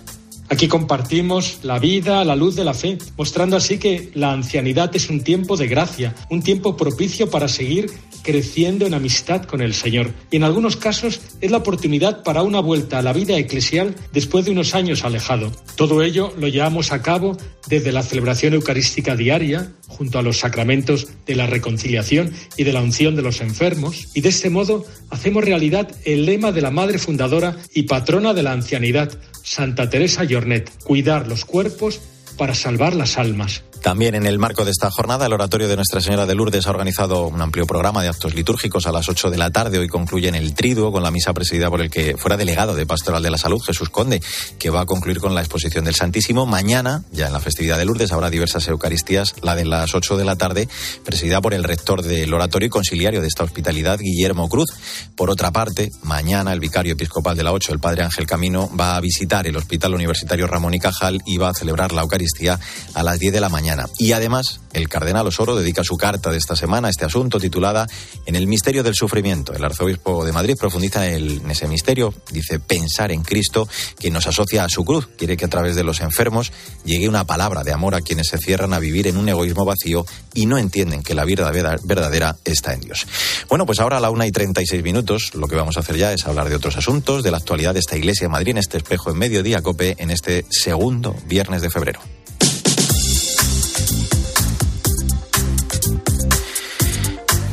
Aquí 0.49 0.69
compartimos 0.69 1.59
la 1.63 1.77
vida 1.77 2.23
la 2.23 2.35
luz 2.35 2.55
de 2.55 2.63
la 2.63 2.73
fe, 2.73 2.97
mostrando 3.17 3.57
así 3.57 3.77
que 3.77 4.11
la 4.13 4.31
ancianidad 4.31 4.95
es 4.95 5.09
un 5.09 5.21
tiempo 5.21 5.57
de 5.57 5.67
gracia, 5.67 6.15
un 6.29 6.41
tiempo 6.41 6.77
propicio 6.77 7.29
para 7.29 7.49
seguir 7.49 7.91
creciendo 8.27 8.85
en 8.85 8.93
amistad 8.93 9.45
con 9.45 9.61
el 9.61 9.73
Señor. 9.73 10.11
Y 10.31 10.35
en 10.35 10.43
algunos 10.43 10.75
casos 10.75 11.21
es 11.39 11.49
la 11.49 11.59
oportunidad 11.59 12.23
para 12.23 12.43
una 12.43 12.59
vuelta 12.59 12.99
a 12.99 13.01
la 13.01 13.13
vida 13.13 13.37
eclesial 13.37 13.95
después 14.11 14.43
de 14.43 14.51
unos 14.51 14.75
años 14.75 15.05
alejado. 15.05 15.49
Todo 15.77 16.03
ello 16.03 16.33
lo 16.37 16.49
llevamos 16.49 16.91
a 16.91 17.01
cabo 17.01 17.37
desde 17.69 17.93
la 17.93 18.03
celebración 18.03 18.53
eucarística 18.53 19.15
diaria, 19.15 19.71
junto 19.87 20.19
a 20.19 20.21
los 20.23 20.39
sacramentos 20.39 21.07
de 21.25 21.35
la 21.35 21.47
reconciliación 21.47 22.33
y 22.57 22.65
de 22.65 22.73
la 22.73 22.81
unción 22.81 23.15
de 23.15 23.21
los 23.21 23.39
enfermos, 23.39 24.09
y 24.13 24.19
de 24.19 24.27
este 24.27 24.49
modo 24.49 24.85
hacemos 25.09 25.45
realidad 25.45 25.89
el 26.03 26.25
lema 26.25 26.51
de 26.51 26.61
la 26.61 26.71
Madre 26.71 26.99
Fundadora 26.99 27.55
y 27.73 27.83
patrona 27.83 28.33
de 28.33 28.43
la 28.43 28.51
ancianidad, 28.51 29.17
Santa 29.41 29.89
Teresa 29.89 30.25
Jornet, 30.29 30.69
cuidar 30.83 31.29
los 31.29 31.45
cuerpos 31.45 32.01
para 32.37 32.55
salvar 32.55 32.93
las 32.93 33.17
almas. 33.17 33.63
También 33.87 34.15
en 34.15 34.25
el 34.25 34.37
marco 34.37 34.65
de 34.65 34.71
esta 34.71 34.91
jornada, 34.91 35.27
el 35.27 35.31
Oratorio 35.31 35.69
de 35.69 35.77
Nuestra 35.77 36.01
Señora 36.01 36.25
de 36.25 36.35
Lourdes 36.35 36.67
ha 36.67 36.71
organizado 36.71 37.25
un 37.25 37.41
amplio 37.41 37.65
programa 37.65 38.03
de 38.03 38.09
actos 38.09 38.35
litúrgicos 38.35 38.85
a 38.85 38.91
las 38.91 39.07
8 39.07 39.29
de 39.29 39.37
la 39.37 39.49
tarde. 39.49 39.79
Hoy 39.79 39.87
concluye 39.87 40.27
en 40.27 40.35
el 40.35 40.53
Triduo 40.53 40.91
con 40.91 41.03
la 41.03 41.09
misa 41.09 41.31
presidida 41.31 41.69
por 41.69 41.79
el 41.79 41.89
que 41.89 42.17
fuera 42.17 42.35
delegado 42.35 42.75
de 42.75 42.85
Pastoral 42.85 43.23
de 43.23 43.31
la 43.31 43.37
Salud, 43.37 43.61
Jesús 43.61 43.87
Conde, 43.89 44.21
que 44.59 44.69
va 44.69 44.81
a 44.81 44.85
concluir 44.85 45.21
con 45.21 45.33
la 45.33 45.39
exposición 45.39 45.85
del 45.85 45.95
Santísimo. 45.95 46.45
Mañana, 46.45 47.05
ya 47.13 47.27
en 47.27 47.31
la 47.31 47.39
festividad 47.39 47.77
de 47.77 47.85
Lourdes, 47.85 48.11
habrá 48.11 48.29
diversas 48.29 48.67
Eucaristías, 48.67 49.35
la 49.41 49.55
de 49.55 49.63
las 49.63 49.95
8 49.95 50.17
de 50.17 50.25
la 50.25 50.35
tarde, 50.35 50.67
presidida 51.05 51.39
por 51.39 51.53
el 51.53 51.63
rector 51.63 52.01
del 52.01 52.33
Oratorio 52.33 52.67
y 52.67 52.69
conciliario 52.69 53.21
de 53.21 53.27
esta 53.27 53.45
hospitalidad, 53.45 53.99
Guillermo 53.99 54.49
Cruz. 54.49 54.67
Por 55.15 55.29
otra 55.29 55.51
parte, 55.51 55.91
mañana 56.03 56.51
el 56.51 56.59
vicario 56.59 56.91
episcopal 56.91 57.37
de 57.37 57.43
la 57.45 57.53
8, 57.53 57.71
el 57.71 57.79
padre 57.79 58.03
Ángel 58.03 58.27
Camino, 58.27 58.69
va 58.77 58.97
a 58.97 58.99
visitar 58.99 59.47
el 59.47 59.55
Hospital 59.55 59.93
Universitario 59.93 60.45
Ramón 60.45 60.73
y 60.73 60.79
Cajal 60.79 61.21
y 61.25 61.37
va 61.37 61.51
a 61.51 61.53
celebrar 61.53 61.93
la 61.93 62.01
Eucaristía 62.01 62.59
a 62.93 63.01
las 63.01 63.17
10 63.17 63.31
de 63.31 63.39
la 63.39 63.47
mañana. 63.47 63.76
Y 63.97 64.11
además, 64.13 64.61
el 64.73 64.89
cardenal 64.89 65.27
Osoro 65.27 65.55
dedica 65.55 65.83
su 65.83 65.97
carta 65.97 66.31
de 66.31 66.37
esta 66.37 66.55
semana 66.55 66.87
a 66.87 66.91
este 66.91 67.05
asunto 67.05 67.39
titulada 67.39 67.87
En 68.25 68.35
el 68.35 68.47
misterio 68.47 68.83
del 68.83 68.95
sufrimiento. 68.95 69.53
El 69.53 69.63
arzobispo 69.63 70.25
de 70.25 70.31
Madrid 70.31 70.55
profundiza 70.59 71.07
en, 71.07 71.49
ese 71.49 71.67
misterio, 71.67 72.13
dice 72.31 72.59
pensar 72.59 73.11
en 73.11 73.23
Cristo 73.23 73.67
que 73.99 74.11
nos 74.11 74.27
asocia 74.27 74.63
a 74.63 74.69
su 74.69 74.85
cruz. 74.85 75.09
Quiere 75.17 75.37
que 75.37 75.45
a 75.45 75.49
través 75.49 75.75
de 75.75 75.83
los 75.83 76.01
enfermos 76.01 76.51
llegue 76.85 77.09
una 77.09 77.25
palabra 77.25 77.63
de 77.63 77.73
amor 77.73 77.95
a 77.95 78.01
quienes 78.01 78.27
se 78.27 78.37
cierran 78.37 78.73
a 78.73 78.79
vivir 78.79 79.07
en 79.07 79.17
un 79.17 79.29
egoísmo 79.29 79.65
vacío 79.65 80.05
y 80.33 80.45
no 80.45 80.57
entienden 80.57 81.03
que 81.03 81.15
la 81.15 81.25
vida 81.25 81.51
verdadera 81.51 82.37
está 82.45 82.73
en 82.73 82.81
Dios. 82.81 83.07
Bueno, 83.49 83.65
pues 83.65 83.79
ahora 83.79 83.97
a 83.97 83.99
la 83.99 84.09
una 84.09 84.27
y 84.27 84.31
36 84.31 84.83
minutos 84.83 85.33
lo 85.35 85.47
que 85.47 85.55
vamos 85.55 85.77
a 85.77 85.81
hacer 85.81 85.97
ya 85.97 86.13
es 86.13 86.25
hablar 86.25 86.49
de 86.49 86.55
otros 86.55 86.77
asuntos, 86.77 87.23
de 87.23 87.31
la 87.31 87.37
actualidad 87.37 87.73
de 87.73 87.79
esta 87.79 87.97
iglesia 87.97 88.27
de 88.27 88.31
Madrid 88.31 88.51
en 88.51 88.57
este 88.57 88.77
espejo 88.77 89.11
en 89.11 89.17
mediodía 89.17 89.61
cope 89.61 89.95
en 89.97 90.11
este 90.11 90.45
segundo 90.49 91.15
viernes 91.27 91.61
de 91.61 91.69
febrero. 91.69 91.99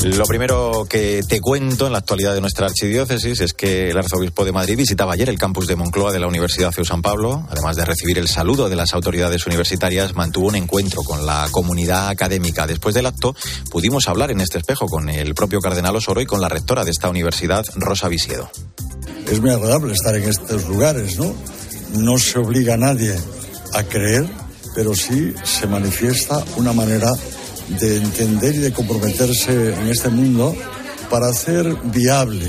Lo 0.04 0.26
primero 0.26 0.86
que 0.86 1.22
te 1.26 1.40
cuento 1.40 1.86
en 1.86 1.92
la 1.92 1.98
actualidad 1.98 2.34
de 2.34 2.42
nuestra 2.42 2.66
archidiócesis 2.66 3.40
es 3.40 3.54
que 3.54 3.88
el 3.88 3.96
arzobispo 3.96 4.44
de 4.44 4.52
Madrid 4.52 4.76
visitaba 4.76 5.14
ayer 5.14 5.30
el 5.30 5.38
campus 5.38 5.66
de 5.66 5.76
Moncloa 5.76 6.12
de 6.12 6.18
la 6.18 6.26
Universidad 6.26 6.72
CEU 6.72 6.84
San 6.84 7.00
Pablo. 7.00 7.46
Además 7.48 7.76
de 7.76 7.86
recibir 7.86 8.18
el 8.18 8.28
saludo 8.28 8.68
de 8.68 8.76
las 8.76 8.92
autoridades 8.92 9.46
universitarias, 9.46 10.14
mantuvo 10.14 10.48
un 10.48 10.56
encuentro 10.56 11.02
con 11.04 11.24
la 11.24 11.48
comunidad 11.50 12.08
académica. 12.08 12.66
Después 12.66 12.94
del 12.94 13.06
acto, 13.06 13.34
pudimos 13.70 14.06
hablar 14.06 14.30
en 14.30 14.42
este 14.42 14.58
espejo 14.58 14.88
con 14.88 15.08
el 15.08 15.34
propio 15.34 15.60
cardenal 15.60 15.96
Osoro 15.96 16.20
y 16.20 16.26
con 16.26 16.42
la 16.42 16.50
rectora 16.50 16.84
de 16.84 16.90
esta 16.90 17.08
universidad, 17.08 17.64
Rosa 17.74 18.08
Visiedo. 18.08 18.50
Es 19.26 19.40
muy 19.40 19.52
agradable 19.52 19.94
estar 19.94 20.14
en 20.14 20.28
estos 20.28 20.68
lugares, 20.68 21.18
¿no? 21.18 21.34
No 21.94 22.18
se 22.18 22.38
obliga 22.38 22.74
a 22.74 22.76
nadie 22.76 23.18
a 23.72 23.82
creer, 23.84 24.28
pero 24.74 24.94
sí 24.94 25.32
se 25.44 25.66
manifiesta 25.66 26.44
una 26.56 26.74
manera 26.74 27.10
de 27.68 27.96
entender 27.96 28.54
y 28.54 28.58
de 28.58 28.72
comprometerse 28.72 29.74
en 29.74 29.88
este 29.88 30.08
mundo 30.08 30.54
para 31.10 31.28
hacer 31.28 31.74
viable 31.84 32.48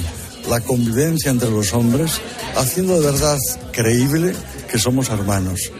la 0.49 0.61
convivencia 0.61 1.31
entre 1.31 1.49
los 1.49 1.73
hombres, 1.73 2.21
haciendo 2.55 2.99
de 2.99 3.11
verdad 3.11 3.37
creíble 3.71 4.33
que 4.71 4.77
somos 4.77 5.09
hermanos. 5.09 5.71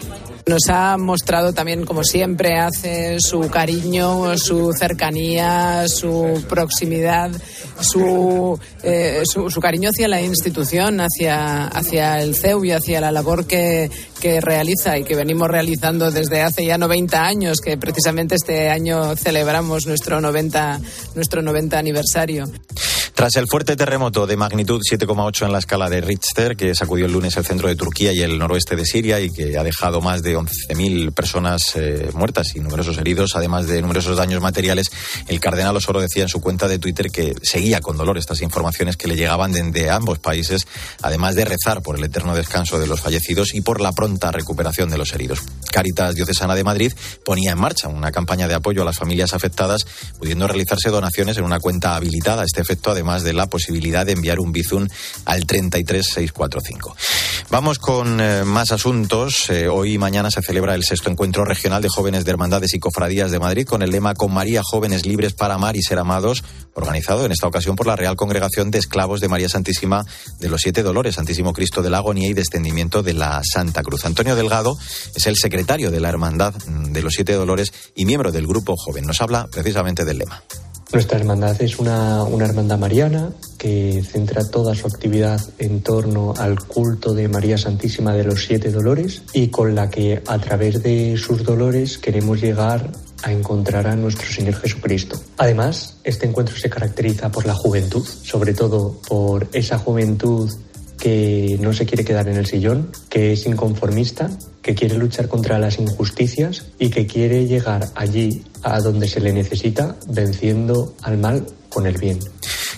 Nos 0.48 0.68
ha 0.68 0.96
mostrado 0.96 1.52
también, 1.52 1.84
como 1.84 2.04
siempre 2.04 2.56
hace, 2.56 3.18
su 3.18 3.50
cariño, 3.50 4.38
su 4.38 4.72
cercanía, 4.78 5.88
su 5.88 6.40
proximidad, 6.48 7.32
su, 7.80 8.56
eh, 8.84 9.24
su, 9.24 9.60
cariño 9.60 9.90
hacia 9.90 10.06
la 10.06 10.22
institución, 10.22 11.00
hacia, 11.00 11.66
hacia 11.66 12.20
el 12.20 12.36
CEU 12.36 12.64
y 12.64 12.70
hacia 12.70 13.00
la 13.00 13.10
labor 13.10 13.48
que, 13.48 13.90
que 14.20 14.40
realiza 14.40 14.96
y 14.96 15.02
que 15.02 15.16
venimos 15.16 15.48
realizando 15.48 16.12
desde 16.12 16.42
hace 16.42 16.64
ya 16.64 16.78
90 16.78 17.26
años, 17.26 17.58
que 17.58 17.76
precisamente 17.76 18.36
este 18.36 18.70
año 18.70 19.16
celebramos 19.16 19.86
nuestro 19.86 20.20
90, 20.20 20.80
nuestro 21.16 21.42
90 21.42 21.76
aniversario. 21.76 22.44
Tras 23.16 23.34
el 23.36 23.46
fuerte 23.50 23.76
terremoto 23.76 24.26
de 24.26 24.36
magnitud 24.36 24.78
7,8 24.78 25.46
en 25.46 25.52
la 25.52 25.58
escala 25.58 25.88
de 25.88 26.02
Richter, 26.02 26.54
que 26.54 26.74
sacudió 26.74 27.06
el 27.06 27.12
lunes 27.12 27.34
el 27.38 27.46
centro 27.46 27.66
de 27.66 27.74
Turquía 27.74 28.12
y 28.12 28.20
el 28.20 28.38
noroeste 28.38 28.76
de 28.76 28.84
Siria 28.84 29.20
y 29.20 29.30
que 29.30 29.56
ha 29.56 29.64
dejado 29.64 30.02
más 30.02 30.22
de 30.22 30.36
11.000 30.36 31.14
personas 31.14 31.62
eh, 31.76 32.10
muertas 32.12 32.54
y 32.54 32.60
numerosos 32.60 32.98
heridos, 32.98 33.34
además 33.34 33.68
de 33.68 33.80
numerosos 33.80 34.18
daños 34.18 34.42
materiales, 34.42 34.88
el 35.28 35.40
cardenal 35.40 35.74
Osoro 35.74 36.02
decía 36.02 36.24
en 36.24 36.28
su 36.28 36.42
cuenta 36.42 36.68
de 36.68 36.78
Twitter 36.78 37.10
que 37.10 37.34
seguía 37.42 37.80
con 37.80 37.96
dolor 37.96 38.18
estas 38.18 38.42
informaciones 38.42 38.98
que 38.98 39.08
le 39.08 39.16
llegaban 39.16 39.50
desde 39.50 39.88
ambos 39.88 40.18
países, 40.18 40.66
además 41.00 41.36
de 41.36 41.46
rezar 41.46 41.80
por 41.80 41.96
el 41.96 42.04
eterno 42.04 42.34
descanso 42.34 42.78
de 42.78 42.86
los 42.86 43.00
fallecidos 43.00 43.54
y 43.54 43.62
por 43.62 43.80
la 43.80 43.92
pronta 43.92 44.30
recuperación 44.30 44.90
de 44.90 44.98
los 44.98 45.14
heridos. 45.14 45.40
Caritas 45.72 46.14
Diocesana 46.14 46.54
de 46.54 46.64
Madrid 46.64 46.92
ponía 47.24 47.52
en 47.52 47.58
marcha 47.58 47.88
una 47.88 48.12
campaña 48.12 48.46
de 48.46 48.54
apoyo 48.56 48.82
a 48.82 48.84
las 48.84 48.98
familias 48.98 49.32
afectadas, 49.32 49.86
pudiendo 50.18 50.46
realizarse 50.46 50.90
donaciones 50.90 51.38
en 51.38 51.44
una 51.44 51.60
cuenta 51.60 51.96
habilitada 51.96 52.44
este 52.44 52.60
efecto, 52.60 52.90
además 52.90 53.05
de 53.06 53.32
la 53.32 53.46
posibilidad 53.46 54.04
de 54.04 54.12
enviar 54.12 54.40
un 54.40 54.52
bizum 54.52 54.88
al 55.24 55.46
33645. 55.46 56.96
Vamos 57.50 57.78
con 57.78 58.20
eh, 58.20 58.44
más 58.44 58.72
asuntos. 58.72 59.48
Eh, 59.50 59.68
hoy 59.68 59.94
y 59.94 59.98
mañana 59.98 60.30
se 60.30 60.42
celebra 60.42 60.74
el 60.74 60.84
sexto 60.84 61.10
encuentro 61.10 61.44
regional 61.44 61.80
de 61.80 61.88
jóvenes 61.88 62.24
de 62.24 62.32
hermandades 62.32 62.74
y 62.74 62.80
cofradías 62.80 63.30
de 63.30 63.38
Madrid 63.38 63.66
con 63.66 63.82
el 63.82 63.90
lema 63.90 64.14
Con 64.14 64.34
María, 64.34 64.62
jóvenes 64.64 65.06
libres 65.06 65.32
para 65.32 65.54
amar 65.54 65.76
y 65.76 65.82
ser 65.82 65.98
amados, 65.98 66.42
organizado 66.74 67.24
en 67.24 67.32
esta 67.32 67.46
ocasión 67.46 67.76
por 67.76 67.86
la 67.86 67.96
Real 67.96 68.16
Congregación 68.16 68.70
de 68.70 68.78
Esclavos 68.78 69.20
de 69.20 69.28
María 69.28 69.48
Santísima 69.48 70.04
de 70.40 70.48
los 70.48 70.62
Siete 70.62 70.82
Dolores, 70.82 71.14
Santísimo 71.14 71.52
Cristo 71.52 71.82
de 71.82 71.90
la 71.90 71.98
Agonía 71.98 72.28
y 72.28 72.34
Descendimiento 72.34 73.02
de 73.02 73.14
la 73.14 73.40
Santa 73.44 73.82
Cruz. 73.82 74.04
Antonio 74.04 74.34
Delgado 74.34 74.76
es 75.14 75.26
el 75.26 75.36
secretario 75.36 75.90
de 75.90 76.00
la 76.00 76.08
Hermandad 76.08 76.54
de 76.54 77.02
los 77.02 77.14
Siete 77.14 77.34
Dolores 77.34 77.72
y 77.94 78.04
miembro 78.04 78.32
del 78.32 78.46
grupo 78.46 78.76
joven. 78.76 79.04
Nos 79.06 79.20
habla 79.20 79.46
precisamente 79.50 80.04
del 80.04 80.18
lema. 80.18 80.42
Nuestra 80.92 81.18
hermandad 81.18 81.60
es 81.60 81.78
una, 81.78 82.22
una, 82.22 82.44
hermandad 82.44 82.78
mariana 82.78 83.32
que 83.58 84.04
centra 84.04 84.48
toda 84.48 84.74
su 84.74 84.86
actividad 84.86 85.40
en 85.58 85.82
torno 85.82 86.32
al 86.38 86.64
culto 86.64 87.12
de 87.12 87.28
María 87.28 87.58
Santísima 87.58 88.12
de 88.12 88.22
los 88.22 88.44
Siete 88.44 88.70
Dolores 88.70 89.22
y 89.32 89.48
con 89.48 89.74
la 89.74 89.90
que 89.90 90.22
a 90.26 90.38
través 90.38 90.82
de 90.84 91.16
sus 91.16 91.42
dolores 91.42 91.98
queremos 91.98 92.40
llegar 92.40 92.92
a 93.24 93.32
encontrar 93.32 93.88
a 93.88 93.96
nuestro 93.96 94.30
Señor 94.30 94.54
Jesucristo. 94.54 95.20
Además, 95.38 95.96
este 96.04 96.26
encuentro 96.26 96.56
se 96.56 96.70
caracteriza 96.70 97.32
por 97.32 97.46
la 97.46 97.54
juventud, 97.54 98.06
sobre 98.06 98.54
todo 98.54 99.00
por 99.08 99.48
esa 99.52 99.78
juventud 99.78 100.48
que 100.98 101.58
no 101.60 101.72
se 101.72 101.86
quiere 101.86 102.04
quedar 102.04 102.28
en 102.28 102.36
el 102.36 102.46
sillón, 102.46 102.90
que 103.08 103.32
es 103.32 103.46
inconformista, 103.46 104.30
que 104.62 104.74
quiere 104.74 104.96
luchar 104.96 105.28
contra 105.28 105.58
las 105.58 105.78
injusticias 105.78 106.66
y 106.78 106.90
que 106.90 107.06
quiere 107.06 107.46
llegar 107.46 107.88
allí 107.94 108.42
a 108.62 108.80
donde 108.80 109.08
se 109.08 109.20
le 109.20 109.32
necesita, 109.32 109.96
venciendo 110.08 110.94
al 111.02 111.18
mal 111.18 111.46
con 111.68 111.86
el 111.86 111.98
bien. 111.98 112.18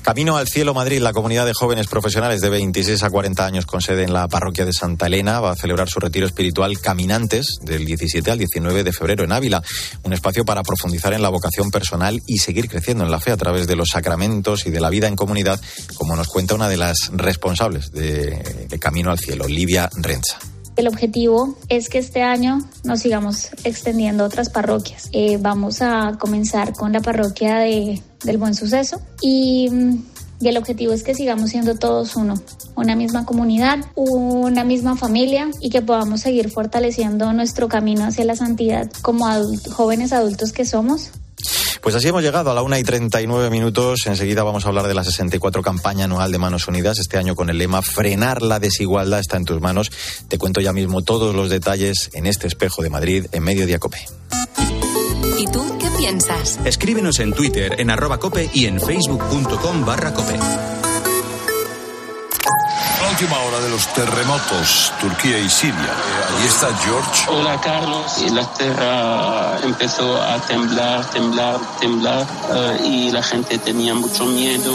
Camino 0.03 0.37
al 0.37 0.49
Cielo 0.49 0.75
Madrid, 0.75 1.01
la 1.01 1.13
comunidad 1.13 1.45
de 1.45 1.53
jóvenes 1.53 1.87
profesionales 1.87 2.41
de 2.41 2.49
26 2.49 3.03
a 3.03 3.11
40 3.11 3.45
años 3.45 3.67
con 3.67 3.81
sede 3.81 4.05
en 4.05 4.13
la 4.13 4.27
parroquia 4.29 4.65
de 4.65 4.73
Santa 4.73 5.07
Elena 5.07 5.41
va 5.41 5.53
a 5.53 5.57
celebrar 5.57 5.89
su 5.89 6.01
retiro 6.01 6.27
espiritual 6.27 6.81
Caminantes 6.81 7.59
del 7.63 7.85
17 7.85 8.31
al 8.31 8.39
19 8.39 8.85
de 8.85 8.93
febrero 8.93 9.25
en 9.25 9.33
Ávila, 9.33 9.63
un 10.05 10.13
espacio 10.13 10.45
para 10.45 10.63
profundizar 10.63 11.13
en 11.13 11.23
la 11.23 11.29
vocación 11.29 11.71
personal 11.71 12.23
y 12.27 12.39
seguir 12.39 12.69
creciendo 12.69 13.05
en 13.05 13.11
la 13.11 13.21
fe 13.21 13.33
a 13.33 13.37
través 13.37 13.67
de 13.67 13.77
los 13.77 13.89
sacramentos 13.91 14.67
y 14.67 14.71
de 14.71 14.81
la 14.81 14.91
vida 14.91 15.09
en 15.09 15.17
comunidad, 15.17 15.61
como 15.95 16.17
nos 16.17 16.29
cuenta 16.29 16.55
una 16.55 16.69
de 16.69 16.77
las 16.77 17.11
responsables 17.13 17.93
de, 17.93 18.79
Camino 18.81 19.11
al 19.11 19.19
Cielo, 19.19 19.47
Livia 19.49 19.91
Renza. 19.97 20.39
El 20.77 20.87
objetivo 20.87 21.59
es 21.69 21.89
que 21.89 21.99
este 21.99 22.23
año 22.23 22.61
nos 22.85 23.01
sigamos 23.01 23.49
extendiendo 23.65 24.23
a 24.23 24.27
otras 24.29 24.49
parroquias. 24.49 25.09
Eh, 25.13 25.37
vamos 25.41 25.83
a 25.83 26.17
comenzar 26.19 26.73
con 26.75 26.93
la 26.93 27.01
parroquia 27.01 27.59
de, 27.59 28.01
del 28.25 28.39
Buen 28.39 28.55
Suceso 28.55 29.01
y, 29.21 29.69
y 30.41 30.49
el 30.49 30.57
objetivo 30.57 30.93
es 30.93 31.03
que 31.03 31.15
sigamos 31.15 31.51
siendo 31.51 31.75
todos 31.77 32.17
uno, 32.17 32.35
una 32.77 32.97
misma 32.97 33.25
comunidad, 33.25 33.79
una 33.95 34.65
misma 34.65 34.97
familia 34.97 35.49
y 35.61 35.71
que 35.71 35.83
podamos 35.83 36.21
seguir 36.21 36.51
fortaleciendo 36.51 37.33
nuestro 37.33 37.69
camino 37.69 38.05
hacia 38.05 38.25
la 38.25 38.37
santidad 38.37 38.91
como 39.03 39.27
adult- 39.27 39.69
jóvenes 39.71 40.13
adultos 40.13 40.53
que 40.53 40.65
somos. 40.65 41.11
Pues 41.81 41.95
así 41.95 42.09
hemos 42.09 42.23
llegado 42.25 42.51
a 42.51 42.55
la 42.55 42.63
una 42.63 42.79
y 42.81 42.83
39 42.83 43.51
minutos. 43.51 44.01
Enseguida 44.07 44.43
vamos 44.43 44.65
a 44.65 44.69
hablar 44.69 44.89
de 44.89 44.95
la 44.95 45.05
64 45.05 45.63
campaña 45.63 46.05
anual 46.07 46.33
de 46.33 46.39
Manos 46.39 46.67
Unidas, 46.67 46.99
este 46.99 47.17
año 47.19 47.37
con 47.37 47.49
el 47.51 47.57
lema 47.59 47.81
Frenar 47.83 48.43
la 48.43 48.59
desigualdad 48.59 49.21
está 49.21 49.37
en 49.37 49.45
tus 49.45 49.61
manos. 49.61 49.91
Te 50.27 50.39
cuento 50.39 50.61
ya 50.61 50.73
mismo 50.73 51.03
todos 51.03 51.35
los 51.37 51.49
detalles 51.51 52.11
en 52.15 52.27
este 52.27 52.49
espejo 52.49 52.83
de 52.83 52.91
Madrid 52.91 53.27
en 53.31 53.45
Mediodía 53.45 53.79
Cope. 53.79 54.05
¿Y 55.39 55.47
tú 55.47 55.78
piensas? 55.99 56.59
Escríbenos 56.65 57.19
en 57.19 57.33
Twitter 57.33 57.75
en 57.79 57.91
arroba 57.91 58.19
cope 58.19 58.49
y 58.55 58.67
en 58.67 58.81
facebook.com 58.81 59.85
barra 59.85 60.15
cope. 60.15 60.39
La 63.03 63.11
última 63.11 63.39
hora 63.41 63.61
de 63.61 63.71
los 63.71 63.87
terremotos, 63.95 64.93
Turquía 65.01 65.39
y 65.39 65.49
Siria. 65.49 65.75
Eh, 65.75 66.37
allí 66.37 66.47
está 66.47 66.69
George. 66.85 67.27
Hola 67.29 67.61
Carlos, 67.61 68.23
y 68.25 68.31
la 68.31 68.47
tierra 68.55 69.59
empezó 69.65 70.23
a 70.23 70.41
temblar, 70.47 71.11
temblar, 71.11 71.59
temblar 71.81 72.27
eh, 72.55 72.81
y 72.85 73.11
la 73.11 73.23
gente 73.23 73.59
tenía 73.59 73.95
mucho 73.95 74.25
miedo. 74.27 74.73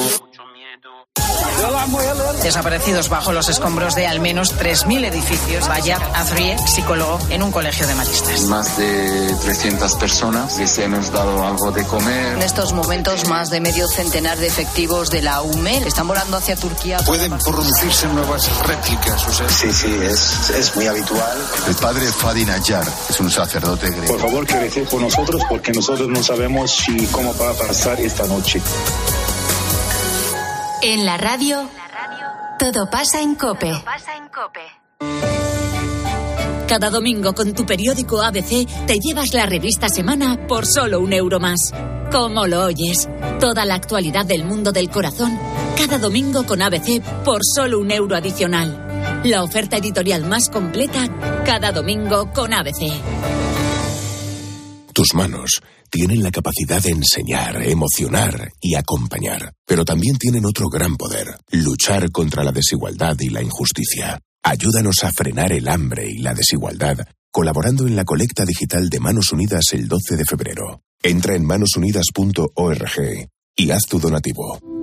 Desaparecidos 2.43 3.09
bajo 3.09 3.31
los 3.31 3.47
escombros 3.47 3.95
de 3.95 4.05
al 4.05 4.19
menos 4.19 4.53
3.000 4.55 5.05
edificios. 5.05 5.67
Bayar 5.67 6.01
Azrie, 6.13 6.57
psicólogo 6.67 7.19
en 7.29 7.41
un 7.41 7.51
colegio 7.51 7.87
de 7.87 7.95
maristas. 7.95 8.41
Más 8.43 8.77
de 8.77 9.33
300 9.43 9.95
personas 9.95 10.57
les 10.57 10.77
hemos 10.79 11.11
dado 11.11 11.45
algo 11.45 11.71
de 11.71 11.85
comer. 11.85 12.33
En 12.33 12.41
estos 12.41 12.73
momentos, 12.73 13.27
más 13.29 13.49
de 13.49 13.61
medio 13.61 13.87
centenar 13.87 14.37
de 14.37 14.47
efectivos 14.47 15.09
de 15.09 15.21
la 15.21 15.41
UME 15.41 15.77
están 15.87 16.07
volando 16.07 16.37
hacia 16.37 16.55
Turquía. 16.55 16.97
Pueden 17.05 17.37
producirse 17.39 18.07
nuevas 18.07 18.49
réplicas. 18.67 19.25
O 19.27 19.33
sea, 19.33 19.49
Sí, 19.49 19.71
sí, 19.71 19.95
es, 20.01 20.49
es 20.49 20.75
muy 20.75 20.87
habitual. 20.87 21.37
El 21.67 21.75
padre 21.75 22.05
Fadi 22.07 22.43
Nayar 22.43 22.85
es 23.09 23.19
un 23.19 23.31
sacerdote 23.31 23.89
griego. 23.89 24.07
Por 24.07 24.19
favor, 24.19 24.45
que 24.45 24.81
por 24.89 25.01
nosotros 25.01 25.41
porque 25.47 25.71
nosotros 25.71 26.09
no 26.09 26.21
sabemos 26.21 26.71
si 26.71 27.07
cómo 27.07 27.33
va 27.37 27.51
a 27.51 27.53
pasar 27.53 28.01
esta 28.01 28.25
noche. 28.25 28.61
En 30.85 31.05
la 31.05 31.15
radio, 31.15 31.69
todo 32.59 32.89
pasa 32.89 33.21
en 33.21 33.35
Cope. 33.35 33.71
Cada 36.67 36.89
domingo 36.89 37.33
con 37.33 37.53
tu 37.53 37.65
periódico 37.65 38.21
ABC 38.21 38.67
te 38.85 38.99
llevas 38.99 39.33
la 39.33 39.45
revista 39.45 39.87
Semana 39.87 40.45
por 40.45 40.65
solo 40.65 40.99
un 40.99 41.13
euro 41.13 41.39
más. 41.39 41.71
¿Cómo 42.11 42.47
lo 42.47 42.65
oyes? 42.65 43.07
Toda 43.39 43.63
la 43.63 43.75
actualidad 43.75 44.25
del 44.25 44.43
mundo 44.43 44.73
del 44.73 44.89
corazón, 44.89 45.39
cada 45.77 45.99
domingo 45.99 46.45
con 46.45 46.61
ABC 46.61 47.01
por 47.23 47.39
solo 47.45 47.79
un 47.79 47.89
euro 47.89 48.17
adicional. 48.17 49.21
La 49.23 49.41
oferta 49.41 49.77
editorial 49.77 50.25
más 50.25 50.49
completa, 50.49 51.07
cada 51.45 51.71
domingo 51.71 52.33
con 52.33 52.53
ABC. 52.53 52.91
Tus 54.93 55.15
manos 55.15 55.61
tienen 55.89 56.21
la 56.21 56.29
capacidad 56.29 56.81
de 56.81 56.91
enseñar, 56.91 57.63
emocionar 57.63 58.51
y 58.61 58.75
acompañar, 58.75 59.53
pero 59.65 59.83
también 59.83 60.17
tienen 60.17 60.45
otro 60.45 60.69
gran 60.69 60.97
poder, 60.97 61.35
luchar 61.49 62.11
contra 62.11 62.43
la 62.43 62.51
desigualdad 62.51 63.15
y 63.19 63.29
la 63.29 63.41
injusticia. 63.41 64.19
Ayúdanos 64.43 65.03
a 65.03 65.11
frenar 65.11 65.51
el 65.51 65.67
hambre 65.67 66.07
y 66.07 66.19
la 66.19 66.35
desigualdad, 66.35 66.99
colaborando 67.31 67.87
en 67.87 67.95
la 67.95 68.05
colecta 68.05 68.45
digital 68.45 68.89
de 68.89 68.99
Manos 68.99 69.31
Unidas 69.31 69.65
el 69.71 69.87
12 69.87 70.15
de 70.15 70.25
febrero. 70.25 70.81
Entra 71.01 71.35
en 71.35 71.45
manosunidas.org 71.45 73.29
y 73.55 73.71
haz 73.71 73.81
tu 73.89 73.99
donativo. 73.99 74.82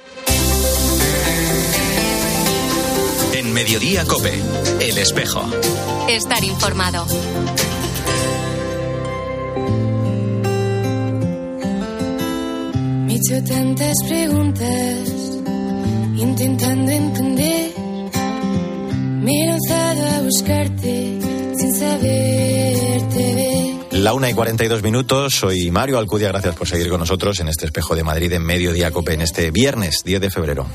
En 3.33 3.53
Mediodía 3.53 4.05
Cope, 4.05 4.33
El 4.79 4.97
Espejo. 4.97 5.43
Estar 6.07 6.43
informado. 6.43 7.05
Me 13.05 13.13
he 13.13 13.17
hecho 13.17 13.43
tantas 13.43 13.95
preguntas, 14.07 15.09
intentando 16.17 16.91
entender. 16.91 17.71
Me 19.21 19.31
he 19.31 19.47
lanzado 19.47 20.07
a 20.07 20.21
buscarte 20.21 21.19
sin 21.57 21.73
saberte 21.75 22.01
ver. 22.01 22.60
La 23.91 24.13
una 24.13 24.29
y 24.29 24.33
42 24.33 24.83
minutos, 24.83 25.33
soy 25.35 25.69
Mario 25.69 25.97
Alcudia, 25.97 26.29
gracias 26.29 26.55
por 26.55 26.65
seguir 26.65 26.89
con 26.89 27.01
nosotros 27.01 27.41
en 27.41 27.49
este 27.49 27.65
espejo 27.65 27.93
de 27.93 28.05
Madrid 28.05 28.31
en 28.31 28.41
Mediodía 28.41 28.89
Cope 28.89 29.13
en 29.13 29.21
este 29.21 29.51
viernes 29.51 30.03
10 30.05 30.21
de 30.21 30.29
febrero. 30.29 30.65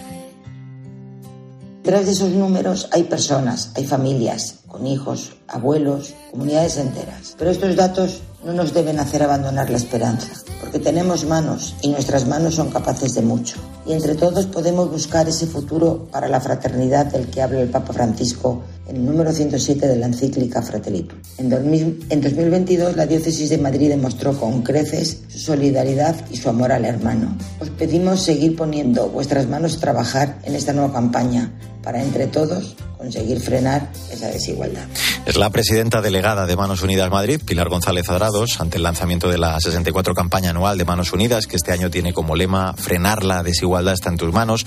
Detrás 1.83 2.05
de 2.05 2.13
esos 2.13 2.29
números 2.31 2.91
hay 2.93 3.05
personas, 3.05 3.73
hay 3.75 3.87
familias, 3.87 4.59
con 4.67 4.87
hijos, 4.87 5.33
abuelos, 5.49 6.13
comunidades 6.37 6.77
enteras. 6.77 7.35
Pero 7.39 7.51
estos 7.51 7.75
datos 7.77 8.21
no 8.45 8.53
nos 8.53 8.75
deben 8.75 8.99
hacer 9.01 9.23
abandonar 9.23 9.71
la 9.71 9.79
esperanza, 9.79 10.29
porque 10.61 10.79
tenemos 10.79 11.25
manos 11.25 11.75
y 11.81 11.89
nuestras 11.89 12.27
manos 12.27 12.57
son 12.57 12.71
capaces 12.71 13.15
de 13.15 13.23
mucho. 13.23 13.57
Y 13.87 13.95
entre 13.95 14.15
todos 14.15 14.45
podemos 14.45 14.91
buscar 14.91 15.27
ese 15.29 15.47
futuro 15.47 16.07
para 16.13 16.29
la 16.29 16.41
fraternidad 16.41 17.07
del 17.07 17.29
que 17.29 17.41
habla 17.41 17.63
el 17.63 17.71
Papa 17.71 17.95
Francisco 17.95 18.63
en 18.87 18.97
el 18.97 19.07
número 19.07 19.33
107 19.33 19.89
de 19.89 19.97
la 19.97 20.07
encíclica 20.07 20.61
Fratellitum. 20.61 21.19
En 21.39 21.49
2000 21.49 22.07
en 22.11 22.21
2022 22.21 22.97
la 22.97 23.07
diócesis 23.07 23.49
de 23.49 23.59
Madrid 23.59 23.89
demostró 23.89 24.39
con 24.39 24.63
creces 24.63 25.23
su 25.29 25.39
solidaridad 25.39 26.15
y 26.31 26.37
su 26.37 26.51
amor 26.51 26.71
al 26.71 26.85
hermano. 26.85 27.35
Os 27.61 27.71
pedimos 27.71 28.23
seguir 28.23 28.57
poniendo 28.57 29.09
vuestras 29.09 29.49
manos 29.49 29.77
a 29.77 29.81
trabajar 29.81 30.39
en 30.45 30.55
esta 30.55 30.75
nueva 30.75 30.93
campaña 30.93 31.51
para 31.83 32.03
entre 32.03 32.27
todos 32.27 32.77
conseguir 32.99 33.41
frenar 33.41 33.89
esa 34.11 34.27
desigualdad. 34.29 34.85
Es 35.25 35.37
la 35.37 35.51
presidenta 35.51 36.01
delegada 36.01 36.26
de 36.35 36.57
Manos 36.57 36.83
Unidas 36.83 37.09
Madrid, 37.09 37.41
Pilar 37.45 37.69
González 37.69 38.09
Adrados, 38.09 38.61
ante 38.61 38.79
el 38.79 38.83
lanzamiento 38.83 39.29
de 39.29 39.39
la 39.39 39.61
64 39.61 40.13
campaña 40.13 40.51
anual 40.51 40.77
de 40.77 40.85
Manos 40.85 41.13
Unidas, 41.13 41.47
que 41.47 41.55
este 41.55 41.71
año 41.71 41.89
tiene 41.89 42.13
como 42.13 42.35
lema 42.35 42.73
frenar 42.73 43.23
la 43.23 43.45
desigualdad 43.45 43.95
está 43.95 44.09
en 44.11 44.17
tus 44.17 44.33
manos. 44.33 44.67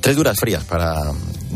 Tres 0.00 0.16
duras 0.16 0.40
frías 0.40 0.64
para 0.64 1.12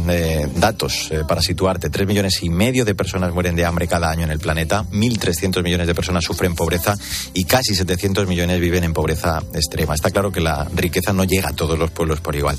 eh, 0.08 0.48
datos 0.56 1.08
eh, 1.10 1.22
para 1.26 1.42
situarte. 1.42 1.90
Tres 1.90 2.06
millones 2.06 2.42
y 2.42 2.48
medio 2.48 2.84
de 2.84 2.94
personas 2.94 3.32
mueren 3.32 3.56
de 3.56 3.64
hambre 3.64 3.86
cada 3.88 4.10
año 4.10 4.24
en 4.24 4.30
el 4.30 4.38
planeta, 4.38 4.84
1.300 4.90 5.62
millones 5.62 5.86
de 5.86 5.94
personas 5.94 6.24
sufren 6.24 6.54
pobreza 6.54 6.96
y 7.34 7.44
casi 7.44 7.74
700 7.74 8.26
millones 8.26 8.60
viven 8.60 8.84
en 8.84 8.92
pobreza 8.92 9.42
extrema. 9.54 9.94
Está 9.94 10.10
claro 10.10 10.32
que 10.32 10.40
la 10.40 10.68
riqueza 10.74 11.12
no 11.12 11.24
llega 11.24 11.50
a 11.50 11.52
todos 11.52 11.78
los 11.78 11.90
pueblos 11.90 12.20
por 12.20 12.36
igual. 12.36 12.56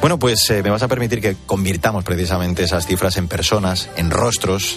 Bueno, 0.00 0.18
pues 0.18 0.50
me 0.50 0.70
vas 0.70 0.82
a 0.82 0.88
permitir 0.88 1.20
que 1.20 1.36
convirtamos 1.46 2.04
precisamente 2.04 2.64
esas 2.64 2.86
cifras 2.86 3.16
en 3.16 3.28
personas, 3.28 3.88
en 3.96 4.10
rostros, 4.10 4.76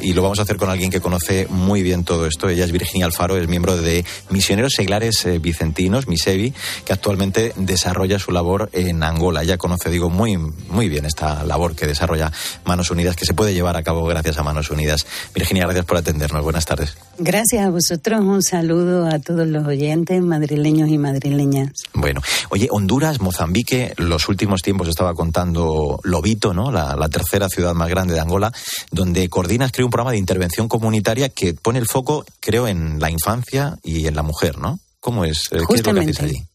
y 0.00 0.12
lo 0.12 0.22
vamos 0.22 0.38
a 0.38 0.42
hacer 0.42 0.56
con 0.56 0.70
alguien 0.70 0.90
que 0.90 1.00
conoce 1.00 1.46
muy 1.48 1.82
bien 1.82 2.04
todo 2.04 2.26
esto. 2.26 2.48
Ella 2.48 2.64
es 2.64 2.72
Virginia 2.72 3.06
Alfaro, 3.06 3.36
es 3.36 3.48
miembro 3.48 3.76
de 3.76 4.04
Misioneros 4.30 4.72
Seglares 4.76 5.26
Vicentinos, 5.40 6.06
MISEVI, 6.06 6.54
que 6.84 6.92
actualmente 6.92 7.52
desarrolla 7.56 8.18
su 8.18 8.30
labor 8.32 8.70
en 8.72 9.02
Angola. 9.02 9.42
Ella 9.42 9.58
conoce, 9.58 9.90
digo, 9.90 10.10
muy, 10.10 10.36
muy 10.36 10.88
bien 10.88 11.06
esta 11.06 11.39
labor 11.48 11.74
que 11.74 11.86
desarrolla 11.86 12.32
Manos 12.64 12.90
Unidas, 12.90 13.16
que 13.16 13.26
se 13.26 13.34
puede 13.34 13.54
llevar 13.54 13.76
a 13.76 13.82
cabo 13.82 14.04
gracias 14.06 14.38
a 14.38 14.42
Manos 14.42 14.70
Unidas. 14.70 15.06
Virginia, 15.34 15.64
gracias 15.64 15.84
por 15.84 15.96
atendernos. 15.96 16.42
Buenas 16.42 16.64
tardes. 16.64 16.96
Gracias 17.18 17.66
a 17.66 17.70
vosotros. 17.70 18.20
Un 18.20 18.42
saludo 18.42 19.06
a 19.06 19.18
todos 19.18 19.46
los 19.46 19.66
oyentes 19.66 20.22
madrileños 20.22 20.88
y 20.88 20.98
madrileñas. 20.98 21.70
Bueno, 21.92 22.20
oye, 22.50 22.68
Honduras, 22.70 23.20
Mozambique, 23.20 23.94
los 23.96 24.28
últimos 24.28 24.62
tiempos 24.62 24.88
estaba 24.88 25.14
contando 25.14 26.00
Lobito, 26.02 26.54
¿no? 26.54 26.70
La, 26.70 26.96
tercera 27.10 27.48
ciudad 27.48 27.74
más 27.74 27.88
grande 27.88 28.14
de 28.14 28.20
Angola, 28.20 28.52
donde 28.92 29.28
coordinas, 29.28 29.72
creo, 29.72 29.86
un 29.86 29.90
programa 29.90 30.12
de 30.12 30.18
intervención 30.18 30.68
comunitaria 30.68 31.28
que 31.28 31.54
pone 31.54 31.78
el 31.78 31.86
foco, 31.86 32.24
creo, 32.38 32.68
en 32.68 33.00
la 33.00 33.10
infancia 33.10 33.76
y 33.82 34.06
en 34.06 34.14
la 34.14 34.22
mujer, 34.22 34.58
¿no? 34.58 34.78
¿Cómo 35.00 35.24
es? 35.24 35.48
Eh, 35.50 35.58
¿Qué 35.68 35.76
es 35.76 35.86
lo 35.86 35.94
que 35.94 36.00
hacéis 36.00 36.20
allí? 36.20 36.49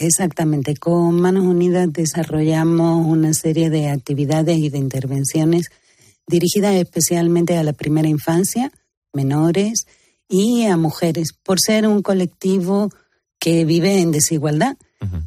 Exactamente. 0.00 0.76
Con 0.76 1.20
Manos 1.20 1.44
Unidas 1.44 1.92
desarrollamos 1.92 3.06
una 3.06 3.34
serie 3.34 3.68
de 3.68 3.88
actividades 3.88 4.56
y 4.56 4.70
de 4.70 4.78
intervenciones 4.78 5.66
dirigidas 6.26 6.74
especialmente 6.76 7.58
a 7.58 7.62
la 7.62 7.74
primera 7.74 8.08
infancia, 8.08 8.72
menores 9.12 9.86
y 10.26 10.64
a 10.64 10.78
mujeres, 10.78 11.34
por 11.42 11.60
ser 11.60 11.86
un 11.86 12.00
colectivo 12.00 12.90
que 13.38 13.66
vive 13.66 14.00
en 14.00 14.10
desigualdad. 14.10 14.78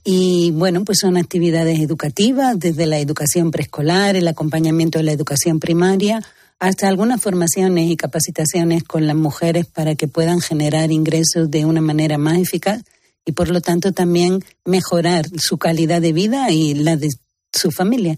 Y 0.03 0.49
bueno, 0.51 0.83
pues 0.85 0.99
son 1.01 1.17
actividades 1.17 1.79
educativas, 1.79 2.57
desde 2.57 2.87
la 2.87 2.97
educación 2.97 3.51
preescolar, 3.51 4.15
el 4.15 4.27
acompañamiento 4.27 4.97
de 4.97 5.03
la 5.03 5.11
educación 5.11 5.59
primaria, 5.59 6.23
hasta 6.57 6.87
algunas 6.87 7.21
formaciones 7.21 7.91
y 7.91 7.95
capacitaciones 7.95 8.83
con 8.83 9.05
las 9.05 9.15
mujeres 9.15 9.67
para 9.67 9.93
que 9.93 10.07
puedan 10.07 10.41
generar 10.41 10.91
ingresos 10.91 11.51
de 11.51 11.65
una 11.65 11.81
manera 11.81 12.17
más 12.17 12.39
eficaz 12.39 12.83
y 13.25 13.31
por 13.31 13.49
lo 13.49 13.61
tanto 13.61 13.91
también 13.91 14.43
mejorar 14.65 15.25
su 15.37 15.57
calidad 15.57 16.01
de 16.01 16.13
vida 16.13 16.51
y 16.51 16.73
la 16.73 16.95
de 16.95 17.09
su 17.53 17.71
familia. 17.71 18.17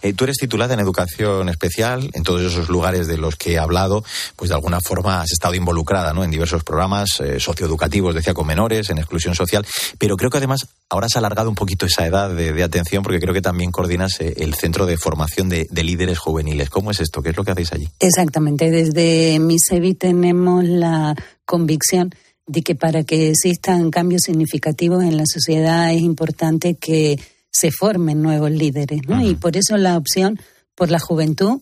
Eh, 0.00 0.14
tú 0.14 0.24
eres 0.24 0.36
titulada 0.38 0.74
en 0.74 0.80
educación 0.80 1.48
especial, 1.48 2.10
en 2.14 2.22
todos 2.22 2.40
esos 2.42 2.68
lugares 2.68 3.06
de 3.06 3.18
los 3.18 3.36
que 3.36 3.52
he 3.52 3.58
hablado, 3.58 4.02
pues 4.34 4.48
de 4.48 4.54
alguna 4.54 4.80
forma 4.80 5.20
has 5.20 5.30
estado 5.30 5.54
involucrada 5.54 6.12
¿no? 6.12 6.24
en 6.24 6.30
diversos 6.30 6.64
programas 6.64 7.20
eh, 7.20 7.38
socioeducativos, 7.38 8.14
decía, 8.14 8.34
con 8.34 8.46
menores, 8.46 8.90
en 8.90 8.98
exclusión 8.98 9.34
social, 9.34 9.66
pero 9.98 10.16
creo 10.16 10.30
que 10.30 10.38
además 10.38 10.66
ahora 10.88 11.06
has 11.06 11.16
alargado 11.16 11.48
un 11.48 11.54
poquito 11.54 11.86
esa 11.86 12.06
edad 12.06 12.30
de, 12.30 12.62
atención 12.62 13.02
porque 13.02 13.20
creo 13.20 13.34
que 13.34 13.42
también 13.42 13.70
coordinas 13.70 14.20
eh, 14.20 14.34
el 14.38 14.54
Centro 14.54 14.86
de 14.86 14.96
Formación 14.96 15.48
de, 15.48 15.66
Líderes 15.82 16.18
Juveniles. 16.18 16.70
¿Cómo 16.70 16.92
es 16.92 17.00
esto? 17.00 17.22
¿Qué 17.22 17.30
es 17.30 17.36
lo 17.36 17.44
que 17.44 17.50
hacéis 17.50 17.72
allí? 17.72 17.88
Exactamente, 17.98 18.70
desde 18.70 19.38
MISEVI 19.40 19.94
tenemos 19.94 20.64
la 20.64 21.16
convicción 21.44 22.14
de 22.46 22.62
que 22.62 22.74
para 22.74 23.04
que 23.04 23.30
existan 23.30 23.90
cambios 23.90 24.22
significativos 24.22 25.04
en 25.04 25.16
la 25.16 25.24
sociedad 25.26 25.92
es 25.92 26.02
importante 26.02 26.74
que 26.74 27.18
se 27.50 27.70
formen 27.70 28.22
nuevos 28.22 28.50
líderes, 28.50 29.02
¿no? 29.06 29.24
Y 29.24 29.34
por 29.34 29.56
eso 29.56 29.76
la 29.76 29.96
opción 29.96 30.40
por 30.74 30.90
la 30.90 30.98
juventud, 30.98 31.60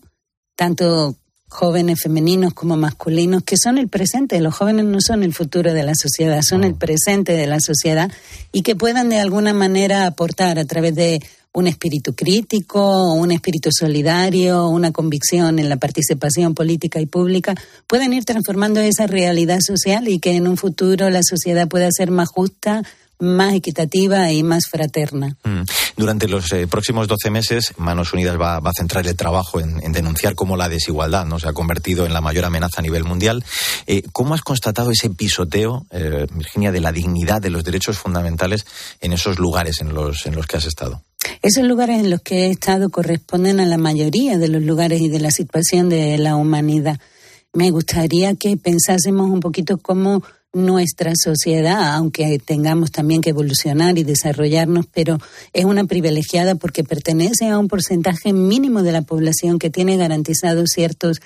tanto 0.55 1.15
jóvenes 1.51 1.99
femeninos 2.01 2.53
como 2.53 2.77
masculinos, 2.77 3.43
que 3.43 3.57
son 3.57 3.77
el 3.77 3.89
presente. 3.89 4.39
Los 4.39 4.55
jóvenes 4.55 4.85
no 4.85 5.01
son 5.01 5.21
el 5.21 5.33
futuro 5.33 5.73
de 5.73 5.83
la 5.83 5.95
sociedad, 5.95 6.41
son 6.41 6.63
el 6.63 6.75
presente 6.75 7.33
de 7.33 7.45
la 7.45 7.59
sociedad 7.59 8.09
y 8.53 8.61
que 8.61 8.77
puedan 8.77 9.09
de 9.09 9.19
alguna 9.19 9.53
manera 9.53 10.05
aportar 10.05 10.57
a 10.57 10.65
través 10.65 10.95
de 10.95 11.21
un 11.53 11.67
espíritu 11.67 12.15
crítico, 12.15 13.13
un 13.13 13.31
espíritu 13.31 13.69
solidario, 13.71 14.67
una 14.67 14.91
convicción 14.91 15.59
en 15.59 15.69
la 15.69 15.77
participación 15.77 16.53
política 16.53 17.01
y 17.01 17.05
pública, 17.05 17.55
pueden 17.87 18.13
ir 18.13 18.23
transformando 18.23 18.79
esa 18.79 19.07
realidad 19.07 19.59
social 19.61 20.07
y 20.07 20.19
que 20.19 20.35
en 20.35 20.47
un 20.47 20.57
futuro 20.57 21.09
la 21.09 21.21
sociedad 21.23 21.67
pueda 21.67 21.89
ser 21.91 22.09
más 22.09 22.29
justa, 22.29 22.83
más 23.19 23.53
equitativa 23.53 24.31
y 24.31 24.43
más 24.43 24.63
fraterna. 24.69 25.37
Mm. 25.43 25.61
Durante 25.95 26.27
los 26.27 26.51
eh, 26.53 26.67
próximos 26.67 27.07
12 27.07 27.29
meses, 27.29 27.73
Manos 27.77 28.13
Unidas 28.13 28.39
va, 28.39 28.57
a 28.57 28.73
centrar 28.73 29.05
el 29.05 29.15
trabajo 29.15 29.59
en, 29.59 29.79
denunciar 29.91 30.35
cómo 30.35 30.57
la 30.57 30.69
desigualdad 30.69 31.25
¿no? 31.25 31.39
se 31.39 31.47
ha 31.47 31.53
convertido 31.53 32.05
en 32.05 32.13
la 32.13 32.21
mayor 32.21 32.45
amenaza 32.45 32.79
a 32.79 32.81
nivel 32.81 33.03
mundial. 33.03 33.43
Eh, 33.85 34.01
¿Cómo 34.11 34.33
has 34.33 34.41
constatado 34.41 34.91
ese 34.91 35.09
pisoteo, 35.09 35.85
eh, 35.91 36.25
Virginia, 36.33 36.71
de 36.71 36.79
la 36.79 36.91
dignidad, 36.91 37.41
de 37.41 37.51
los 37.51 37.63
derechos 37.63 37.97
fundamentales 37.97 38.65
en 38.99 39.13
esos 39.13 39.37
lugares 39.37 39.81
en 39.81 39.93
los, 39.93 40.25
en 40.25 40.35
los 40.35 40.47
que 40.47 40.57
has 40.57 40.65
estado? 40.65 41.03
Esos 41.41 41.63
lugares 41.63 41.99
en 41.99 42.11
los 42.11 42.21
que 42.21 42.45
he 42.45 42.49
estado 42.51 42.91
corresponden 42.91 43.59
a 43.59 43.65
la 43.65 43.79
mayoría 43.79 44.37
de 44.37 44.47
los 44.47 44.61
lugares 44.61 45.01
y 45.01 45.09
de 45.09 45.19
la 45.19 45.31
situación 45.31 45.89
de 45.89 46.19
la 46.19 46.35
humanidad. 46.35 46.99
Me 47.51 47.71
gustaría 47.71 48.35
que 48.35 48.57
pensásemos 48.57 49.27
un 49.31 49.39
poquito 49.39 49.79
cómo 49.79 50.21
nuestra 50.53 51.13
sociedad, 51.15 51.95
aunque 51.95 52.37
tengamos 52.37 52.91
también 52.91 53.21
que 53.21 53.31
evolucionar 53.31 53.97
y 53.97 54.03
desarrollarnos, 54.03 54.85
pero 54.93 55.17
es 55.51 55.65
una 55.65 55.85
privilegiada 55.85 56.53
porque 56.53 56.83
pertenece 56.83 57.47
a 57.47 57.57
un 57.57 57.67
porcentaje 57.67 58.33
mínimo 58.33 58.83
de 58.83 58.91
la 58.91 59.01
población 59.01 59.57
que 59.57 59.71
tiene 59.71 59.97
garantizados 59.97 60.69
ciertos 60.69 61.21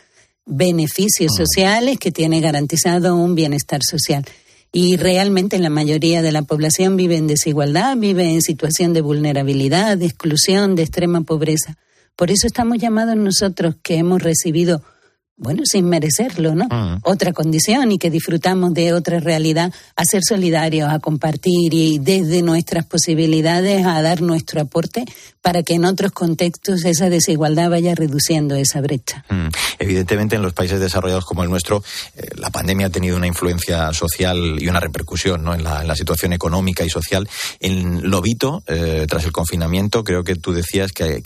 beneficios 0.45 1.33
sociales, 1.35 1.97
que 1.99 2.11
tiene 2.11 2.39
garantizado 2.39 3.17
un 3.17 3.35
bienestar 3.35 3.81
social 3.83 4.23
y 4.71 4.97
realmente 4.97 5.57
la 5.59 5.69
mayoría 5.69 6.21
de 6.21 6.31
la 6.31 6.41
población 6.41 6.97
vive 6.97 7.15
en 7.17 7.27
desigualdad, 7.27 7.95
vive 7.97 8.29
en 8.29 8.41
situación 8.41 8.93
de 8.93 9.01
vulnerabilidad, 9.01 9.97
de 9.97 10.05
exclusión, 10.05 10.75
de 10.75 10.83
extrema 10.83 11.21
pobreza. 11.21 11.77
Por 12.15 12.31
eso 12.31 12.47
estamos 12.47 12.77
llamados 12.77 13.15
nosotros 13.15 13.75
que 13.81 13.95
hemos 13.95 14.21
recibido 14.21 14.83
bueno, 15.37 15.63
sin 15.65 15.89
merecerlo, 15.89 16.55
¿no? 16.55 16.65
Mm. 16.65 17.01
Otra 17.03 17.33
condición 17.33 17.91
y 17.91 17.97
que 17.97 18.09
disfrutamos 18.09 18.73
de 18.73 18.93
otra 18.93 19.19
realidad, 19.19 19.73
a 19.95 20.05
ser 20.05 20.21
solidarios, 20.23 20.89
a 20.89 20.99
compartir 20.99 21.73
y 21.73 21.99
desde 21.99 22.41
nuestras 22.41 22.85
posibilidades 22.85 23.85
a 23.85 24.01
dar 24.01 24.21
nuestro 24.21 24.61
aporte 24.61 25.03
para 25.41 25.61
que 25.61 25.75
en 25.75 25.85
otros 25.85 26.11
contextos 26.11 26.85
esa 26.85 27.09
desigualdad 27.09 27.69
vaya 27.69 27.93
reduciendo 27.93 28.55
esa 28.55 28.81
brecha. 28.81 29.25
Mm. 29.29 29.49
Evidentemente, 29.77 30.35
en 30.37 30.41
los 30.41 30.53
países 30.53 30.79
desarrollados 30.79 31.25
como 31.25 31.43
el 31.43 31.49
nuestro, 31.49 31.83
eh, 32.15 32.29
la 32.37 32.49
pandemia 32.49 32.87
ha 32.87 32.89
tenido 32.89 33.17
una 33.17 33.27
influencia 33.27 33.93
social 33.93 34.57
y 34.59 34.67
una 34.67 34.79
repercusión 34.79 35.43
¿no? 35.43 35.53
en, 35.53 35.63
la, 35.63 35.95
situación 35.95 36.33
económica 36.33 36.83
y 36.83 36.89
social. 36.89 37.29
En 37.59 38.09
Lobito, 38.09 38.63
eh, 38.67 39.05
tras 39.07 39.25
el 39.25 39.31
confinamiento, 39.31 40.03
creo 40.03 40.23
que 40.23 40.35
tú 40.35 40.53
decías 40.53 40.91
que, 40.91 41.21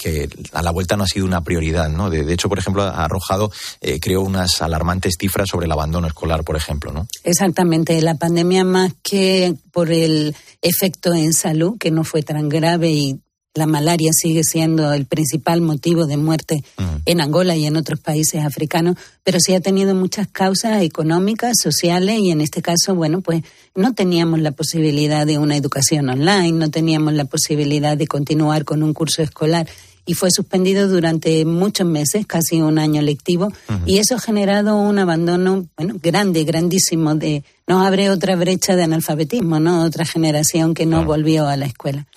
a 0.52 0.62
la 0.62 0.72
vuelta 0.72 0.98
no 0.98 1.04
ha 1.04 1.08
sido 1.08 1.26
una 1.26 1.42
prioridad, 1.42 1.90
¿no? 1.90 2.10
De, 2.10 2.32
hecho, 2.34 2.50
por 2.50 2.60
ejemplo, 2.60 2.84
ha 2.84 3.06
arrojado 3.06 3.52
eh, 3.82 3.99
creó 4.00 4.22
unas 4.22 4.62
alarmantes 4.62 5.16
cifras 5.20 5.50
sobre 5.50 5.66
el 5.66 5.72
abandono 5.72 6.08
escolar, 6.08 6.44
por 6.44 6.56
ejemplo, 6.56 6.92
¿no? 6.92 7.08
Exactamente. 7.24 8.02
La 8.02 8.16
pandemia, 8.16 8.64
más 8.64 8.94
que 9.04 9.56
por 9.72 9.92
el 9.92 10.36
efecto 10.62 11.14
en 11.14 11.34
salud, 11.34 11.78
que 11.80 11.92
no 11.92 12.04
fue 12.04 12.24
tan 12.24 12.50
grave 12.50 12.92
y 12.92 13.20
la 13.56 13.66
malaria 13.66 14.12
sigue 14.14 14.44
siendo 14.44 14.94
el 14.94 15.06
principal 15.06 15.62
motivo 15.62 16.06
de 16.06 16.18
muerte 16.18 16.64
en 17.06 17.20
Angola 17.20 17.56
y 17.56 17.66
en 17.66 17.78
otros 17.78 18.00
países 18.00 18.46
africanos, 18.46 18.96
pero 19.24 19.40
sí 19.40 19.54
ha 19.56 19.60
tenido 19.60 19.96
muchas 19.96 20.28
causas 20.28 20.82
económicas, 20.84 21.54
sociales 21.62 22.20
y 22.20 22.32
en 22.32 22.42
este 22.42 22.62
caso, 22.62 22.96
bueno, 22.96 23.22
pues 23.22 23.42
no 23.76 23.94
teníamos 23.94 24.40
la 24.40 24.52
posibilidad 24.52 25.26
de 25.26 25.40
una 25.40 25.58
educación 25.58 26.10
online, 26.10 26.54
no 26.54 26.70
teníamos 26.70 27.14
la 27.14 27.26
posibilidad 27.26 27.98
de 27.98 28.08
continuar 28.08 28.66
con 28.66 28.84
un 28.84 28.94
curso 28.94 29.24
escolar 29.24 29.68
y 30.10 30.16
fue 30.16 30.32
suspendido 30.32 30.88
durante 30.88 31.46
muchos 31.46 31.86
meses, 31.86 32.26
casi 32.26 32.62
un 32.62 32.80
año 32.80 33.00
lectivo, 33.04 33.54
y 33.86 34.00
eso 34.00 34.16
ha 34.16 34.20
generado 34.20 34.76
un 34.76 34.98
abandono, 34.98 35.68
bueno, 35.78 35.98
grande, 36.02 36.46
grandísimo 36.46 37.14
de 37.14 37.44
nos 37.68 37.86
abre 37.86 38.10
otra 38.10 38.36
brecha 38.36 38.76
de 38.76 38.82
analfabetismo, 38.86 39.60
¿no? 39.60 39.84
Otra 39.84 40.06
generación 40.06 40.74
que 40.74 40.88
no 40.88 41.06
volvió 41.06 41.48
a 41.48 41.58
la 41.58 41.68
escuela. 41.68 42.08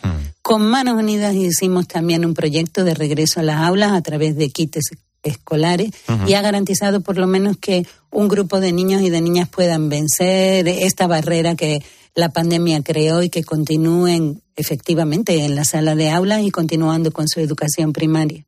Con 0.41 0.63
Manos 0.63 0.95
Unidas 0.95 1.35
hicimos 1.35 1.87
también 1.87 2.25
un 2.25 2.33
proyecto 2.33 2.83
de 2.83 2.95
regreso 2.95 3.41
a 3.41 3.43
las 3.43 3.61
aulas 3.61 3.93
a 3.93 4.01
través 4.01 4.37
de 4.37 4.49
kits 4.49 4.79
escolares 5.23 5.91
y 6.27 6.33
ha 6.33 6.41
garantizado 6.41 7.03
por 7.03 7.19
lo 7.19 7.27
menos 7.27 7.59
que 7.59 7.87
un 8.11 8.27
grupo 8.29 8.59
de 8.59 8.73
niños 8.73 9.03
y 9.03 9.11
de 9.11 9.21
niñas 9.21 9.51
puedan 9.51 9.91
vencer 9.91 10.67
esta 10.67 11.07
barrera 11.07 11.57
que 11.57 11.83
la 12.15 12.31
pandemia 12.31 12.83
creó 12.83 13.23
y 13.23 13.31
que 13.31 13.43
continúen 13.43 14.43
efectivamente 14.55 15.45
en 15.45 15.55
la 15.55 15.65
sala 15.65 15.95
de 15.95 16.11
aula 16.11 16.43
y 16.43 16.51
continuando 16.51 17.11
con 17.11 17.27
su 17.27 17.41
educación 17.41 17.93
primaria. 17.93 18.45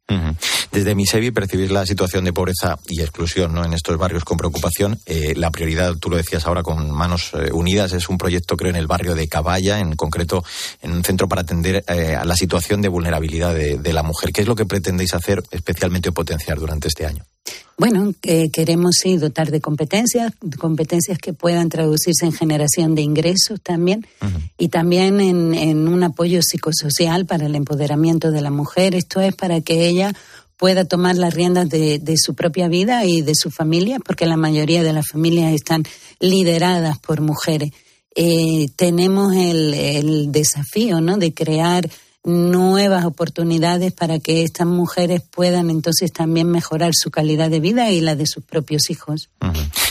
Desde 0.70 0.94
Misevi 0.94 1.30
percibir 1.30 1.70
la 1.70 1.86
situación 1.86 2.24
de 2.24 2.32
pobreza 2.32 2.78
y 2.86 3.00
exclusión 3.00 3.54
¿no? 3.54 3.64
en 3.64 3.72
estos 3.72 3.96
barrios 3.96 4.24
con 4.24 4.36
preocupación. 4.36 4.98
Eh, 5.06 5.34
la 5.36 5.50
prioridad, 5.50 5.94
tú 5.96 6.10
lo 6.10 6.16
decías 6.16 6.46
ahora, 6.46 6.62
con 6.62 6.90
Manos 6.90 7.32
eh, 7.34 7.52
Unidas, 7.52 7.92
es 7.92 8.08
un 8.08 8.18
proyecto, 8.18 8.56
creo, 8.56 8.70
en 8.70 8.76
el 8.76 8.86
barrio 8.86 9.14
de 9.14 9.28
Caballa, 9.28 9.78
en 9.78 9.96
concreto 9.96 10.44
en 10.82 10.92
un 10.92 11.04
centro 11.04 11.28
para 11.28 11.42
atender 11.42 11.84
eh, 11.88 12.16
a 12.16 12.24
la 12.24 12.36
situación 12.36 12.82
de 12.82 12.88
vulnerabilidad 12.88 13.54
de, 13.54 13.92
la 13.94 14.02
mujer. 14.02 14.32
¿Qué 14.32 14.40
es 14.40 14.48
lo 14.48 14.56
que 14.56 14.66
pretendéis 14.66 15.14
hacer 15.14 15.42
especialmente 15.52 16.08
o 16.08 16.12
potenciar 16.12 16.58
durante 16.58 16.88
este 16.88 17.06
año? 17.06 17.24
Bueno, 17.76 18.12
queremos 18.52 18.94
sí 19.02 19.16
dotar 19.16 19.50
de 19.50 19.60
competencias, 19.60 20.32
competencias 20.58 21.18
que 21.18 21.32
puedan 21.32 21.68
traducirse 21.68 22.24
en 22.24 22.32
generación 22.32 22.94
de 22.94 23.02
ingresos 23.02 23.60
también 23.60 24.06
y 24.56 24.68
también 24.68 25.20
en, 25.20 25.54
en 25.54 25.88
un 25.88 26.04
apoyo 26.04 26.40
psicosocial 26.40 27.26
para 27.26 27.46
el 27.46 27.56
empoderamiento 27.56 28.30
de 28.30 28.42
la 28.42 28.50
mujer. 28.50 28.94
Esto 28.94 29.20
es 29.20 29.34
para 29.34 29.60
que 29.60 29.88
ella 29.88 30.14
pueda 30.56 30.84
tomar 30.84 31.16
las 31.16 31.34
riendas 31.34 31.68
de, 31.68 32.14
su 32.16 32.34
propia 32.34 32.68
vida 32.68 33.04
y 33.04 33.22
de 33.22 33.34
su 33.34 33.50
familia, 33.50 33.98
porque 33.98 34.26
la 34.26 34.36
mayoría 34.36 34.82
de 34.82 34.92
las 34.92 35.08
familias 35.08 35.52
están 35.52 35.84
lideradas 36.20 36.98
por 36.98 37.20
mujeres. 37.20 37.70
Eh, 38.14 38.68
tenemos 38.76 39.34
el, 39.34 39.74
el, 39.74 40.32
desafío 40.32 41.00
¿no? 41.00 41.16
de 41.16 41.34
crear 41.34 41.90
nuevas 42.24 43.04
oportunidades 43.04 43.92
para 43.92 44.18
que 44.18 44.42
estas 44.42 44.66
mujeres 44.66 45.22
puedan 45.22 45.70
entonces 45.70 46.12
también 46.12 46.50
mejorar 46.50 46.92
su 46.94 47.10
calidad 47.10 47.50
de 47.50 47.60
vida 47.60 47.90
y 47.90 48.00
la 48.00 48.16
de 48.16 48.26
sus 48.26 48.42
propios 48.42 48.90
hijos. 48.90 49.28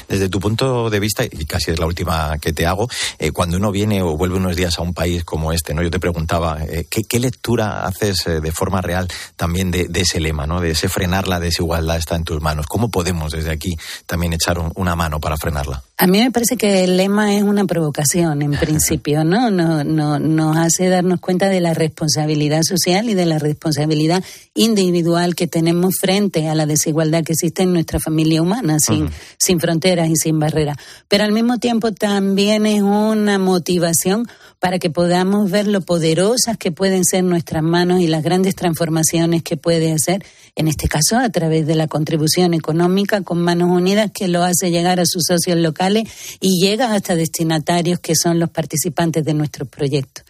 Desde 0.08 0.30
tu 0.30 0.40
punto 0.40 0.90
de 0.90 1.00
vista, 1.00 1.24
y 1.24 1.46
casi 1.46 1.72
es 1.72 1.80
la 1.80 1.86
última 1.86 2.38
que 2.40 2.54
te 2.54 2.66
hago, 2.66 2.88
eh, 3.20 3.32
cuando 3.32 3.58
uno 3.58 3.72
viene 3.72 4.02
o 4.02 4.18
vuelve 4.18 4.38
unos 4.38 4.56
días 4.56 4.78
a 4.78 4.82
un 4.82 4.94
país 4.94 5.24
como 5.24 5.52
este, 5.52 5.74
¿no? 5.74 5.82
Yo 5.82 5.92
te 5.92 6.00
preguntaba, 6.00 6.60
eh, 6.64 6.86
¿qué, 6.90 7.20
lectura 7.20 7.86
haces 7.86 8.28
eh, 8.28 8.42
de 8.42 8.52
forma 8.52 8.82
real 8.82 9.08
también 9.36 9.72
de, 9.72 9.88
ese 9.94 10.20
lema, 10.20 10.46
¿no? 10.46 10.60
De 10.60 10.72
ese 10.72 10.90
frenar 10.90 11.28
la 11.28 11.40
desigualdad 11.40 11.98
está 11.98 12.16
en 12.16 12.24
tus 12.24 12.42
manos. 12.42 12.68
¿Cómo 12.68 12.90
podemos 12.90 13.32
desde 13.32 13.52
aquí 13.52 13.76
también 14.06 14.34
echar 14.34 14.58
una 14.76 14.96
mano 14.96 15.20
para 15.20 15.38
frenarla? 15.38 15.84
A 15.98 16.08
mí 16.08 16.20
me 16.20 16.32
parece 16.32 16.58
que 16.58 16.84
el 16.84 16.98
lema 16.98 17.36
es 17.36 17.44
una 17.44 17.66
provocación 17.66 18.42
en 18.42 18.52
principio, 18.60 19.24
¿no? 19.24 19.50
No, 19.50 19.84
no 19.84 20.20
nos 20.20 20.58
hace 20.58 20.90
darnos 20.90 21.20
cuenta 21.20 21.48
de 21.48 21.62
la 21.62 21.74
responsabilidad 21.74 22.62
social 22.64 23.10
y 23.10 23.14
de 23.14 23.26
la 23.26 23.40
responsabilidad 23.40 24.24
individual 24.54 25.36
que 25.36 25.48
tenemos 25.48 25.96
frente 26.00 26.50
a 26.50 26.56
la 26.56 26.66
desigualdad 26.66 27.24
que 27.24 27.34
existe 27.34 27.64
en 27.64 27.74
nuestra 27.74 28.00
familia 28.00 28.42
humana, 28.42 28.80
sin, 28.80 29.10
sin 29.38 29.60
fronteras 29.60 29.93
y 30.10 30.16
sin 30.16 30.40
barreras. 30.40 30.78
Pero 31.08 31.24
al 31.24 31.32
mismo 31.32 31.58
tiempo 31.58 31.92
también 31.92 32.66
es 32.66 32.82
una 32.82 33.38
motivación 33.38 34.28
para 34.64 34.80
que 34.80 34.90
podamos 34.90 35.52
ver 35.52 35.68
lo 35.68 35.82
poderosas 35.82 36.58
que 36.58 36.72
pueden 36.72 37.04
ser 37.04 37.26
nuestras 37.26 37.62
manos 37.62 38.00
y 38.00 38.08
las 38.08 38.24
grandes 38.24 38.56
transformaciones 38.56 39.44
que 39.44 39.58
puede 39.58 39.92
hacer, 39.92 40.26
en 40.56 40.70
este 40.70 40.88
caso 40.88 41.18
a 41.18 41.30
través 41.32 41.68
de 41.68 41.76
la 41.76 41.90
contribución 41.90 42.54
económica 42.54 43.24
con 43.24 43.42
Manos 43.42 43.70
Unidas, 43.70 44.12
que 44.14 44.30
lo 44.30 44.42
hace 44.42 44.72
llegar 44.72 45.02
a 45.02 45.06
sus 45.06 45.24
socios 45.28 45.58
locales 45.58 46.08
y 46.40 46.66
llega 46.66 46.94
hasta 46.94 47.14
destinatarios 47.14 48.00
que 48.00 48.16
son 48.16 48.40
los 48.40 48.52
participantes 48.52 49.26
de 49.26 49.34
nuestro 49.34 49.66
proyecto. 49.66 50.22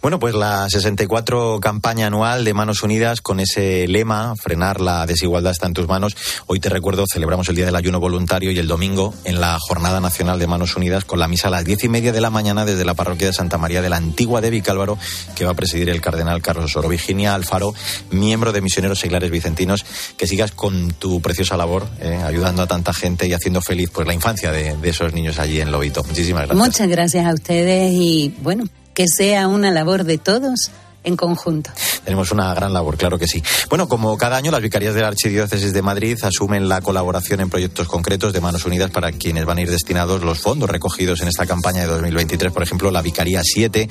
Bueno, 0.00 0.18
pues 0.18 0.34
la 0.34 0.68
64 0.68 1.60
campaña 1.60 2.08
anual 2.08 2.44
de 2.44 2.54
Manos 2.54 2.82
Unidas 2.82 3.20
con 3.20 3.38
ese 3.38 3.86
lema, 3.86 4.34
frenar 4.34 4.80
la 4.80 5.06
desigualdad 5.06 5.52
está 5.52 5.66
en 5.66 5.74
tus 5.74 5.86
manos. 5.86 6.16
Hoy 6.46 6.58
te 6.58 6.68
recuerdo, 6.68 7.04
celebramos 7.06 7.48
el 7.48 7.54
Día 7.54 7.66
del 7.66 7.76
Ayuno 7.76 8.00
Voluntario 8.00 8.50
y 8.50 8.58
el 8.58 8.66
domingo 8.66 9.14
en 9.24 9.40
la 9.40 9.58
Jornada 9.60 10.00
Nacional 10.00 10.40
de 10.40 10.48
Manos 10.48 10.74
Unidas 10.74 11.04
con 11.04 11.20
la 11.20 11.28
misa 11.28 11.48
a 11.48 11.50
las 11.52 11.64
diez 11.64 11.84
y 11.84 11.88
media 11.88 12.12
de 12.12 12.20
la 12.20 12.30
mañana 12.30 12.64
desde 12.64 12.84
la 12.84 12.94
parroquia 12.94 13.28
de 13.28 13.32
Santa 13.32 13.58
María 13.58 13.71
de 13.80 13.88
la 13.88 13.96
Antigua 13.96 14.40
de 14.40 14.50
Vicálvaro, 14.50 14.98
que 15.34 15.44
va 15.44 15.52
a 15.52 15.54
presidir 15.54 15.88
el 15.88 16.00
cardenal 16.00 16.42
Carlos 16.42 16.76
Oro. 16.76 16.88
Virginia 16.88 17.34
Alfaro, 17.34 17.74
miembro 18.10 18.52
de 18.52 18.60
Misioneros 18.60 18.98
Seglares 18.98 19.30
Vicentinos, 19.30 19.84
que 20.16 20.26
sigas 20.26 20.52
con 20.52 20.92
tu 20.92 21.22
preciosa 21.22 21.56
labor, 21.56 21.86
eh, 22.00 22.20
ayudando 22.24 22.62
a 22.62 22.66
tanta 22.66 22.92
gente 22.92 23.26
y 23.26 23.32
haciendo 23.32 23.62
feliz 23.62 23.90
pues, 23.92 24.06
la 24.06 24.14
infancia 24.14 24.52
de, 24.52 24.76
de 24.76 24.90
esos 24.90 25.12
niños 25.14 25.38
allí 25.38 25.60
en 25.60 25.72
Lobito. 25.72 26.02
Muchísimas 26.04 26.46
gracias. 26.46 26.66
Muchas 26.66 26.88
gracias 26.88 27.26
a 27.26 27.32
ustedes 27.32 27.92
y 27.92 28.34
bueno, 28.42 28.64
que 28.94 29.06
sea 29.08 29.48
una 29.48 29.70
labor 29.70 30.04
de 30.04 30.18
todos 30.18 30.70
en 31.04 31.16
conjunto. 31.16 31.70
Tenemos 32.04 32.32
una 32.32 32.52
gran 32.54 32.72
labor, 32.72 32.96
claro 32.96 33.18
que 33.18 33.26
sí. 33.26 33.42
Bueno, 33.68 33.88
como 33.88 34.16
cada 34.16 34.36
año, 34.36 34.50
las 34.50 34.60
vicarias 34.60 34.94
de 34.94 35.02
la 35.02 35.08
Archidiócesis 35.08 35.72
de 35.72 35.82
Madrid 35.82 36.18
asumen 36.22 36.68
la 36.68 36.80
colaboración 36.80 37.40
en 37.40 37.50
proyectos 37.50 37.86
concretos 37.86 38.32
de 38.32 38.40
Manos 38.40 38.64
Unidas 38.64 38.90
para 38.90 39.12
quienes 39.12 39.44
van 39.44 39.58
a 39.58 39.62
ir 39.62 39.70
destinados 39.70 40.22
los 40.22 40.40
fondos 40.40 40.68
recogidos 40.68 41.20
en 41.20 41.28
esta 41.28 41.46
campaña 41.46 41.82
de 41.82 41.86
2023. 41.86 42.52
Por 42.52 42.62
ejemplo, 42.62 42.90
la 42.90 43.02
Vicaría 43.02 43.40
7 43.44 43.88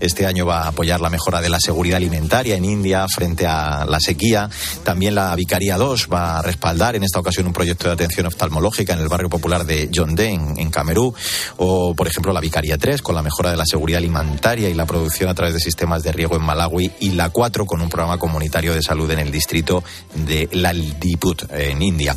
este 0.00 0.26
año 0.26 0.46
va 0.46 0.62
a 0.62 0.68
apoyar 0.68 1.00
la 1.00 1.10
mejora 1.10 1.40
de 1.40 1.48
la 1.48 1.58
seguridad 1.60 1.96
alimentaria 1.96 2.56
en 2.56 2.64
India 2.64 3.06
frente 3.08 3.46
a 3.46 3.84
la 3.84 4.00
sequía. 4.00 4.50
También 4.84 5.14
la 5.14 5.34
Vicaría 5.36 5.76
2 5.76 6.08
va 6.12 6.38
a 6.38 6.42
respaldar 6.42 6.96
en 6.96 7.04
esta 7.04 7.20
ocasión 7.20 7.46
un 7.46 7.52
proyecto 7.52 7.88
de 7.88 7.94
atención 7.94 8.26
oftalmológica 8.26 8.92
en 8.92 9.00
el 9.00 9.08
barrio 9.08 9.28
popular 9.28 9.64
de 9.64 9.88
Yondé, 9.90 10.30
en, 10.30 10.58
en 10.58 10.70
Camerú. 10.70 11.14
O, 11.58 11.94
por 11.94 12.06
ejemplo, 12.06 12.32
la 12.32 12.40
Vicaría 12.40 12.78
3 12.78 13.02
con 13.02 13.14
la 13.14 13.22
mejora 13.22 13.50
de 13.50 13.56
la 13.56 13.66
seguridad 13.66 13.98
alimentaria 13.98 14.68
y 14.68 14.74
la 14.74 14.86
producción 14.86 15.30
a 15.30 15.34
través 15.34 15.54
de 15.54 15.60
sistemas 15.60 16.02
de 16.02 16.12
riego 16.12 16.36
en 16.36 16.42
Malawi 16.52 16.90
y 17.00 17.12
la 17.12 17.30
4 17.30 17.64
con 17.64 17.80
un 17.80 17.88
programa 17.88 18.18
comunitario 18.18 18.74
de 18.74 18.82
salud 18.82 19.10
en 19.10 19.20
el 19.20 19.30
distrito 19.30 19.82
de 20.14 20.50
Laldiput, 20.52 21.50
en 21.50 21.80
India. 21.80 22.14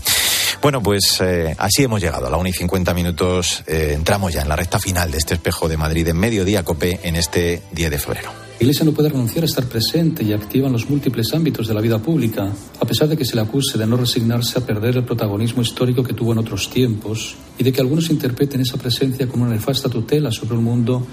Bueno, 0.62 0.84
pues 0.84 1.22
eh, 1.22 1.56
así 1.58 1.84
hemos 1.84 2.02
llegado 2.02 2.28
a 2.28 2.30
la 2.30 2.36
1 2.36 2.50
y 2.50 2.54
50 2.54 2.94
minutos. 2.94 3.64
Eh, 3.66 3.94
entramos 3.94 4.34
ya 4.34 4.42
en 4.42 4.50
la 4.50 4.58
recta 4.58 4.78
final 4.78 5.10
de 5.10 5.20
este 5.20 5.36
espejo 5.36 5.70
de 5.70 5.78
Madrid 5.78 6.08
en 6.10 6.18
mediodía 6.18 6.64
COPE 6.64 7.00
en 7.04 7.16
este 7.16 7.62
10 7.72 7.92
de 7.92 7.98
febrero. 7.98 8.30
La 8.60 8.64
Iglesia 8.64 8.86
no 8.86 8.92
puede 8.92 9.10
renunciar 9.10 9.44
a 9.44 9.48
estar 9.48 9.66
presente 9.66 10.24
y 10.24 10.34
activa 10.34 10.68
en 10.68 10.74
los 10.74 10.90
múltiples 10.90 11.34
ámbitos 11.34 11.68
de 11.68 11.74
la 11.74 11.82
vida 11.82 12.00
pública, 12.00 12.52
a 12.80 12.86
pesar 12.86 13.08
de 13.08 13.16
que 13.16 13.26
se 13.26 13.36
le 13.36 13.42
acuse 13.42 13.78
de 13.78 13.86
no 13.86 13.96
resignarse 13.96 14.60
a 14.60 14.66
perder 14.66 14.98
el 14.98 15.04
protagonismo 15.04 15.62
histórico 15.62 16.04
que 16.04 16.14
tuvo 16.14 16.34
en 16.34 16.40
otros 16.40 16.70
tiempos 16.70 17.36
y 17.58 17.64
de 17.64 17.72
que 17.72 17.82
algunos 17.82 18.10
interpreten 18.10 18.62
esa 18.62 18.78
presencia 18.78 19.28
como 19.28 19.44
una 19.44 19.54
nefasta 19.54 19.88
tutela 19.88 20.32
sobre 20.32 20.56
un 20.56 20.64
mundo 20.64 21.06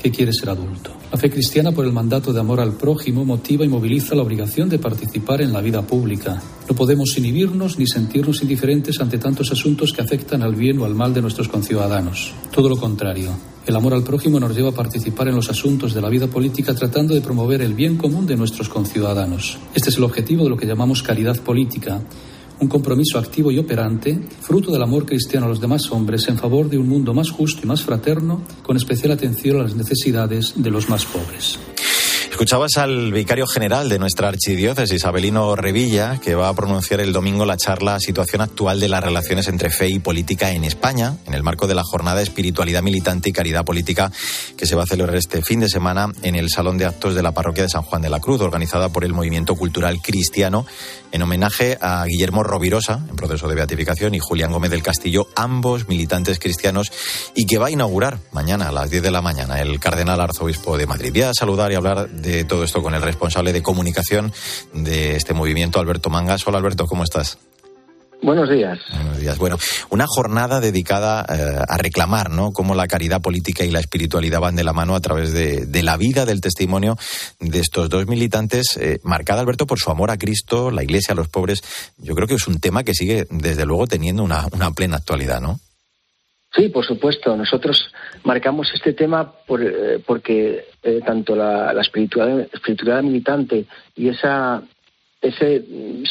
que 0.00 0.10
quiere 0.10 0.32
ser 0.32 0.50
adulto. 0.50 0.92
La 1.12 1.18
fe 1.18 1.30
cristiana 1.30 1.72
por 1.72 1.84
el 1.84 1.92
mandato 1.92 2.32
de 2.32 2.40
amor 2.40 2.60
al 2.60 2.72
prójimo 2.72 3.24
motiva 3.24 3.64
y 3.64 3.68
moviliza 3.68 4.14
la 4.14 4.22
obligación 4.22 4.68
de 4.68 4.78
participar 4.78 5.42
en 5.42 5.52
la 5.52 5.60
vida 5.60 5.82
pública. 5.82 6.40
No 6.68 6.74
podemos 6.74 7.16
inhibirnos 7.18 7.78
ni 7.78 7.86
sentirnos 7.86 8.42
indiferentes 8.42 9.00
ante 9.00 9.18
tantos 9.18 9.52
asuntos 9.52 9.92
que 9.92 10.02
afectan 10.02 10.42
al 10.42 10.54
bien 10.54 10.78
o 10.78 10.84
al 10.84 10.94
mal 10.94 11.12
de 11.12 11.20
nuestros 11.20 11.48
conciudadanos. 11.48 12.32
Todo 12.52 12.68
lo 12.68 12.76
contrario. 12.76 13.30
El 13.66 13.76
amor 13.76 13.92
al 13.92 14.02
prójimo 14.02 14.40
nos 14.40 14.56
lleva 14.56 14.70
a 14.70 14.74
participar 14.74 15.28
en 15.28 15.36
los 15.36 15.50
asuntos 15.50 15.92
de 15.92 16.00
la 16.00 16.08
vida 16.08 16.28
política 16.28 16.74
tratando 16.74 17.14
de 17.14 17.20
promover 17.20 17.60
el 17.60 17.74
bien 17.74 17.96
común 17.96 18.26
de 18.26 18.36
nuestros 18.36 18.68
conciudadanos. 18.68 19.58
Este 19.74 19.90
es 19.90 19.96
el 19.96 20.04
objetivo 20.04 20.44
de 20.44 20.50
lo 20.50 20.56
que 20.56 20.66
llamamos 20.66 21.02
caridad 21.02 21.38
política 21.40 22.00
un 22.60 22.68
compromiso 22.68 23.18
activo 23.18 23.50
y 23.50 23.58
operante, 23.58 24.18
fruto 24.40 24.70
del 24.70 24.82
amor 24.82 25.06
cristiano 25.06 25.46
a 25.46 25.48
los 25.48 25.60
demás 25.60 25.90
hombres 25.90 26.28
en 26.28 26.38
favor 26.38 26.68
de 26.68 26.78
un 26.78 26.88
mundo 26.88 27.14
más 27.14 27.30
justo 27.30 27.60
y 27.64 27.66
más 27.66 27.82
fraterno, 27.82 28.42
con 28.62 28.76
especial 28.76 29.12
atención 29.12 29.58
a 29.58 29.62
las 29.64 29.74
necesidades 29.74 30.52
de 30.56 30.70
los 30.70 30.88
más 30.88 31.04
pobres. 31.04 31.58
Escuchabas 32.40 32.78
al 32.78 33.12
vicario 33.12 33.46
general 33.46 33.90
de 33.90 33.98
nuestra 33.98 34.28
archidiócesis, 34.28 35.04
Abelino 35.04 35.54
Revilla, 35.56 36.18
que 36.24 36.34
va 36.34 36.48
a 36.48 36.54
pronunciar 36.54 37.00
el 37.00 37.12
domingo 37.12 37.44
la 37.44 37.58
charla 37.58 38.00
Situación 38.00 38.40
actual 38.40 38.80
de 38.80 38.88
las 38.88 39.04
relaciones 39.04 39.46
entre 39.48 39.68
fe 39.68 39.90
y 39.90 39.98
política 39.98 40.50
en 40.50 40.64
España, 40.64 41.18
en 41.26 41.34
el 41.34 41.42
marco 41.42 41.66
de 41.66 41.74
la 41.74 41.84
jornada 41.84 42.22
Espiritualidad 42.22 42.82
Militante 42.82 43.28
y 43.28 43.32
Caridad 43.34 43.66
Política 43.66 44.10
que 44.56 44.64
se 44.64 44.74
va 44.74 44.84
a 44.84 44.86
celebrar 44.86 45.16
este 45.16 45.42
fin 45.42 45.60
de 45.60 45.68
semana 45.68 46.10
en 46.22 46.34
el 46.34 46.48
Salón 46.48 46.78
de 46.78 46.86
Actos 46.86 47.14
de 47.14 47.22
la 47.22 47.32
Parroquia 47.32 47.64
de 47.64 47.68
San 47.68 47.82
Juan 47.82 48.00
de 48.00 48.08
la 48.08 48.20
Cruz, 48.20 48.40
organizada 48.40 48.88
por 48.88 49.04
el 49.04 49.12
Movimiento 49.12 49.54
Cultural 49.54 50.00
Cristiano, 50.00 50.64
en 51.12 51.20
homenaje 51.20 51.76
a 51.78 52.02
Guillermo 52.06 52.42
Rovirosa, 52.42 53.04
en 53.10 53.16
proceso 53.16 53.48
de 53.48 53.54
beatificación, 53.54 54.14
y 54.14 54.18
Julián 54.18 54.52
Gómez 54.52 54.70
del 54.70 54.82
Castillo, 54.82 55.28
ambos 55.36 55.88
militantes 55.88 56.38
cristianos, 56.38 56.90
y 57.34 57.44
que 57.44 57.58
va 57.58 57.66
a 57.66 57.70
inaugurar 57.70 58.18
mañana 58.32 58.68
a 58.68 58.72
las 58.72 58.90
10 58.90 59.02
de 59.02 59.10
la 59.10 59.20
mañana 59.20 59.60
el 59.60 59.78
Cardenal 59.78 60.22
Arzobispo 60.22 60.78
de 60.78 60.86
Madrid. 60.86 61.10
Voy 61.12 61.22
a 61.22 61.34
saludar 61.34 61.70
y 61.72 61.74
hablar 61.74 62.08
de 62.08 62.29
todo 62.46 62.64
esto 62.64 62.82
con 62.82 62.94
el 62.94 63.02
responsable 63.02 63.52
de 63.52 63.62
comunicación 63.62 64.32
de 64.72 65.16
este 65.16 65.34
movimiento, 65.34 65.80
Alberto 65.80 66.10
Mangas. 66.10 66.46
Hola 66.46 66.58
Alberto, 66.58 66.86
¿cómo 66.86 67.04
estás? 67.04 67.38
Buenos 68.22 68.50
días. 68.50 68.78
Buenos 68.92 69.18
días. 69.18 69.38
Bueno, 69.38 69.56
una 69.88 70.04
jornada 70.06 70.60
dedicada 70.60 71.24
eh, 71.26 71.64
a 71.66 71.76
reclamar, 71.78 72.30
¿no? 72.30 72.52
Cómo 72.52 72.74
la 72.74 72.86
caridad 72.86 73.22
política 73.22 73.64
y 73.64 73.70
la 73.70 73.80
espiritualidad 73.80 74.40
van 74.40 74.56
de 74.56 74.64
la 74.64 74.74
mano 74.74 74.94
a 74.94 75.00
través 75.00 75.32
de, 75.32 75.82
la 75.82 75.96
vida, 75.96 76.26
del 76.26 76.42
testimonio 76.42 76.98
de 77.38 77.60
estos 77.60 77.88
dos 77.88 78.06
militantes, 78.08 78.76
eh, 78.78 79.00
marcada, 79.04 79.40
Alberto, 79.40 79.66
por 79.66 79.78
su 79.78 79.90
amor 79.90 80.10
a 80.10 80.18
Cristo, 80.18 80.70
la 80.70 80.82
Iglesia, 80.82 81.12
a 81.12 81.16
los 81.16 81.28
pobres. 81.28 81.62
Yo 81.96 82.14
creo 82.14 82.28
que 82.28 82.34
es 82.34 82.46
un 82.46 82.60
tema 82.60 82.84
que 82.84 82.94
sigue, 82.94 83.26
desde 83.30 83.64
luego, 83.64 83.86
teniendo 83.86 84.22
una, 84.22 84.46
una 84.52 84.70
plena 84.72 84.98
actualidad, 84.98 85.40
¿no? 85.40 85.58
Sí, 86.54 86.68
por 86.68 86.84
supuesto. 86.84 87.36
Nosotros 87.36 87.92
marcamos 88.24 88.72
este 88.74 88.92
tema 88.92 89.32
eh, 89.58 90.02
porque 90.04 90.64
eh, 90.82 91.00
tanto 91.04 91.36
la, 91.36 91.72
espiritualidad, 91.80 93.02
militante 93.02 93.66
y 93.94 94.08
ese 94.08 95.64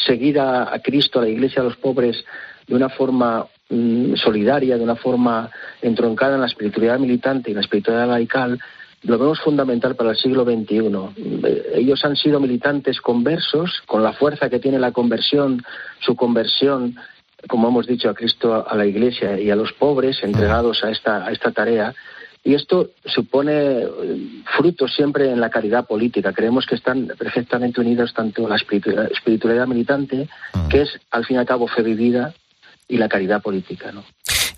seguir 0.06 0.40
a, 0.40 0.80
Cristo, 0.82 1.18
a 1.18 1.22
la 1.22 1.28
Iglesia, 1.28 1.60
a 1.60 1.64
los 1.64 1.76
pobres 1.76 2.24
de 2.66 2.74
una 2.74 2.88
forma 2.88 3.46
mm, 3.68 4.14
solidaria, 4.14 4.78
de 4.78 4.84
una 4.84 4.96
forma 4.96 5.50
entroncada 5.82 6.36
en 6.36 6.40
la 6.40 6.46
espiritualidad 6.46 6.98
militante 6.98 7.50
y 7.50 7.54
la 7.54 7.60
espiritualidad 7.60 8.08
laical, 8.08 8.58
lo 9.02 9.18
vemos 9.18 9.40
fundamental 9.40 9.96
para 9.96 10.10
el 10.10 10.16
siglo 10.16 10.44
XXI. 10.44 10.90
Eh, 11.44 11.72
ellos 11.74 12.04
han 12.04 12.16
sido 12.16 12.40
militantes 12.40 13.00
conversos, 13.00 13.82
con 13.86 14.02
la 14.02 14.12
fuerza 14.12 14.48
que 14.48 14.58
tiene 14.58 14.78
la 14.78 14.92
conversión, 14.92 15.62
su 16.00 16.14
conversión, 16.16 16.96
como 17.48 17.68
hemos 17.68 17.86
dicho, 17.86 18.08
a 18.08 18.14
Cristo, 18.14 18.66
a 18.68 18.74
la 18.76 18.86
Iglesia 18.86 19.38
y 19.38 19.50
a 19.50 19.56
los 19.56 19.72
pobres 19.72 20.22
entregados 20.22 20.84
a 20.84 20.90
esta, 20.90 21.26
a 21.26 21.32
esta 21.32 21.52
tarea. 21.52 21.94
Y 22.42 22.54
esto 22.54 22.90
supone 23.04 23.52
eh, 23.52 23.88
frutos 24.56 24.94
siempre 24.94 25.30
en 25.30 25.40
la 25.40 25.50
caridad 25.50 25.86
política. 25.86 26.32
Creemos 26.32 26.66
que 26.66 26.74
están 26.74 27.08
perfectamente 27.18 27.80
unidos 27.80 28.14
tanto 28.14 28.48
la 28.48 28.56
espiritualidad 28.56 29.66
militante, 29.66 30.28
que 30.70 30.82
es 30.82 31.00
al 31.10 31.26
fin 31.26 31.36
y 31.36 31.38
al 31.40 31.46
cabo 31.46 31.68
fe 31.68 31.82
vivida, 31.82 32.32
y 32.90 32.98
la 32.98 33.08
caridad 33.08 33.40
política. 33.40 33.92
¿no? 33.92 34.04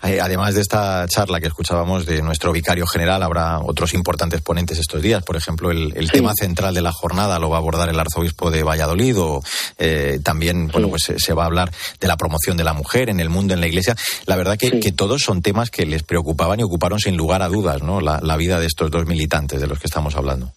Eh, 0.03 0.19
además 0.19 0.53
de 0.55 0.61
esta 0.61 1.07
charla 1.07 1.39
que 1.39 1.47
escuchábamos 1.47 2.05
de 2.05 2.21
nuestro 2.21 2.51
vicario 2.51 2.85
general, 2.85 3.23
habrá 3.23 3.59
otros 3.59 3.93
importantes 3.93 4.41
ponentes 4.41 4.77
estos 4.77 5.01
días. 5.01 5.23
Por 5.23 5.37
ejemplo, 5.37 5.71
el, 5.71 6.11
tema 6.11 6.33
central 6.33 6.73
de 6.73 6.81
la 6.81 6.91
jornada 6.91 7.39
lo 7.39 7.49
va 7.49 7.55
a 7.55 7.59
abordar 7.59 7.87
el 7.87 7.99
arzobispo 7.99 8.51
de 8.51 8.63
Valladolid. 8.63 9.17
O, 9.17 9.41
eh, 9.79 10.19
también, 10.21 10.67
bueno, 10.67 10.89
pues 10.89 11.13
se 11.15 11.33
va 11.33 11.43
a 11.43 11.45
hablar 11.45 11.71
de 12.01 12.07
la 12.07 12.17
promoción 12.17 12.57
de 12.57 12.65
la 12.65 12.73
mujer 12.73 13.09
en 13.09 13.21
el 13.21 13.29
mundo, 13.29 13.53
en 13.53 13.61
la 13.61 13.67
iglesia. 13.67 13.95
La 14.25 14.35
verdad 14.35 14.57
que, 14.57 14.91
todos 14.91 15.21
son 15.21 15.41
temas 15.41 15.71
que 15.71 15.85
les 15.85 16.03
preocupaban 16.03 16.59
y 16.59 16.63
ocuparon 16.63 16.99
sin 16.99 17.15
lugar 17.15 17.41
a 17.41 17.47
dudas, 17.47 17.81
¿no? 17.81 18.01
la 18.01 18.37
vida 18.37 18.59
de 18.59 18.67
estos 18.67 18.91
dos 18.91 19.05
militantes 19.05 19.61
de 19.61 19.67
los 19.67 19.79
que 19.79 19.87
estamos 19.87 20.15
hablando. 20.15 20.51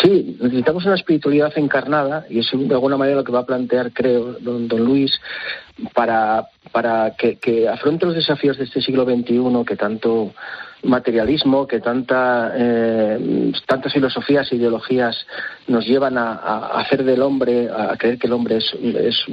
Sí, 0.00 0.36
necesitamos 0.40 0.84
una 0.86 0.94
espiritualidad 0.94 1.52
encarnada 1.56 2.26
y 2.28 2.40
es 2.40 2.46
de 2.52 2.74
alguna 2.74 2.96
manera 2.96 3.18
lo 3.18 3.24
que 3.24 3.32
va 3.32 3.40
a 3.40 3.46
plantear, 3.46 3.92
creo, 3.92 4.32
don, 4.40 4.68
Luis, 4.68 5.12
para, 5.94 6.48
para 6.72 7.14
que, 7.16 7.68
afronte 7.68 8.06
los 8.06 8.14
desafíos 8.14 8.58
de 8.58 8.64
este 8.64 8.80
siglo 8.80 9.04
XXI 9.04 9.64
que 9.66 9.76
tanto 9.76 10.32
materialismo, 10.82 11.66
que 11.66 11.80
tanta, 11.80 12.52
eh, 12.56 13.52
tantas 13.66 13.92
filosofías 13.92 14.50
e 14.50 14.56
ideologías 14.56 15.14
nos 15.68 15.86
llevan 15.86 16.18
a, 16.18 16.32
hacer 16.80 17.04
del 17.04 17.22
hombre, 17.22 17.68
a 17.70 17.96
creer 17.96 18.18
que 18.18 18.26
el 18.26 18.32
hombre 18.32 18.56
es, 18.56 18.74
es 18.74 19.24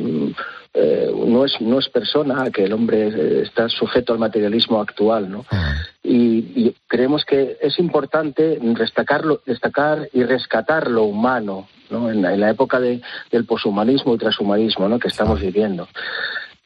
eh, 0.72 1.12
no, 1.14 1.46
es, 1.46 1.60
no 1.62 1.80
es 1.80 1.90
persona, 1.90 2.52
que 2.52 2.66
el 2.66 2.74
hombre 2.74 3.42
está 3.42 3.68
sujeto 3.70 4.14
al 4.14 4.20
materialismo 4.20 4.80
actual. 4.80 5.30
¿no? 5.30 5.46
Ah. 5.50 5.74
Y, 6.04 6.76
creemos 6.88 7.26
que 7.26 7.58
es 7.62 7.80
importante 7.80 8.60
destacarlo, 8.62 9.42
destacar 9.46 10.10
y 10.14 10.24
rescatar 10.24 10.90
lo 10.90 11.04
humano 11.04 11.68
¿no? 11.90 12.12
en, 12.12 12.22
la, 12.22 12.50
época 12.50 12.80
de, 12.80 13.02
del 13.32 13.46
poshumanismo 13.46 14.14
y 14.14 14.18
transhumanismo 14.20 14.88
¿no? 14.88 15.00
que 15.00 15.08
estamos 15.08 15.42
viviendo. 15.42 15.88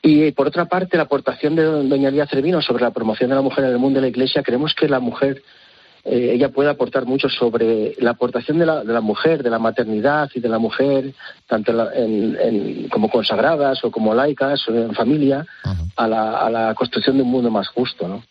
Y 0.05 0.33
por 0.33 0.47
otra 0.47 0.65
parte, 0.65 0.97
la 0.97 1.03
aportación 1.03 1.55
de 1.55 1.63
doña 1.63 2.11
Lía 2.11 2.27
Cervino 2.27 2.61
sobre 2.61 2.83
la 2.83 2.91
promoción 2.91 3.29
de 3.29 3.37
la 3.37 3.41
mujer 3.41 3.63
en 3.63 3.71
el 3.71 3.79
mundo 3.79 3.97
de 3.97 4.01
la 4.01 4.07
Iglesia, 4.09 4.43
creemos 4.43 4.75
que 4.75 4.89
la 4.89 4.99
mujer 4.99 5.41
eh, 6.05 6.31
ella 6.33 6.49
puede 6.49 6.69
aportar 6.69 7.05
mucho 7.05 7.29
sobre 7.29 7.95
la 7.99 8.11
aportación 8.11 8.59
de 8.59 8.65
la, 8.65 8.83
de 8.83 8.91
la, 8.91 8.99
mujer, 8.99 9.41
de 9.41 9.49
la 9.49 9.59
maternidad 9.59 10.29
y 10.35 10.41
de 10.41 10.49
la 10.49 10.59
mujer, 10.59 11.13
tanto 11.47 11.71
en, 11.93 12.89
como 12.89 13.09
consagradas 13.09 13.83
o 13.85 13.91
como 13.91 14.13
laicas 14.13 14.67
o 14.67 14.73
en 14.73 14.93
familia, 14.93 15.45
a, 15.95 16.07
la, 16.07 16.39
a, 16.39 16.49
la, 16.49 16.75
construcción 16.75 17.15
de 17.17 17.23
un 17.23 17.31
mundo 17.31 17.49
más 17.49 17.69
justo. 17.69 18.07
¿no? 18.07 18.23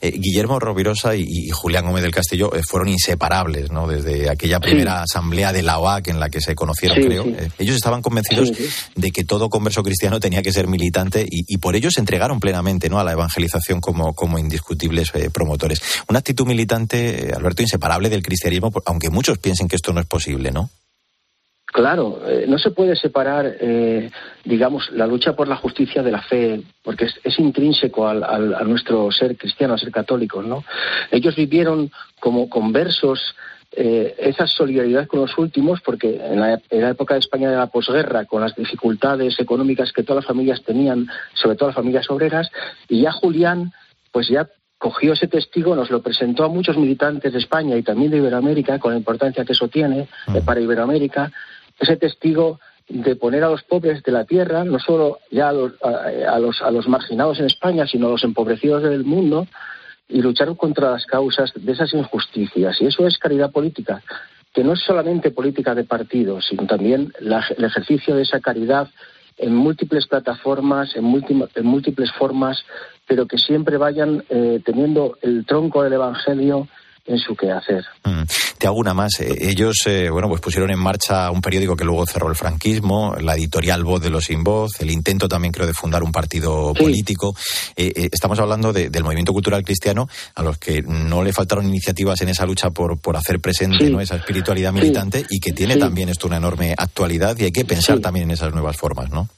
Eh, 0.00 0.12
Guillermo 0.12 0.58
Rovirosa 0.58 1.14
y, 1.14 1.50
Julián 1.50 1.84
Gómez 1.84 2.02
del 2.02 2.14
Castillo 2.14 2.54
eh, 2.54 2.62
fueron 2.66 2.88
inseparables 2.88 3.70
¿no? 3.70 3.86
desde 3.86 4.30
aquella 4.30 4.58
primera 4.58 5.02
asamblea 5.02 5.52
de 5.52 5.62
la 5.62 5.78
OAC 5.80 6.08
en 6.08 6.18
la 6.18 6.30
que 6.30 6.40
se 6.40 6.54
conocieron, 6.54 6.96
creo. 6.96 7.26
ellos 7.58 7.76
estaban 7.76 8.00
convencidos 8.00 8.52
de 8.94 9.10
que 9.10 9.24
todo 9.24 9.50
converso 9.50 9.82
cristiano 9.82 10.18
tenía 10.18 10.42
que 10.42 10.52
ser 10.52 10.66
militante 10.66 11.26
y, 11.28 11.44
y, 11.46 11.58
por 11.58 11.76
ello 11.76 11.90
se 11.90 12.00
entregaron 12.00 12.40
plenamente 12.40 12.88
¿no? 12.88 12.98
a 12.98 13.04
la 13.04 13.12
evangelización 13.12 13.80
como, 13.80 14.14
como 14.14 14.38
indiscutibles 14.38 15.12
promotores. 15.32 15.82
Una 16.08 16.20
actitud 16.20 16.46
militante 16.46 17.01
eh, 17.02 17.32
Alberto, 17.36 17.62
inseparable 17.62 18.08
del 18.08 18.22
cristianismo, 18.22 18.70
aunque 18.86 19.10
muchos 19.10 19.38
piensen 19.38 19.68
que 19.68 19.76
esto 19.76 19.92
no 19.92 20.00
es 20.00 20.06
posible, 20.06 20.50
¿no? 20.50 20.70
Claro, 21.66 22.20
eh, 22.28 22.44
no 22.46 22.58
se 22.58 22.70
puede 22.70 22.96
separar, 22.96 23.56
eh, 23.60 24.10
digamos, 24.44 24.90
la 24.92 25.06
lucha 25.06 25.34
por 25.34 25.48
la 25.48 25.56
justicia 25.56 26.02
de 26.02 26.10
la 26.10 26.20
fe, 26.20 26.62
porque 26.82 27.06
es, 27.24 27.38
intrínseco 27.38 28.06
al, 28.06 28.22
a 28.24 28.62
nuestro 28.64 29.10
ser 29.10 29.36
cristiano, 29.38 29.74
a 29.74 29.78
ser 29.78 29.90
católicos, 29.90 30.44
¿no? 30.44 30.64
Ellos 31.10 31.34
vivieron 31.34 31.90
como 32.20 32.48
conversos 32.48 33.34
esa 33.74 34.46
solidaridad 34.46 35.06
con 35.06 35.20
los 35.20 35.38
últimos, 35.38 35.80
porque 35.80 36.20
en 36.22 36.40
la, 36.40 36.60
en 36.68 36.82
la, 36.82 36.90
época 36.90 37.14
de 37.14 37.20
España 37.20 37.50
de 37.50 37.56
la 37.56 37.68
posguerra, 37.68 38.26
con 38.26 38.42
las 38.42 38.54
dificultades 38.54 39.40
económicas 39.40 39.92
que 39.92 40.02
todas 40.02 40.24
las 40.24 40.28
familias 40.28 40.62
tenían, 40.62 41.06
sobre 41.32 41.56
todo 41.56 41.70
las 41.70 41.76
familias 41.76 42.10
obreras, 42.10 42.50
y 42.86 43.00
ya 43.00 43.12
Julián, 43.12 43.72
pues 44.12 44.28
ya 44.28 44.46
cogió 44.82 45.12
ese 45.12 45.28
testigo, 45.28 45.76
nos 45.76 45.92
lo 45.92 46.02
presentó 46.02 46.42
a 46.42 46.48
muchos 46.48 46.76
militantes 46.76 47.32
de 47.32 47.38
España 47.38 47.76
y 47.76 47.84
también 47.84 48.10
de 48.10 48.16
Iberoamérica, 48.16 48.80
con 48.80 48.90
la 48.90 48.98
importancia 48.98 49.44
que 49.44 49.52
eso 49.52 49.68
tiene 49.68 50.00
eh, 50.00 50.40
mm. 50.40 50.44
para 50.44 50.60
Iberoamérica, 50.60 51.30
ese 51.78 51.96
testigo 51.96 52.58
de 52.88 53.14
poner 53.14 53.44
a 53.44 53.50
los 53.50 53.62
pobres 53.62 54.02
de 54.02 54.10
la 54.10 54.24
tierra, 54.24 54.64
no 54.64 54.80
solo 54.80 55.20
ya 55.30 55.50
a 55.50 55.52
los, 55.52 55.72
a, 55.84 56.38
los, 56.40 56.60
a 56.62 56.72
los 56.72 56.88
marginados 56.88 57.38
en 57.38 57.46
España, 57.46 57.86
sino 57.86 58.08
a 58.08 58.10
los 58.10 58.24
empobrecidos 58.24 58.82
del 58.82 59.04
mundo, 59.04 59.46
y 60.08 60.20
luchar 60.20 60.54
contra 60.56 60.90
las 60.90 61.06
causas 61.06 61.52
de 61.54 61.70
esas 61.70 61.94
injusticias. 61.94 62.80
Y 62.80 62.86
eso 62.86 63.06
es 63.06 63.18
caridad 63.18 63.52
política, 63.52 64.02
que 64.52 64.64
no 64.64 64.72
es 64.72 64.80
solamente 64.80 65.30
política 65.30 65.76
de 65.76 65.84
partido, 65.84 66.40
sino 66.42 66.66
también 66.66 67.12
el 67.20 67.64
ejercicio 67.64 68.16
de 68.16 68.22
esa 68.22 68.40
caridad 68.40 68.88
en 69.38 69.54
múltiples 69.54 70.06
plataformas, 70.06 70.94
en, 70.96 71.04
en 71.54 71.66
múltiples 71.66 72.10
formas, 72.12 72.64
pero 73.06 73.26
que 73.26 73.38
siempre 73.38 73.76
vayan 73.76 74.24
eh, 74.28 74.60
teniendo 74.64 75.18
el 75.22 75.44
tronco 75.44 75.82
del 75.82 75.94
Evangelio 75.94 76.68
en 77.04 77.18
su 77.18 77.34
quehacer. 77.34 77.84
Mm. 78.04 78.22
Te 78.58 78.68
hago 78.68 78.76
una 78.76 78.94
más. 78.94 79.18
Eh, 79.18 79.36
ellos, 79.40 79.76
eh, 79.86 80.08
bueno, 80.08 80.28
pues 80.28 80.40
pusieron 80.40 80.70
en 80.70 80.78
marcha 80.78 81.32
un 81.32 81.40
periódico 81.40 81.74
que 81.74 81.84
luego 81.84 82.06
cerró 82.06 82.28
el 82.28 82.36
franquismo, 82.36 83.16
la 83.20 83.34
editorial 83.34 83.82
Voz 83.82 84.00
de 84.02 84.10
los 84.10 84.26
Sin 84.26 84.44
Voz, 84.44 84.80
el 84.80 84.90
intento 84.90 85.26
también 85.26 85.52
creo 85.52 85.66
de 85.66 85.72
fundar 85.72 86.04
un 86.04 86.12
partido 86.12 86.72
político. 86.74 87.34
estamos 87.76 88.38
hablando 88.38 88.72
del 88.72 89.02
movimiento 89.02 89.32
cultural 89.32 89.64
cristiano 89.64 90.08
a 90.36 90.44
los 90.44 90.58
que 90.58 90.82
no 90.82 91.24
le 91.24 91.32
faltaron 91.32 91.66
iniciativas 91.66 92.20
en 92.22 92.28
esa 92.28 92.46
lucha 92.46 92.70
por, 92.70 93.00
por 93.00 93.16
hacer 93.16 93.40
presente 93.40 93.90
¿no? 93.90 94.00
esa 94.00 94.14
espiritualidad 94.14 94.72
militante 94.72 95.26
y 95.28 95.40
que 95.40 95.52
tiene 95.52 95.76
también 95.76 96.08
esto 96.08 96.28
una 96.28 96.36
enorme 96.36 96.72
actualidad 96.78 97.36
y 97.36 97.44
hay 97.44 97.52
que 97.52 97.64
pensar 97.64 97.98
también 97.98 98.26
en 98.26 98.30
esas 98.32 98.52
nuevas 98.52 98.76
formas, 98.76 99.10
¿no? 99.10 99.28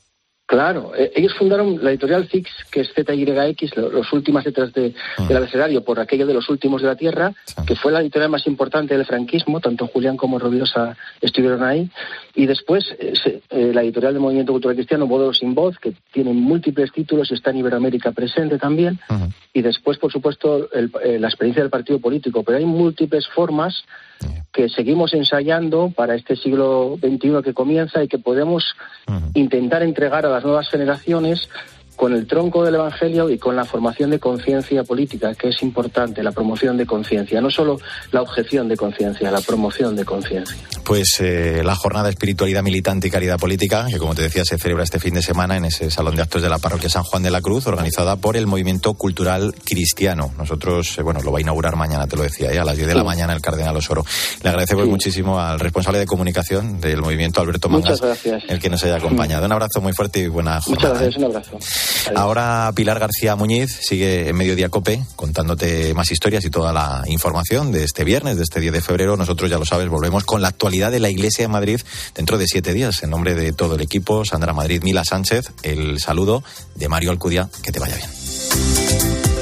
Claro, 0.54 0.92
eh, 0.96 1.10
ellos 1.16 1.34
fundaron 1.34 1.82
la 1.82 1.90
editorial 1.90 2.28
Fix, 2.28 2.48
que 2.70 2.82
es 2.82 2.92
ZYX, 2.94 3.76
los 3.76 4.12
últimas 4.12 4.44
letras 4.44 4.72
de, 4.72 4.94
mm. 5.18 5.26
del 5.26 5.36
abecedario, 5.36 5.82
por 5.82 5.98
aquello 5.98 6.28
de 6.28 6.34
los 6.34 6.48
últimos 6.48 6.80
de 6.80 6.86
la 6.86 6.94
Tierra, 6.94 7.32
que 7.66 7.74
fue 7.74 7.90
la 7.90 8.00
editorial 8.00 8.30
más 8.30 8.46
importante 8.46 8.96
del 8.96 9.04
franquismo, 9.04 9.58
tanto 9.58 9.88
Julián 9.88 10.16
como 10.16 10.38
Rovirosa 10.38 10.96
estuvieron 11.20 11.64
ahí. 11.64 11.90
Y 12.36 12.46
después 12.46 12.84
eh, 13.00 13.42
eh, 13.50 13.72
la 13.74 13.82
editorial 13.82 14.12
del 14.12 14.22
Movimiento 14.22 14.52
Cultural 14.52 14.76
Cristiano, 14.76 15.08
Modo 15.08 15.34
Sin 15.34 15.56
Voz, 15.56 15.76
que 15.80 15.92
tiene 16.12 16.32
múltiples 16.32 16.92
títulos 16.92 17.32
y 17.32 17.34
está 17.34 17.50
en 17.50 17.56
Iberoamérica 17.56 18.12
presente 18.12 18.56
también. 18.56 19.00
Y 19.52 19.60
después, 19.60 19.98
por 19.98 20.12
supuesto, 20.12 20.68
la 20.72 21.26
experiencia 21.26 21.64
del 21.64 21.70
partido 21.70 21.98
político. 21.98 22.44
Pero 22.44 22.58
hay 22.58 22.64
múltiples 22.64 23.26
formas 23.26 23.84
que 24.52 24.68
seguimos 24.68 25.12
ensayando 25.14 25.90
para 25.94 26.14
este 26.14 26.36
siglo 26.36 26.96
XXI 27.00 27.42
que 27.42 27.54
comienza 27.54 28.02
y 28.02 28.08
que 28.08 28.18
podemos 28.18 28.76
intentar 29.34 29.82
entregar 29.82 30.24
a 30.26 30.30
las 30.30 30.44
nuevas 30.44 30.68
generaciones 30.68 31.48
con 31.96 32.12
el 32.12 32.26
tronco 32.26 32.64
del 32.64 32.74
Evangelio 32.74 33.30
y 33.30 33.38
con 33.38 33.56
la 33.56 33.64
formación 33.64 34.10
de 34.10 34.18
conciencia 34.18 34.84
política, 34.84 35.34
que 35.34 35.48
es 35.48 35.62
importante, 35.62 36.22
la 36.22 36.32
promoción 36.32 36.76
de 36.76 36.86
conciencia, 36.86 37.40
no 37.40 37.50
solo 37.50 37.78
la 38.12 38.22
objeción 38.22 38.68
de 38.68 38.76
conciencia, 38.76 39.30
la 39.30 39.40
promoción 39.40 39.96
de 39.96 40.04
conciencia. 40.04 40.56
Pues 40.84 41.16
eh, 41.20 41.62
la 41.64 41.74
jornada 41.74 42.10
Espiritualidad 42.10 42.62
Militante 42.62 43.08
y 43.08 43.10
Caridad 43.10 43.38
Política, 43.38 43.86
que 43.90 43.98
como 43.98 44.14
te 44.14 44.22
decía 44.22 44.44
se 44.44 44.58
celebra 44.58 44.84
este 44.84 44.98
fin 44.98 45.14
de 45.14 45.22
semana 45.22 45.56
en 45.56 45.64
ese 45.64 45.90
Salón 45.90 46.16
de 46.16 46.22
Actos 46.22 46.42
de 46.42 46.48
la 46.48 46.58
Parroquia 46.58 46.88
San 46.88 47.04
Juan 47.04 47.22
de 47.22 47.30
la 47.30 47.40
Cruz, 47.40 47.66
organizada 47.66 48.16
por 48.16 48.36
el 48.36 48.46
Movimiento 48.46 48.94
Cultural 48.94 49.54
Cristiano. 49.64 50.32
Nosotros, 50.36 50.98
eh, 50.98 51.02
bueno, 51.02 51.20
lo 51.22 51.32
va 51.32 51.38
a 51.38 51.40
inaugurar 51.42 51.76
mañana, 51.76 52.06
te 52.06 52.16
lo 52.16 52.22
decía, 52.22 52.52
¿eh? 52.52 52.58
a 52.58 52.64
las 52.64 52.76
10 52.76 52.88
de 52.88 52.94
la 52.94 53.04
mañana 53.04 53.32
el 53.32 53.40
Cardenal 53.40 53.76
Osoro. 53.76 54.04
Le 54.42 54.50
agradecemos 54.50 54.86
muchísimo 54.88 55.38
al 55.38 55.60
responsable 55.60 55.98
de 55.98 56.06
comunicación 56.06 56.80
del 56.80 57.00
movimiento, 57.00 57.40
Alberto 57.40 57.68
Mangas, 57.68 58.00
el 58.48 58.58
que 58.58 58.68
nos 58.68 58.82
haya 58.84 58.96
acompañado. 58.96 59.46
Un 59.46 59.52
abrazo 59.52 59.80
muy 59.80 59.92
fuerte 59.92 60.20
y 60.20 60.28
buena 60.28 60.60
jornada. 60.60 60.88
Muchas 60.88 61.00
gracias, 61.00 61.16
un 61.16 61.24
abrazo. 61.24 61.58
Ahora 62.14 62.70
Pilar 62.74 62.98
García 62.98 63.36
Muñiz 63.36 63.70
sigue 63.82 64.28
en 64.28 64.36
Mediodía 64.36 64.68
Cope 64.68 65.04
contándote 65.16 65.94
más 65.94 66.10
historias 66.10 66.44
y 66.44 66.50
toda 66.50 66.72
la 66.72 67.02
información 67.06 67.72
de 67.72 67.84
este 67.84 68.04
viernes, 68.04 68.36
de 68.36 68.42
este 68.42 68.60
10 68.60 68.72
de 68.72 68.80
febrero. 68.80 69.16
Nosotros, 69.16 69.50
ya 69.50 69.58
lo 69.58 69.64
sabes, 69.64 69.88
volvemos 69.88 70.24
con 70.24 70.42
la 70.42 70.48
actualidad 70.48 70.90
de 70.90 71.00
la 71.00 71.10
Iglesia 71.10 71.44
de 71.44 71.48
Madrid 71.48 71.80
dentro 72.14 72.38
de 72.38 72.46
siete 72.46 72.72
días. 72.72 73.02
En 73.02 73.10
nombre 73.10 73.34
de 73.34 73.52
todo 73.52 73.74
el 73.74 73.80
equipo, 73.80 74.24
Sandra 74.24 74.52
Madrid, 74.52 74.82
Mila 74.82 75.04
Sánchez, 75.04 75.52
el 75.62 75.98
saludo 76.00 76.42
de 76.74 76.88
Mario 76.88 77.10
Alcudia. 77.10 77.48
Que 77.62 77.72
te 77.72 77.80
vaya 77.80 77.96
bien. 77.96 79.33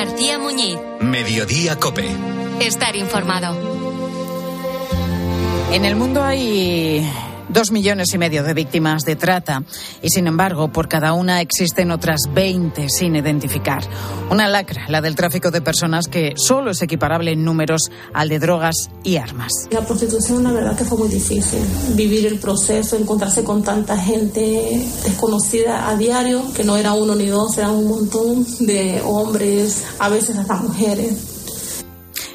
García 0.00 0.38
Muñiz. 0.38 0.78
Mediodía 1.02 1.78
Cope. 1.78 2.08
Estar 2.58 2.96
informado. 2.96 3.54
En 5.72 5.84
el 5.84 5.94
mundo 5.94 6.24
hay 6.24 7.06
dos 7.52 7.70
millones 7.70 8.14
y 8.14 8.18
medio 8.18 8.42
de 8.42 8.54
víctimas 8.54 9.04
de 9.04 9.16
trata 9.16 9.62
y, 10.02 10.08
sin 10.10 10.26
embargo, 10.26 10.72
por 10.72 10.88
cada 10.88 11.12
una 11.12 11.40
existen 11.40 11.90
otras 11.90 12.22
20 12.32 12.88
sin 12.88 13.16
identificar. 13.16 13.82
Una 14.30 14.48
lacra, 14.48 14.86
la 14.88 15.00
del 15.00 15.16
tráfico 15.16 15.50
de 15.50 15.60
personas, 15.60 16.06
que 16.08 16.34
solo 16.36 16.70
es 16.70 16.82
equiparable 16.82 17.32
en 17.32 17.44
números 17.44 17.90
al 18.14 18.28
de 18.28 18.38
drogas 18.38 18.90
y 19.02 19.16
armas. 19.16 19.50
La 19.70 19.80
prostitución, 19.80 20.42
la 20.44 20.52
verdad 20.52 20.76
que 20.76 20.84
fue 20.84 20.98
muy 20.98 21.08
difícil. 21.08 21.60
Vivir 21.94 22.26
el 22.26 22.38
proceso, 22.38 22.96
encontrarse 22.96 23.42
con 23.44 23.62
tanta 23.62 23.96
gente 23.96 24.86
desconocida 25.04 25.88
a 25.88 25.96
diario, 25.96 26.42
que 26.54 26.64
no 26.64 26.76
era 26.76 26.92
uno 26.94 27.14
ni 27.14 27.26
dos, 27.26 27.58
eran 27.58 27.72
un 27.72 27.88
montón 27.88 28.46
de 28.60 29.02
hombres, 29.04 29.84
a 29.98 30.08
veces 30.08 30.36
hasta 30.36 30.54
mujeres. 30.54 31.40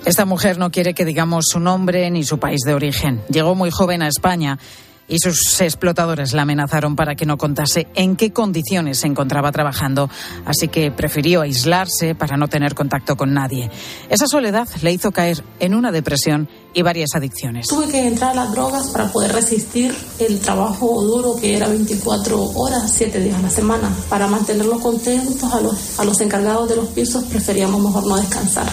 Esta 0.05 0.25
mujer 0.25 0.59
no 0.59 0.69
quiere 0.69 0.93
que 0.93 1.03
digamos 1.03 1.45
su 1.47 1.59
nombre 1.59 2.11
ni 2.11 2.23
su 2.23 2.37
país 2.37 2.61
de 2.63 2.75
origen. 2.75 3.23
Llegó 3.27 3.55
muy 3.55 3.71
joven 3.71 4.03
a 4.03 4.07
España 4.07 4.59
y 5.07 5.19
sus 5.19 5.61
explotadores 5.61 6.33
la 6.33 6.43
amenazaron 6.43 6.95
para 6.95 7.15
que 7.15 7.25
no 7.25 7.37
contase 7.37 7.87
en 7.95 8.15
qué 8.15 8.31
condiciones 8.31 8.99
se 8.99 9.07
encontraba 9.07 9.51
trabajando, 9.51 10.09
así 10.45 10.67
que 10.67 10.91
prefirió 10.91 11.41
aislarse 11.41 12.15
para 12.15 12.37
no 12.37 12.47
tener 12.47 12.75
contacto 12.75 13.15
con 13.15 13.33
nadie. 13.33 13.69
Esa 14.09 14.27
soledad 14.27 14.67
le 14.81 14.91
hizo 14.91 15.11
caer 15.11 15.43
en 15.59 15.75
una 15.75 15.91
depresión 15.91 16.49
y 16.73 16.81
varias 16.81 17.15
adicciones. 17.15 17.67
Tuve 17.67 17.87
que 17.89 18.07
entrar 18.07 18.31
a 18.31 18.35
las 18.35 18.51
drogas 18.51 18.89
para 18.89 19.11
poder 19.11 19.31
resistir 19.31 19.95
el 20.19 20.39
trabajo 20.39 21.01
duro 21.03 21.35
que 21.35 21.55
era 21.55 21.67
24 21.67 22.39
horas, 22.55 22.91
7 22.93 23.19
días 23.19 23.37
a 23.37 23.41
la 23.41 23.49
semana. 23.49 23.89
Para 24.09 24.27
mantenerlos 24.27 24.81
contentos 24.81 25.51
a 25.53 25.61
los, 25.61 25.99
a 25.99 26.05
los 26.05 26.19
encargados 26.21 26.69
de 26.69 26.75
los 26.75 26.87
pisos 26.89 27.23
preferíamos 27.25 27.81
mejor 27.81 28.05
no 28.05 28.17
descansar. 28.17 28.67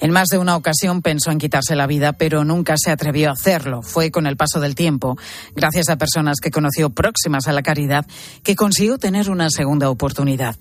En 0.00 0.12
más 0.12 0.28
de 0.28 0.38
una 0.38 0.56
ocasión 0.56 1.02
pensó 1.02 1.32
en 1.32 1.38
quitarse 1.38 1.74
la 1.74 1.88
vida, 1.88 2.12
pero 2.12 2.44
nunca 2.44 2.76
se 2.76 2.90
atrevió 2.90 3.30
a 3.30 3.32
hacerlo. 3.32 3.82
Fue 3.82 4.10
con 4.10 4.26
el 4.26 4.36
paso 4.36 4.60
del 4.60 4.76
tiempo, 4.76 5.16
gracias 5.56 5.88
a 5.88 5.96
personas 5.96 6.38
que 6.40 6.52
conoció 6.52 6.90
próximas 6.90 7.48
a 7.48 7.52
la 7.52 7.62
caridad, 7.62 8.06
que 8.44 8.54
consiguió 8.54 8.98
tener 8.98 9.28
una 9.28 9.50
segunda 9.50 9.90
oportunidad. 9.90 10.56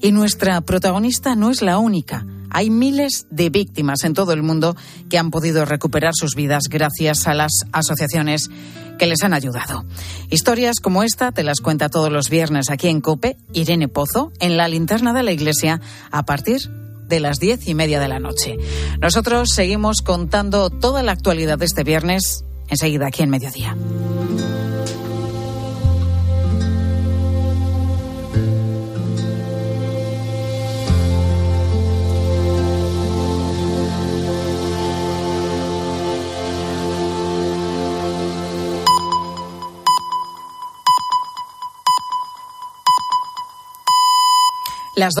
Y 0.00 0.10
nuestra 0.10 0.60
protagonista 0.62 1.36
no 1.36 1.50
es 1.50 1.62
la 1.62 1.78
única. 1.78 2.26
Hay 2.50 2.68
miles 2.68 3.26
de 3.30 3.48
víctimas 3.48 4.02
en 4.02 4.14
todo 4.14 4.32
el 4.32 4.42
mundo 4.42 4.76
que 5.08 5.18
han 5.18 5.30
podido 5.30 5.64
recuperar 5.64 6.12
sus 6.14 6.34
vidas 6.34 6.64
gracias 6.68 7.28
a 7.28 7.34
las 7.34 7.52
asociaciones 7.70 8.50
que 8.98 9.06
les 9.06 9.22
han 9.22 9.34
ayudado. 9.34 9.84
Historias 10.30 10.80
como 10.80 11.04
esta 11.04 11.30
te 11.30 11.44
las 11.44 11.60
cuenta 11.60 11.88
todos 11.88 12.10
los 12.10 12.28
viernes 12.28 12.70
aquí 12.70 12.88
en 12.88 13.00
COPE 13.00 13.36
Irene 13.52 13.86
Pozo 13.86 14.32
en 14.40 14.56
la 14.56 14.66
linterna 14.66 15.12
de 15.12 15.22
la 15.22 15.30
iglesia 15.30 15.80
a 16.10 16.24
partir 16.24 16.70
de 17.10 17.20
las 17.20 17.38
diez 17.38 17.68
y 17.68 17.74
media 17.74 18.00
de 18.00 18.08
la 18.08 18.20
noche. 18.20 18.56
Nosotros 19.00 19.50
seguimos 19.54 20.00
contando 20.00 20.70
toda 20.70 21.02
la 21.02 21.12
actualidad 21.12 21.58
de 21.58 21.66
este 21.66 21.84
viernes 21.84 22.44
enseguida 22.68 23.08
aquí 23.08 23.22
en 23.22 23.30
Mediodía. 23.30 23.76